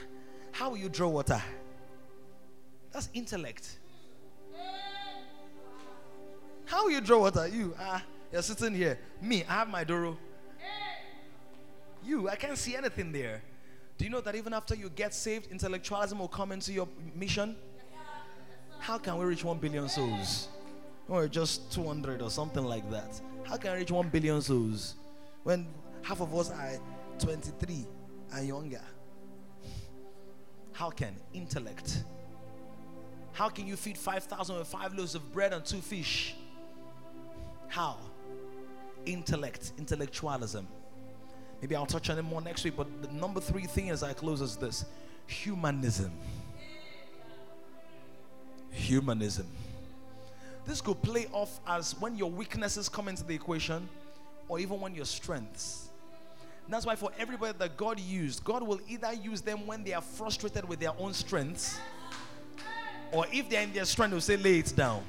How 0.50 0.70
will 0.70 0.78
you 0.78 0.88
draw 0.88 1.08
water? 1.08 1.42
That's 2.92 3.10
intellect. 3.12 3.78
How 6.64 6.84
will 6.84 6.92
you 6.92 7.02
draw 7.02 7.18
water? 7.18 7.46
You, 7.46 7.74
ah, 7.78 8.02
you're 8.32 8.40
sitting 8.40 8.74
here. 8.74 8.98
Me, 9.20 9.44
I 9.46 9.52
have 9.52 9.68
my 9.68 9.84
Doro. 9.84 10.16
You, 12.04 12.28
I 12.28 12.36
can't 12.36 12.58
see 12.58 12.76
anything 12.76 13.12
there. 13.12 13.42
Do 13.98 14.04
you 14.04 14.10
know 14.10 14.20
that 14.20 14.34
even 14.34 14.52
after 14.52 14.74
you 14.74 14.88
get 14.90 15.14
saved, 15.14 15.50
intellectualism 15.50 16.18
will 16.18 16.28
come 16.28 16.52
into 16.52 16.72
your 16.72 16.88
mission? 17.14 17.56
How 18.78 18.98
can 18.98 19.16
we 19.16 19.24
reach 19.24 19.44
1 19.44 19.58
billion 19.58 19.88
souls? 19.88 20.48
Or 21.08 21.28
just 21.28 21.70
200 21.72 22.20
or 22.22 22.30
something 22.30 22.64
like 22.64 22.90
that. 22.90 23.20
How 23.44 23.56
can 23.56 23.72
I 23.72 23.76
reach 23.76 23.90
1 23.90 24.08
billion 24.08 24.40
souls 24.42 24.94
when 25.44 25.66
half 26.02 26.20
of 26.20 26.34
us 26.34 26.50
are 26.50 26.72
23 27.18 27.86
and 28.34 28.48
younger? 28.48 28.80
How 30.72 30.90
can 30.90 31.14
intellect? 31.32 32.02
How 33.32 33.48
can 33.48 33.66
you 33.66 33.76
feed 33.76 33.96
5,000 33.96 34.58
with 34.58 34.66
five 34.66 34.94
loaves 34.94 35.14
of 35.14 35.32
bread 35.32 35.52
and 35.52 35.64
two 35.64 35.80
fish? 35.80 36.34
How? 37.68 37.98
Intellect, 39.06 39.72
intellectualism. 39.78 40.66
Maybe 41.62 41.76
I'll 41.76 41.86
touch 41.86 42.10
on 42.10 42.18
it 42.18 42.22
more 42.22 42.42
next 42.42 42.64
week, 42.64 42.74
but 42.76 42.88
the 43.00 43.08
number 43.12 43.40
three 43.40 43.66
thing 43.66 43.90
as 43.90 44.02
I 44.02 44.12
close 44.12 44.40
is 44.40 44.56
this 44.56 44.84
humanism. 45.28 46.10
Humanism. 48.72 49.46
This 50.66 50.80
could 50.80 51.00
play 51.02 51.28
off 51.32 51.60
as 51.66 51.98
when 52.00 52.16
your 52.16 52.30
weaknesses 52.30 52.88
come 52.88 53.06
into 53.06 53.22
the 53.22 53.34
equation, 53.34 53.88
or 54.48 54.58
even 54.58 54.80
when 54.80 54.94
your 54.94 55.04
strengths. 55.04 55.88
That's 56.68 56.86
why, 56.86 56.96
for 56.96 57.10
everybody 57.18 57.56
that 57.58 57.76
God 57.76 58.00
used, 58.00 58.42
God 58.44 58.62
will 58.62 58.80
either 58.88 59.12
use 59.12 59.40
them 59.42 59.66
when 59.66 59.84
they 59.84 59.92
are 59.92 60.00
frustrated 60.00 60.68
with 60.68 60.80
their 60.80 60.92
own 60.98 61.12
strengths, 61.12 61.78
or 63.12 63.26
if 63.30 63.48
they're 63.50 63.62
in 63.62 63.72
their 63.72 63.84
strength, 63.84 64.14
will 64.14 64.20
say, 64.20 64.36
lay 64.36 64.58
it 64.58 64.72
down. 64.74 65.02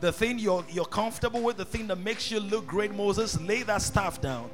The 0.00 0.10
thing 0.10 0.38
you're, 0.38 0.64
you're 0.70 0.86
comfortable 0.86 1.42
with, 1.42 1.58
the 1.58 1.64
thing 1.64 1.86
that 1.88 1.96
makes 1.96 2.30
you 2.30 2.40
look 2.40 2.66
great, 2.66 2.94
Moses, 2.94 3.38
lay 3.40 3.62
that 3.64 3.82
staff 3.82 4.20
down. 4.20 4.48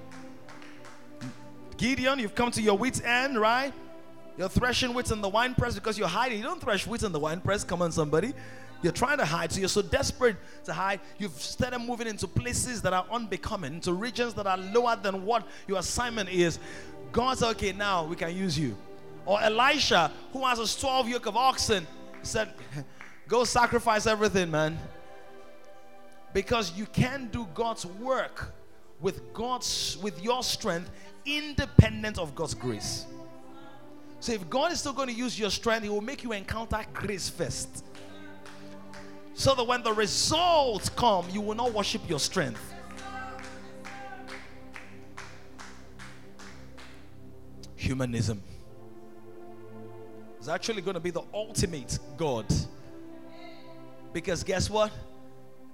Gideon, 1.77 2.19
you've 2.19 2.35
come 2.35 2.51
to 2.53 2.63
your 2.63 2.77
wit's 2.77 3.01
end, 3.01 3.39
right? 3.39 3.73
You're 4.39 4.49
threshing 4.49 4.93
wheat 4.93 5.11
in 5.11 5.21
the 5.21 5.29
wine 5.29 5.55
press 5.55 5.75
because 5.75 5.99
you're 5.99 6.09
hiding. 6.09 6.39
You 6.39 6.45
don't 6.45 6.61
thresh 6.61 6.87
wheat 6.87 7.03
in 7.03 7.13
the 7.13 7.21
wine 7.21 7.41
press. 7.41 7.65
Come 7.65 7.83
on, 7.83 7.93
somebody. 7.93 8.35
You're 8.83 8.93
trying 8.93 9.19
to 9.19 9.25
hide. 9.25 9.51
So 9.51 9.61
you're 9.61 9.69
so 9.69 9.83
desperate 9.83 10.37
to 10.65 10.73
hide. 10.73 11.01
You've 11.19 11.33
started 11.33 11.79
moving 11.79 12.07
into 12.07 12.27
places 12.27 12.83
that 12.83 12.93
are 12.93 13.07
unbecoming, 13.11 13.75
into 13.75 13.93
regions 13.95 14.35
that 14.35 14.47
are 14.47 14.59
lower 14.59 14.97
than 14.97 15.25
what 15.25 15.47
your 15.67 15.79
assignment 15.79 16.29
is. 16.29 16.59
God's 17.13 17.43
okay, 17.43 17.73
now 17.73 18.05
we 18.05 18.17
can 18.17 18.37
use 18.37 18.59
you. 18.59 18.77
Or 19.25 19.41
Elisha, 19.41 20.13
who 20.33 20.45
has 20.45 20.59
a 20.59 20.81
12 20.81 21.09
yoke 21.09 21.27
of 21.27 21.37
oxen, 21.37 21.87
said, 22.23 22.53
Go 23.29 23.45
sacrifice 23.45 24.07
everything, 24.07 24.51
man. 24.51 24.79
Because 26.33 26.73
you 26.77 26.87
can 26.87 27.29
do 27.33 27.49
God's 27.55 27.87
work 27.87 28.53
with 29.01 29.33
God's 29.33 29.99
with 30.03 30.23
your 30.23 30.43
strength 30.43 30.91
independent 31.27 32.19
of 32.19 32.35
God's 32.35 32.55
grace. 32.55 33.07
So 34.21 34.33
if 34.33 34.49
God 34.49 34.73
is 34.73 34.81
still 34.81 34.93
going 34.93 35.09
to 35.09 35.15
use 35.15 35.39
your 35.39 35.51
strength, 35.51 35.83
He 35.83 35.89
will 35.89 36.01
make 36.01 36.23
you 36.23 36.33
encounter 36.33 36.81
grace 36.95 37.29
first. 37.29 37.85
So 39.35 39.55
that 39.55 39.65
when 39.65 39.83
the 39.83 39.93
results 39.93 40.89
come, 40.89 41.27
you 41.31 41.43
will 41.43 41.55
not 41.55 41.73
worship 41.73 42.09
your 42.09 42.19
strength. 42.19 42.75
Humanism 47.75 48.43
is 50.41 50.49
actually 50.49 50.81
going 50.81 50.95
to 50.95 51.01
be 51.01 51.11
the 51.11 51.23
ultimate 51.35 51.99
God. 52.17 52.47
Because 54.13 54.43
guess 54.43 54.71
what? 54.71 54.91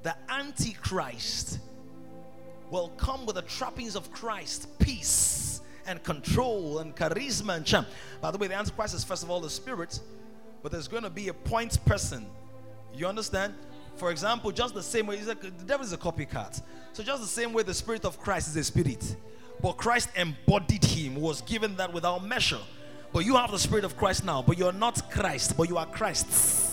The 0.03 0.17
Antichrist 0.29 1.61
will 2.73 2.89
come 2.97 3.27
with 3.27 3.37
the 3.37 3.43
trappings 3.43 3.95
of 3.95 4.11
Christ 4.11 4.67
peace 4.79 5.61
and 5.87 6.03
control 6.03 6.79
and 6.79 6.97
charisma 6.97 7.57
and 7.57 7.67
charm. 7.67 7.85
By 8.23 8.31
the 8.31 8.39
way, 8.39 8.47
the 8.47 8.55
Antichrist 8.55 8.95
is 8.95 9.05
first 9.05 9.23
of 9.23 9.31
all 9.31 9.41
the 9.41 9.51
spirit, 9.51 10.01
but 10.63 10.73
there's 10.73 10.89
going 10.89 11.03
to 11.03 11.11
be 11.11 11.29
a 11.29 11.35
point 11.35 11.85
person. 11.85 12.25
You 12.95 13.07
understand? 13.07 13.53
For 13.97 14.11
example, 14.11 14.51
just 14.53 14.73
the 14.73 14.83
same 14.83 15.07
way, 15.07 15.19
a, 15.19 15.35
the 15.35 15.51
devil 15.67 15.85
is 15.85 15.93
a 15.93 15.99
copycat. 15.99 16.63
So, 16.95 17.03
just 17.03 17.21
the 17.21 17.29
same 17.29 17.53
way 17.53 17.63
the 17.63 17.75
spirit 17.75 18.07
of 18.07 18.19
Christ 18.19 18.49
is 18.49 18.57
a 18.57 18.65
spirit, 18.65 19.17
but 19.61 19.73
Christ 19.73 20.09
embodied 20.17 20.85
him, 20.85 21.17
was 21.17 21.43
given 21.43 21.77
that 21.77 21.93
without 21.93 22.25
measure. 22.25 22.61
But 23.13 23.27
you 23.27 23.37
have 23.37 23.51
the 23.51 23.59
spirit 23.59 23.85
of 23.85 23.99
Christ 23.99 24.25
now, 24.25 24.41
but 24.41 24.57
you're 24.57 24.73
not 24.73 25.11
Christ, 25.11 25.59
but 25.59 25.69
you 25.69 25.77
are 25.77 25.87
Christ's. 25.87 26.72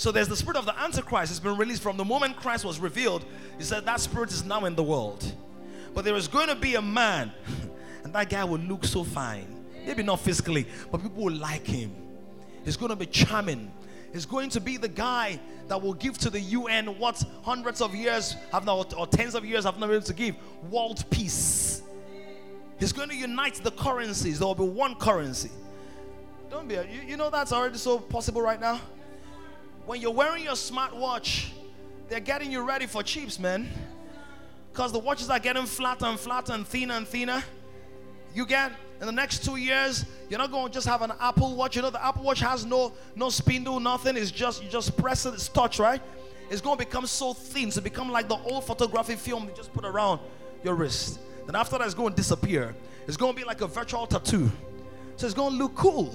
So 0.00 0.10
there's 0.10 0.28
the 0.28 0.36
spirit 0.36 0.56
of 0.56 0.64
the 0.64 0.74
Antichrist. 0.80 1.30
It's 1.30 1.40
been 1.40 1.58
released 1.58 1.82
from 1.82 1.98
the 1.98 2.06
moment 2.06 2.34
Christ 2.36 2.64
was 2.64 2.78
revealed. 2.78 3.22
He 3.58 3.64
said 3.64 3.84
that 3.84 4.00
spirit 4.00 4.32
is 4.32 4.42
now 4.42 4.64
in 4.64 4.74
the 4.74 4.82
world. 4.82 5.30
But 5.92 6.06
there 6.06 6.16
is 6.16 6.26
going 6.26 6.48
to 6.48 6.54
be 6.54 6.76
a 6.76 6.80
man, 6.80 7.30
and 8.04 8.14
that 8.14 8.30
guy 8.30 8.42
will 8.44 8.60
look 8.60 8.86
so 8.86 9.04
fine. 9.04 9.62
Maybe 9.84 10.02
not 10.02 10.20
physically, 10.20 10.66
but 10.90 11.02
people 11.02 11.24
will 11.24 11.34
like 11.34 11.66
him. 11.66 11.94
He's 12.64 12.78
going 12.78 12.88
to 12.88 12.96
be 12.96 13.04
charming. 13.04 13.70
He's 14.10 14.24
going 14.24 14.48
to 14.48 14.60
be 14.62 14.78
the 14.78 14.88
guy 14.88 15.38
that 15.68 15.82
will 15.82 15.92
give 15.92 16.16
to 16.20 16.30
the 16.30 16.40
UN 16.40 16.98
what 16.98 17.22
hundreds 17.42 17.82
of 17.82 17.94
years 17.94 18.36
have 18.52 18.64
not, 18.64 18.94
or 18.96 19.06
tens 19.06 19.34
of 19.34 19.44
years 19.44 19.64
have 19.64 19.78
not 19.78 19.88
been 19.88 19.96
able 19.96 20.06
to 20.06 20.14
give 20.14 20.34
world 20.70 21.04
peace. 21.10 21.82
He's 22.78 22.94
going 22.94 23.10
to 23.10 23.16
unite 23.16 23.56
the 23.56 23.70
currencies. 23.72 24.38
There 24.38 24.48
will 24.48 24.54
be 24.54 24.64
one 24.64 24.94
currency. 24.94 25.50
Don't 26.48 26.68
be, 26.68 26.76
you, 26.76 27.02
you 27.06 27.16
know 27.18 27.28
that's 27.28 27.52
already 27.52 27.76
so 27.76 27.98
possible 27.98 28.40
right 28.40 28.58
now? 28.58 28.80
When 29.90 30.00
you're 30.00 30.12
wearing 30.12 30.44
your 30.44 30.52
smartwatch, 30.52 31.50
they're 32.08 32.20
getting 32.20 32.52
you 32.52 32.62
ready 32.62 32.86
for 32.86 33.02
cheaps, 33.02 33.40
man. 33.40 33.68
Because 34.70 34.92
the 34.92 35.00
watches 35.00 35.28
are 35.30 35.40
getting 35.40 35.66
flatter 35.66 36.06
and 36.06 36.16
flatter 36.16 36.52
and 36.52 36.64
thinner 36.64 36.94
and 36.94 37.08
thinner. 37.08 37.42
You 38.32 38.46
get 38.46 38.70
in 39.00 39.06
the 39.06 39.12
next 39.12 39.44
two 39.44 39.56
years, 39.56 40.04
you're 40.28 40.38
not 40.38 40.52
going 40.52 40.68
to 40.68 40.72
just 40.72 40.86
have 40.86 41.02
an 41.02 41.10
Apple 41.20 41.56
Watch. 41.56 41.74
You 41.74 41.82
know, 41.82 41.90
the 41.90 42.06
Apple 42.06 42.22
Watch 42.22 42.38
has 42.38 42.64
no 42.64 42.92
no 43.16 43.30
spindle, 43.30 43.80
nothing. 43.80 44.16
It's 44.16 44.30
just 44.30 44.62
you 44.62 44.70
just 44.70 44.96
press 44.96 45.26
it, 45.26 45.34
it's 45.34 45.48
touch, 45.48 45.80
right? 45.80 46.00
It's 46.50 46.60
going 46.60 46.78
to 46.78 46.84
become 46.84 47.04
so 47.04 47.32
thin 47.32 47.70
to 47.70 47.80
become 47.80 48.12
like 48.12 48.28
the 48.28 48.38
old 48.44 48.66
photography 48.66 49.16
film 49.16 49.48
you 49.48 49.54
just 49.56 49.72
put 49.72 49.84
around 49.84 50.20
your 50.62 50.76
wrist. 50.76 51.18
Then 51.46 51.56
after 51.56 51.78
that, 51.78 51.84
it's 51.84 51.94
going 51.94 52.10
to 52.10 52.16
disappear. 52.16 52.76
It's 53.08 53.16
going 53.16 53.32
to 53.32 53.36
be 53.36 53.44
like 53.44 53.60
a 53.60 53.66
virtual 53.66 54.06
tattoo. 54.06 54.52
So 55.16 55.26
it's 55.26 55.34
going 55.34 55.50
to 55.50 55.58
look 55.58 55.74
cool. 55.74 56.14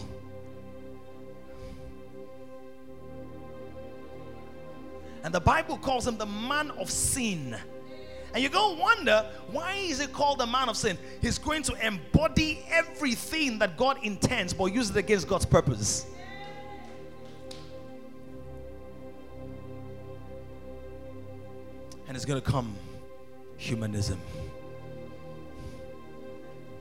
And 5.26 5.34
the 5.34 5.40
Bible 5.40 5.78
calls 5.78 6.06
him 6.06 6.18
the 6.18 6.28
man 6.28 6.70
of 6.80 6.92
sin. 6.92 7.58
And 8.32 8.44
you're 8.44 8.52
going 8.52 8.76
to 8.76 8.82
wonder 8.82 9.26
why 9.50 9.74
is 9.74 10.00
it 10.00 10.14
called 10.14 10.38
the 10.38 10.46
man 10.46 10.70
of 10.70 10.78
sin? 10.78 11.00
He's 11.20 11.40
going 11.40 11.64
to 11.64 11.74
embody 11.84 12.64
everything 12.70 13.58
that 13.58 13.76
God 13.76 13.98
intends, 14.04 14.54
but 14.54 14.66
use 14.66 14.92
it 14.92 14.98
against 14.98 15.28
God's 15.28 15.48
purpose. 15.48 16.06
And 22.08 22.16
it's 22.16 22.26
going 22.26 22.40
to 22.40 22.48
come 22.48 22.76
humanism, 23.58 24.20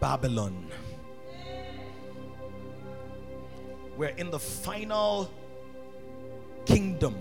Babylon. 0.00 0.66
We're 3.96 4.08
in 4.08 4.30
the 4.30 4.38
final 4.38 5.30
kingdom 6.66 7.16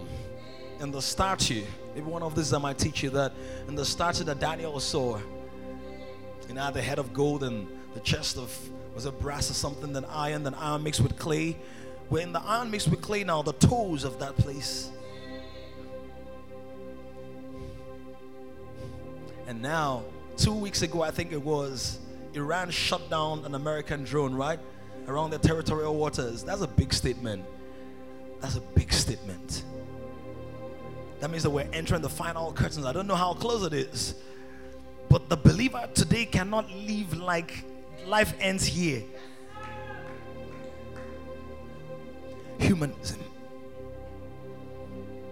in 0.84 0.92
the 0.92 1.02
statue. 1.02 1.64
Maybe 1.96 2.06
one 2.06 2.22
of 2.22 2.36
these 2.36 2.54
I 2.54 2.58
might 2.58 2.78
teach 2.78 3.02
you 3.02 3.10
that 3.12 3.32
in 3.68 3.76
the 3.76 3.86
statue 3.86 4.26
that 4.26 4.40
Daniel 4.40 4.80
saw, 4.80 5.18
you 6.48 6.54
know, 6.54 6.72
the 6.72 6.82
head 6.82 7.00
of 7.00 7.14
gold 7.14 7.44
and 7.44 7.68
the 7.94 8.02
chest 8.02 8.38
of 8.38 8.56
was 8.94 9.06
it 9.06 9.20
brass 9.20 9.50
or 9.50 9.54
something, 9.54 9.94
then 9.94 10.06
iron, 10.06 10.44
then 10.44 10.54
iron 10.54 10.84
mixed 10.84 11.02
with 11.02 11.18
clay. 11.18 11.58
We're 12.10 12.22
in 12.22 12.34
the 12.34 12.42
iron 12.42 12.70
mixed 12.70 12.90
with 12.90 13.02
clay 13.02 13.24
now, 13.24 13.42
the 13.42 13.54
toes 13.54 14.04
of 14.04 14.20
that 14.20 14.36
place. 14.38 14.92
And 19.48 19.62
now, 19.62 20.04
two 20.38 20.54
weeks 20.54 20.84
ago, 20.84 21.02
I 21.02 21.12
think 21.12 21.32
it 21.32 21.42
was, 21.42 22.00
Iran 22.34 22.70
shut 22.70 23.10
down 23.10 23.46
an 23.46 23.56
American 23.56 24.04
drone, 24.04 24.36
right? 24.36 24.60
Around 25.08 25.32
their 25.32 25.40
territorial 25.40 25.96
waters. 25.96 26.44
That's 26.44 26.62
a 26.62 26.68
big 26.68 26.94
statement. 26.94 27.46
That's 28.42 28.58
a 28.58 28.62
big 28.62 28.94
statement. 28.94 29.64
That 31.24 31.32
means 31.32 31.44
that 31.44 31.52
we're 31.52 31.70
entering 31.72 32.02
the 32.02 32.10
final 32.10 32.52
curtains. 32.52 32.86
I 32.86 32.92
don't 32.92 33.08
know 33.08 33.16
how 33.16 33.34
close 33.34 33.66
it 33.66 33.72
is. 33.72 34.16
But 35.08 35.30
the 35.30 35.38
believer 35.38 35.88
today 35.94 36.26
cannot 36.26 36.70
live 36.70 37.18
like 37.18 37.64
life 38.06 38.34
ends 38.42 38.66
here. 38.66 39.04
Humanism, 42.60 43.22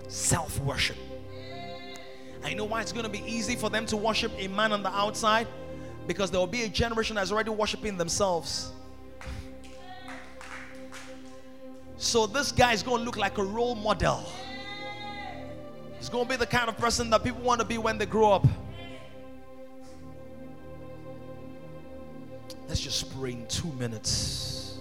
self 0.08 0.58
worship. 0.62 0.96
I 2.42 2.54
know 2.54 2.64
why 2.64 2.80
it's 2.80 2.94
going 2.94 3.04
to 3.04 3.12
be 3.12 3.26
easy 3.30 3.58
for 3.58 3.70
them 3.70 3.86
to 3.88 3.98
worship 3.98 4.32
a 4.38 4.48
man 4.48 4.72
on 4.72 4.84
the 4.84 4.96
outside 4.96 5.46
because 6.08 6.32
there 6.32 6.40
will 6.40 6.48
be 6.48 6.64
a 6.64 6.70
generation 6.70 7.18
that's 7.18 7.34
already 7.34 7.50
worshiping 7.50 7.98
themselves. 7.98 8.72
So 11.98 12.28
this 12.28 12.54
guy 12.54 12.72
is 12.72 12.82
going 12.82 13.00
to 13.00 13.04
look 13.04 13.18
like 13.18 13.40
a 13.40 13.44
role 13.44 13.76
model. 13.76 14.24
He's 16.02 16.10
going 16.10 16.26
to 16.26 16.30
be 16.32 16.36
the 16.36 16.48
kind 16.48 16.68
of 16.68 16.80
person 16.80 17.12
that 17.12 17.24
people 17.24 17.44
want 17.44 17.62
to 17.62 17.68
be 17.68 17.78
when 17.78 18.00
they 18.00 18.08
grow 18.08 18.32
up. 18.32 18.48
Let's 22.68 22.82
just 22.82 23.16
pray 23.16 23.34
in 23.34 23.46
two 23.46 23.72
minutes. 23.74 24.80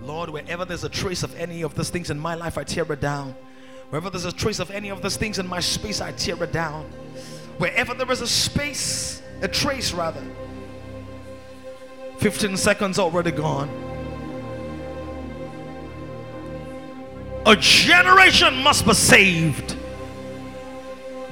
Lord, 0.00 0.30
wherever 0.30 0.64
there's 0.64 0.84
a 0.84 0.88
trace 0.88 1.22
of 1.22 1.38
any 1.38 1.60
of 1.60 1.74
these 1.74 1.90
things 1.90 2.08
in 2.08 2.18
my 2.18 2.34
life, 2.34 2.56
I 2.56 2.64
tear 2.64 2.90
it 2.90 3.02
down. 3.02 3.34
Wherever 3.90 4.08
there's 4.08 4.24
a 4.24 4.32
trace 4.32 4.58
of 4.58 4.70
any 4.70 4.88
of 4.88 5.02
these 5.02 5.18
things 5.18 5.38
in 5.38 5.46
my 5.46 5.60
space, 5.60 6.00
I 6.00 6.12
tear 6.12 6.42
it 6.42 6.50
down. 6.50 6.86
Wherever 7.58 7.92
there 7.92 8.10
is 8.10 8.22
a 8.22 8.26
space, 8.26 9.20
a 9.42 9.48
trace 9.48 9.92
rather. 9.92 10.24
15 12.20 12.56
seconds 12.56 12.98
already 12.98 13.32
gone. 13.32 13.68
A 17.44 17.54
generation 17.54 18.62
must 18.62 18.86
be 18.86 18.94
saved. 18.94 19.76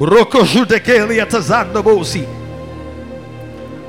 Rokojudekelia 0.00 1.26
tazandobosi. 1.26 2.28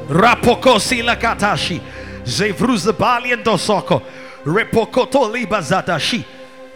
Rapokosi 0.10 1.04
lakatashi. 1.04 1.82
Zevruzabalian 2.26 3.44
dosoko. 3.44 4.02
Repokoto 4.46 5.32
libazadashi. 5.32 6.24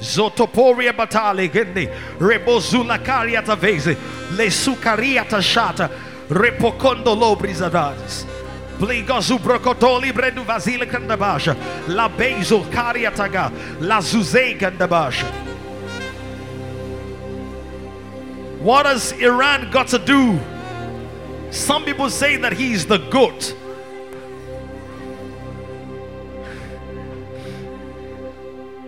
Zotoporia 0.02 0.94
batale 0.94 1.48
gende. 1.48 1.90
Rebozula 2.20 2.98
cariata 2.98 3.56
vese. 3.56 3.98
Le 4.38 4.50
sucariata 4.52 5.42
shata. 5.42 5.90
Repocondo 6.30 7.16
lobrizadades. 7.16 8.26
Bligozu 8.80 9.40
brocotoli 9.40 10.14
bredu 10.14 10.44
vasile 10.44 10.86
candabasha. 10.86 11.56
La 11.88 12.10
bezo 12.10 12.66
cariataga. 12.70 13.52
La 13.80 14.00
zuze 14.02 14.56
candabasha. 14.58 15.53
What 18.64 18.86
has 18.86 19.12
Iran 19.12 19.70
got 19.72 19.90
to 19.90 20.00
do? 20.00 20.40
Some 21.52 21.84
people 21.84 22.10
say 22.10 22.38
that 22.38 22.54
he's 22.54 22.86
the 22.86 22.98
goat. 22.98 23.54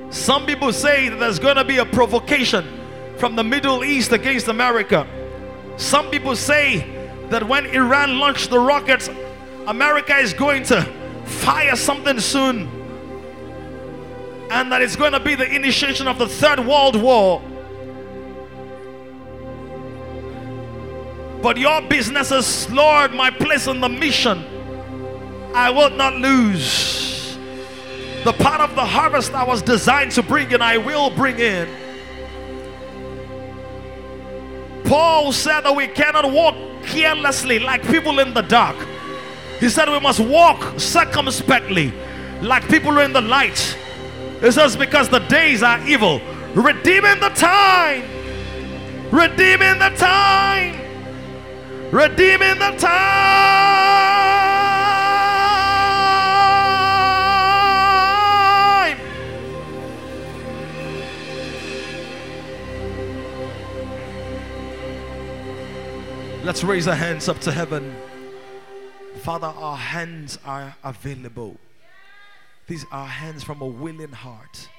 Some 0.09 0.45
people 0.45 0.71
say 0.71 1.09
that 1.09 1.19
there's 1.19 1.39
going 1.39 1.57
to 1.57 1.65
be 1.65 1.79
a 1.79 1.85
provocation 1.85 2.65
from 3.17 3.35
the 3.35 3.43
Middle 3.43 3.83
East 3.83 4.13
against 4.13 4.47
America. 4.47 5.05
Some 5.75 6.09
people 6.09 6.37
say 6.37 7.09
that 7.29 7.45
when 7.45 7.65
Iran 7.65 8.17
launched 8.17 8.51
the 8.51 8.59
rockets, 8.59 9.09
America 9.67 10.15
is 10.15 10.33
going 10.33 10.63
to 10.63 10.83
fire 11.25 11.75
something 11.75 12.21
soon. 12.21 12.69
And 14.49 14.71
that 14.71 14.81
it's 14.81 14.95
going 14.95 15.11
to 15.11 15.19
be 15.19 15.35
the 15.35 15.53
initiation 15.53 16.07
of 16.07 16.17
the 16.17 16.29
Third 16.29 16.61
World 16.61 16.95
War. 16.95 17.41
But 21.41 21.57
your 21.57 21.81
business 21.81 22.31
is, 22.31 22.69
Lord, 22.71 23.13
my 23.13 23.29
place 23.29 23.67
in 23.67 23.79
the 23.79 23.89
mission. 23.89 24.43
I 25.53 25.69
will 25.69 25.89
not 25.91 26.15
lose. 26.15 27.37
The 28.23 28.33
part 28.33 28.59
of 28.59 28.75
the 28.75 28.83
harvest 28.83 29.33
I 29.33 29.43
was 29.43 29.61
designed 29.61 30.11
to 30.13 30.23
bring 30.23 30.51
in, 30.51 30.61
I 30.61 30.77
will 30.77 31.09
bring 31.11 31.39
in. 31.39 31.69
Paul 34.85 35.31
said 35.31 35.61
that 35.61 35.75
we 35.75 35.87
cannot 35.87 36.31
walk 36.31 36.55
carelessly 36.83 37.59
like 37.59 37.83
people 37.87 38.19
in 38.19 38.33
the 38.33 38.41
dark. 38.41 38.75
He 39.59 39.69
said 39.69 39.89
we 39.89 39.99
must 39.99 40.19
walk 40.19 40.79
circumspectly 40.79 41.93
like 42.41 42.67
people 42.67 42.99
in 42.99 43.13
the 43.13 43.21
light. 43.21 43.77
It 44.41 44.51
says, 44.51 44.75
because 44.75 45.07
the 45.09 45.19
days 45.19 45.63
are 45.63 45.79
evil, 45.87 46.19
redeeming 46.53 47.19
the 47.19 47.29
time, 47.29 48.03
redeeming 49.11 49.79
the 49.79 49.93
time 49.95 50.84
redeeming 51.91 52.59
the 52.59 52.75
time. 52.77 53.35
Let's 66.43 66.63
raise 66.63 66.87
our 66.87 66.95
hands 66.95 67.27
up 67.27 67.39
to 67.39 67.51
heaven. 67.51 67.95
Father, 69.21 69.47
our 69.47 69.77
hands 69.77 70.37
are 70.45 70.75
available. 70.83 71.57
These 72.67 72.85
are 72.91 73.07
hands 73.07 73.43
from 73.43 73.61
a 73.61 73.65
willing 73.65 74.11
heart. 74.11 74.69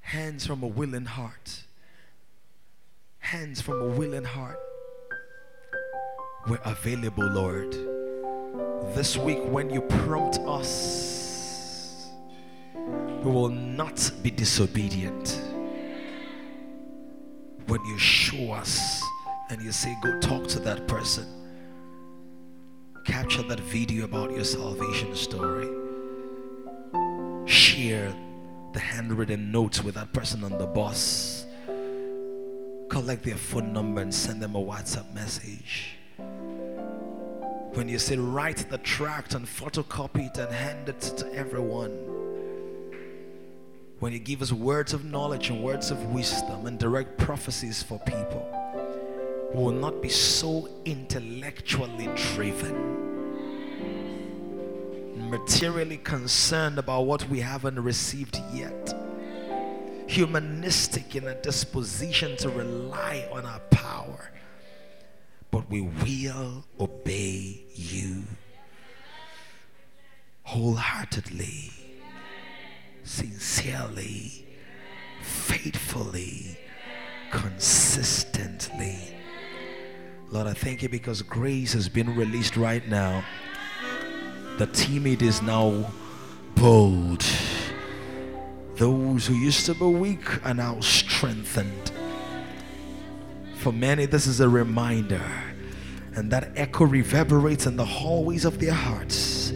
Hands 0.00 0.46
from 0.46 0.62
a 0.62 0.66
willing 0.66 1.06
heart 1.06 1.64
hands 3.24 3.58
from 3.58 3.80
a 3.80 3.86
willing 3.86 4.22
heart. 4.22 4.60
We're 6.46 6.60
available, 6.66 7.26
Lord. 7.26 7.72
This 8.94 9.16
week, 9.16 9.38
when 9.46 9.70
you 9.70 9.80
prompt 9.80 10.38
us, 10.40 12.10
we 12.74 13.30
will 13.30 13.48
not 13.48 14.10
be 14.22 14.30
disobedient. 14.30 15.40
When 17.66 17.82
you 17.86 17.98
show 17.98 18.52
us 18.52 19.02
and 19.48 19.62
you 19.62 19.72
say, 19.72 19.96
Go 20.02 20.20
talk 20.20 20.46
to 20.48 20.58
that 20.60 20.86
person, 20.86 21.24
capture 23.06 23.42
that 23.44 23.60
video 23.60 24.04
about 24.04 24.32
your 24.32 24.44
salvation 24.44 25.16
story, 25.16 25.68
share 27.46 28.14
the 28.74 28.80
handwritten 28.80 29.50
notes 29.50 29.82
with 29.82 29.94
that 29.94 30.12
person 30.12 30.44
on 30.44 30.58
the 30.58 30.66
bus 30.66 31.43
collect 32.88 33.22
their 33.22 33.36
phone 33.36 33.72
number 33.72 34.00
and 34.00 34.14
send 34.14 34.42
them 34.42 34.54
a 34.54 34.60
WhatsApp 34.60 35.12
message. 35.14 35.96
When 37.74 37.88
you 37.88 37.98
say 37.98 38.16
write 38.16 38.68
the 38.70 38.78
tract 38.78 39.34
and 39.34 39.46
photocopy 39.46 40.30
it 40.30 40.38
and 40.38 40.52
hand 40.52 40.88
it 40.88 41.00
to 41.00 41.34
everyone. 41.34 41.90
When 43.98 44.12
you 44.12 44.18
give 44.18 44.42
us 44.42 44.52
words 44.52 44.92
of 44.92 45.04
knowledge 45.04 45.50
and 45.50 45.62
words 45.62 45.90
of 45.90 45.98
wisdom 46.12 46.66
and 46.66 46.78
direct 46.78 47.18
prophecies 47.18 47.82
for 47.82 47.98
people, 48.00 48.46
we 49.52 49.62
will 49.62 49.72
not 49.72 50.02
be 50.02 50.08
so 50.08 50.68
intellectually 50.84 52.08
driven, 52.14 52.74
materially 55.30 55.96
concerned 55.98 56.78
about 56.78 57.06
what 57.06 57.28
we 57.28 57.40
haven't 57.40 57.82
received 57.82 58.40
yet 58.52 58.94
humanistic 60.06 61.16
in 61.16 61.26
a 61.28 61.34
disposition 61.42 62.36
to 62.38 62.48
rely 62.48 63.28
on 63.32 63.44
our 63.46 63.60
power, 63.70 64.30
but 65.50 65.68
we 65.70 65.80
will 65.80 66.64
obey 66.78 67.64
you 67.74 68.24
wholeheartedly, 70.42 71.70
sincerely, 73.02 74.46
faithfully, 75.22 76.58
consistently. 77.30 78.98
Lord, 80.30 80.46
I 80.46 80.52
thank 80.52 80.82
you 80.82 80.88
because 80.88 81.22
grace 81.22 81.72
has 81.72 81.88
been 81.88 82.14
released 82.14 82.56
right 82.56 82.86
now. 82.88 83.24
The 84.58 84.66
timid 84.66 85.22
is 85.22 85.42
now 85.42 85.90
bold. 86.54 87.24
Those 88.76 89.26
who 89.26 89.34
used 89.34 89.66
to 89.66 89.74
be 89.74 89.84
weak 89.84 90.44
are 90.44 90.54
now 90.54 90.80
strengthened. 90.80 91.92
For 93.56 93.72
many, 93.72 94.06
this 94.06 94.26
is 94.26 94.40
a 94.40 94.48
reminder, 94.48 95.22
and 96.16 96.30
that 96.32 96.50
echo 96.56 96.84
reverberates 96.84 97.66
in 97.66 97.76
the 97.76 97.84
hallways 97.84 98.44
of 98.44 98.58
their 98.58 98.72
hearts 98.72 99.52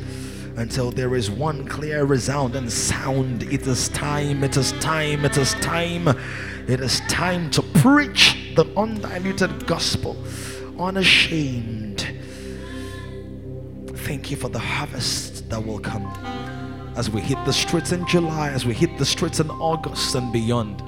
until 0.57 0.93
there 0.93 1.17
is 1.17 1.31
one 1.31 1.67
clear, 1.67 2.05
resounding 2.05 2.71
sound. 2.71 3.43
It 3.45 3.67
is 3.67 3.89
time, 3.89 4.45
it 4.45 4.57
is 4.57 4.71
time, 4.73 5.25
it 5.25 5.37
is 5.37 5.55
time, 5.55 6.09
it 6.69 6.81
is 6.81 7.01
time 7.09 7.51
to 7.51 7.63
preach 7.63 8.55
the 8.55 8.67
undiluted 8.77 9.67
gospel, 9.67 10.17
unashamed. 10.79 12.07
Thank 13.95 14.31
you 14.31 14.37
for 14.37 14.49
the 14.49 14.61
harvest 14.61 15.51
that 15.51 15.65
will 15.65 15.81
come 15.81 16.05
as 16.99 17.09
we 17.09 17.21
hit 17.21 17.39
the 17.45 17.53
streets 17.53 17.93
in 17.93 18.05
July, 18.09 18.51
as 18.51 18.67
we 18.67 18.75
hit 18.75 18.99
the 18.99 19.07
streets 19.07 19.39
in 19.39 19.49
August 19.51 20.17
and 20.17 20.33
beyond. 20.33 20.83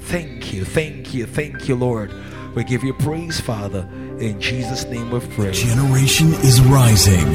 Thank 0.00 0.52
you, 0.52 0.64
thank 0.64 1.14
you, 1.14 1.24
thank 1.24 1.68
you, 1.68 1.76
Lord. 1.76 2.12
We 2.56 2.64
give 2.64 2.82
you 2.82 2.92
praise, 2.94 3.38
Father. 3.38 3.88
In 4.18 4.40
Jesus' 4.40 4.84
name 4.86 5.12
we 5.12 5.20
pray. 5.20 5.52
Generation 5.52 6.34
is 6.42 6.60
rising 6.62 7.28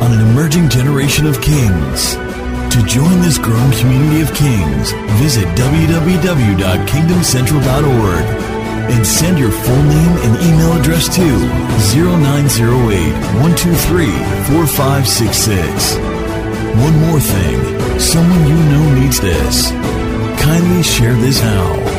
on 0.00 0.10
an 0.10 0.26
emerging 0.30 0.70
generation 0.70 1.26
of 1.26 1.38
kings. 1.42 2.16
To 2.16 2.82
join 2.86 3.20
this 3.20 3.36
growing 3.36 3.72
community 3.72 4.22
of 4.22 4.32
kings, 4.32 4.92
visit 5.20 5.44
www.kingdomcentral.org 5.54 8.24
and 8.88 9.04
send 9.06 9.38
your 9.38 9.50
full 9.50 9.82
name 9.82 10.16
and 10.24 10.42
email 10.42 10.72
address 10.80 11.14
to 11.14 11.20
0908 11.92 13.12
123 13.44 14.06
4566. 14.48 16.15
One 16.78 16.96
more 17.08 17.20
thing 17.20 17.98
someone 17.98 18.46
you 18.46 18.54
know 18.54 18.94
needs 19.00 19.20
this. 19.20 19.70
Kindly 20.42 20.82
share 20.82 21.14
this 21.14 21.40
now. 21.40 21.95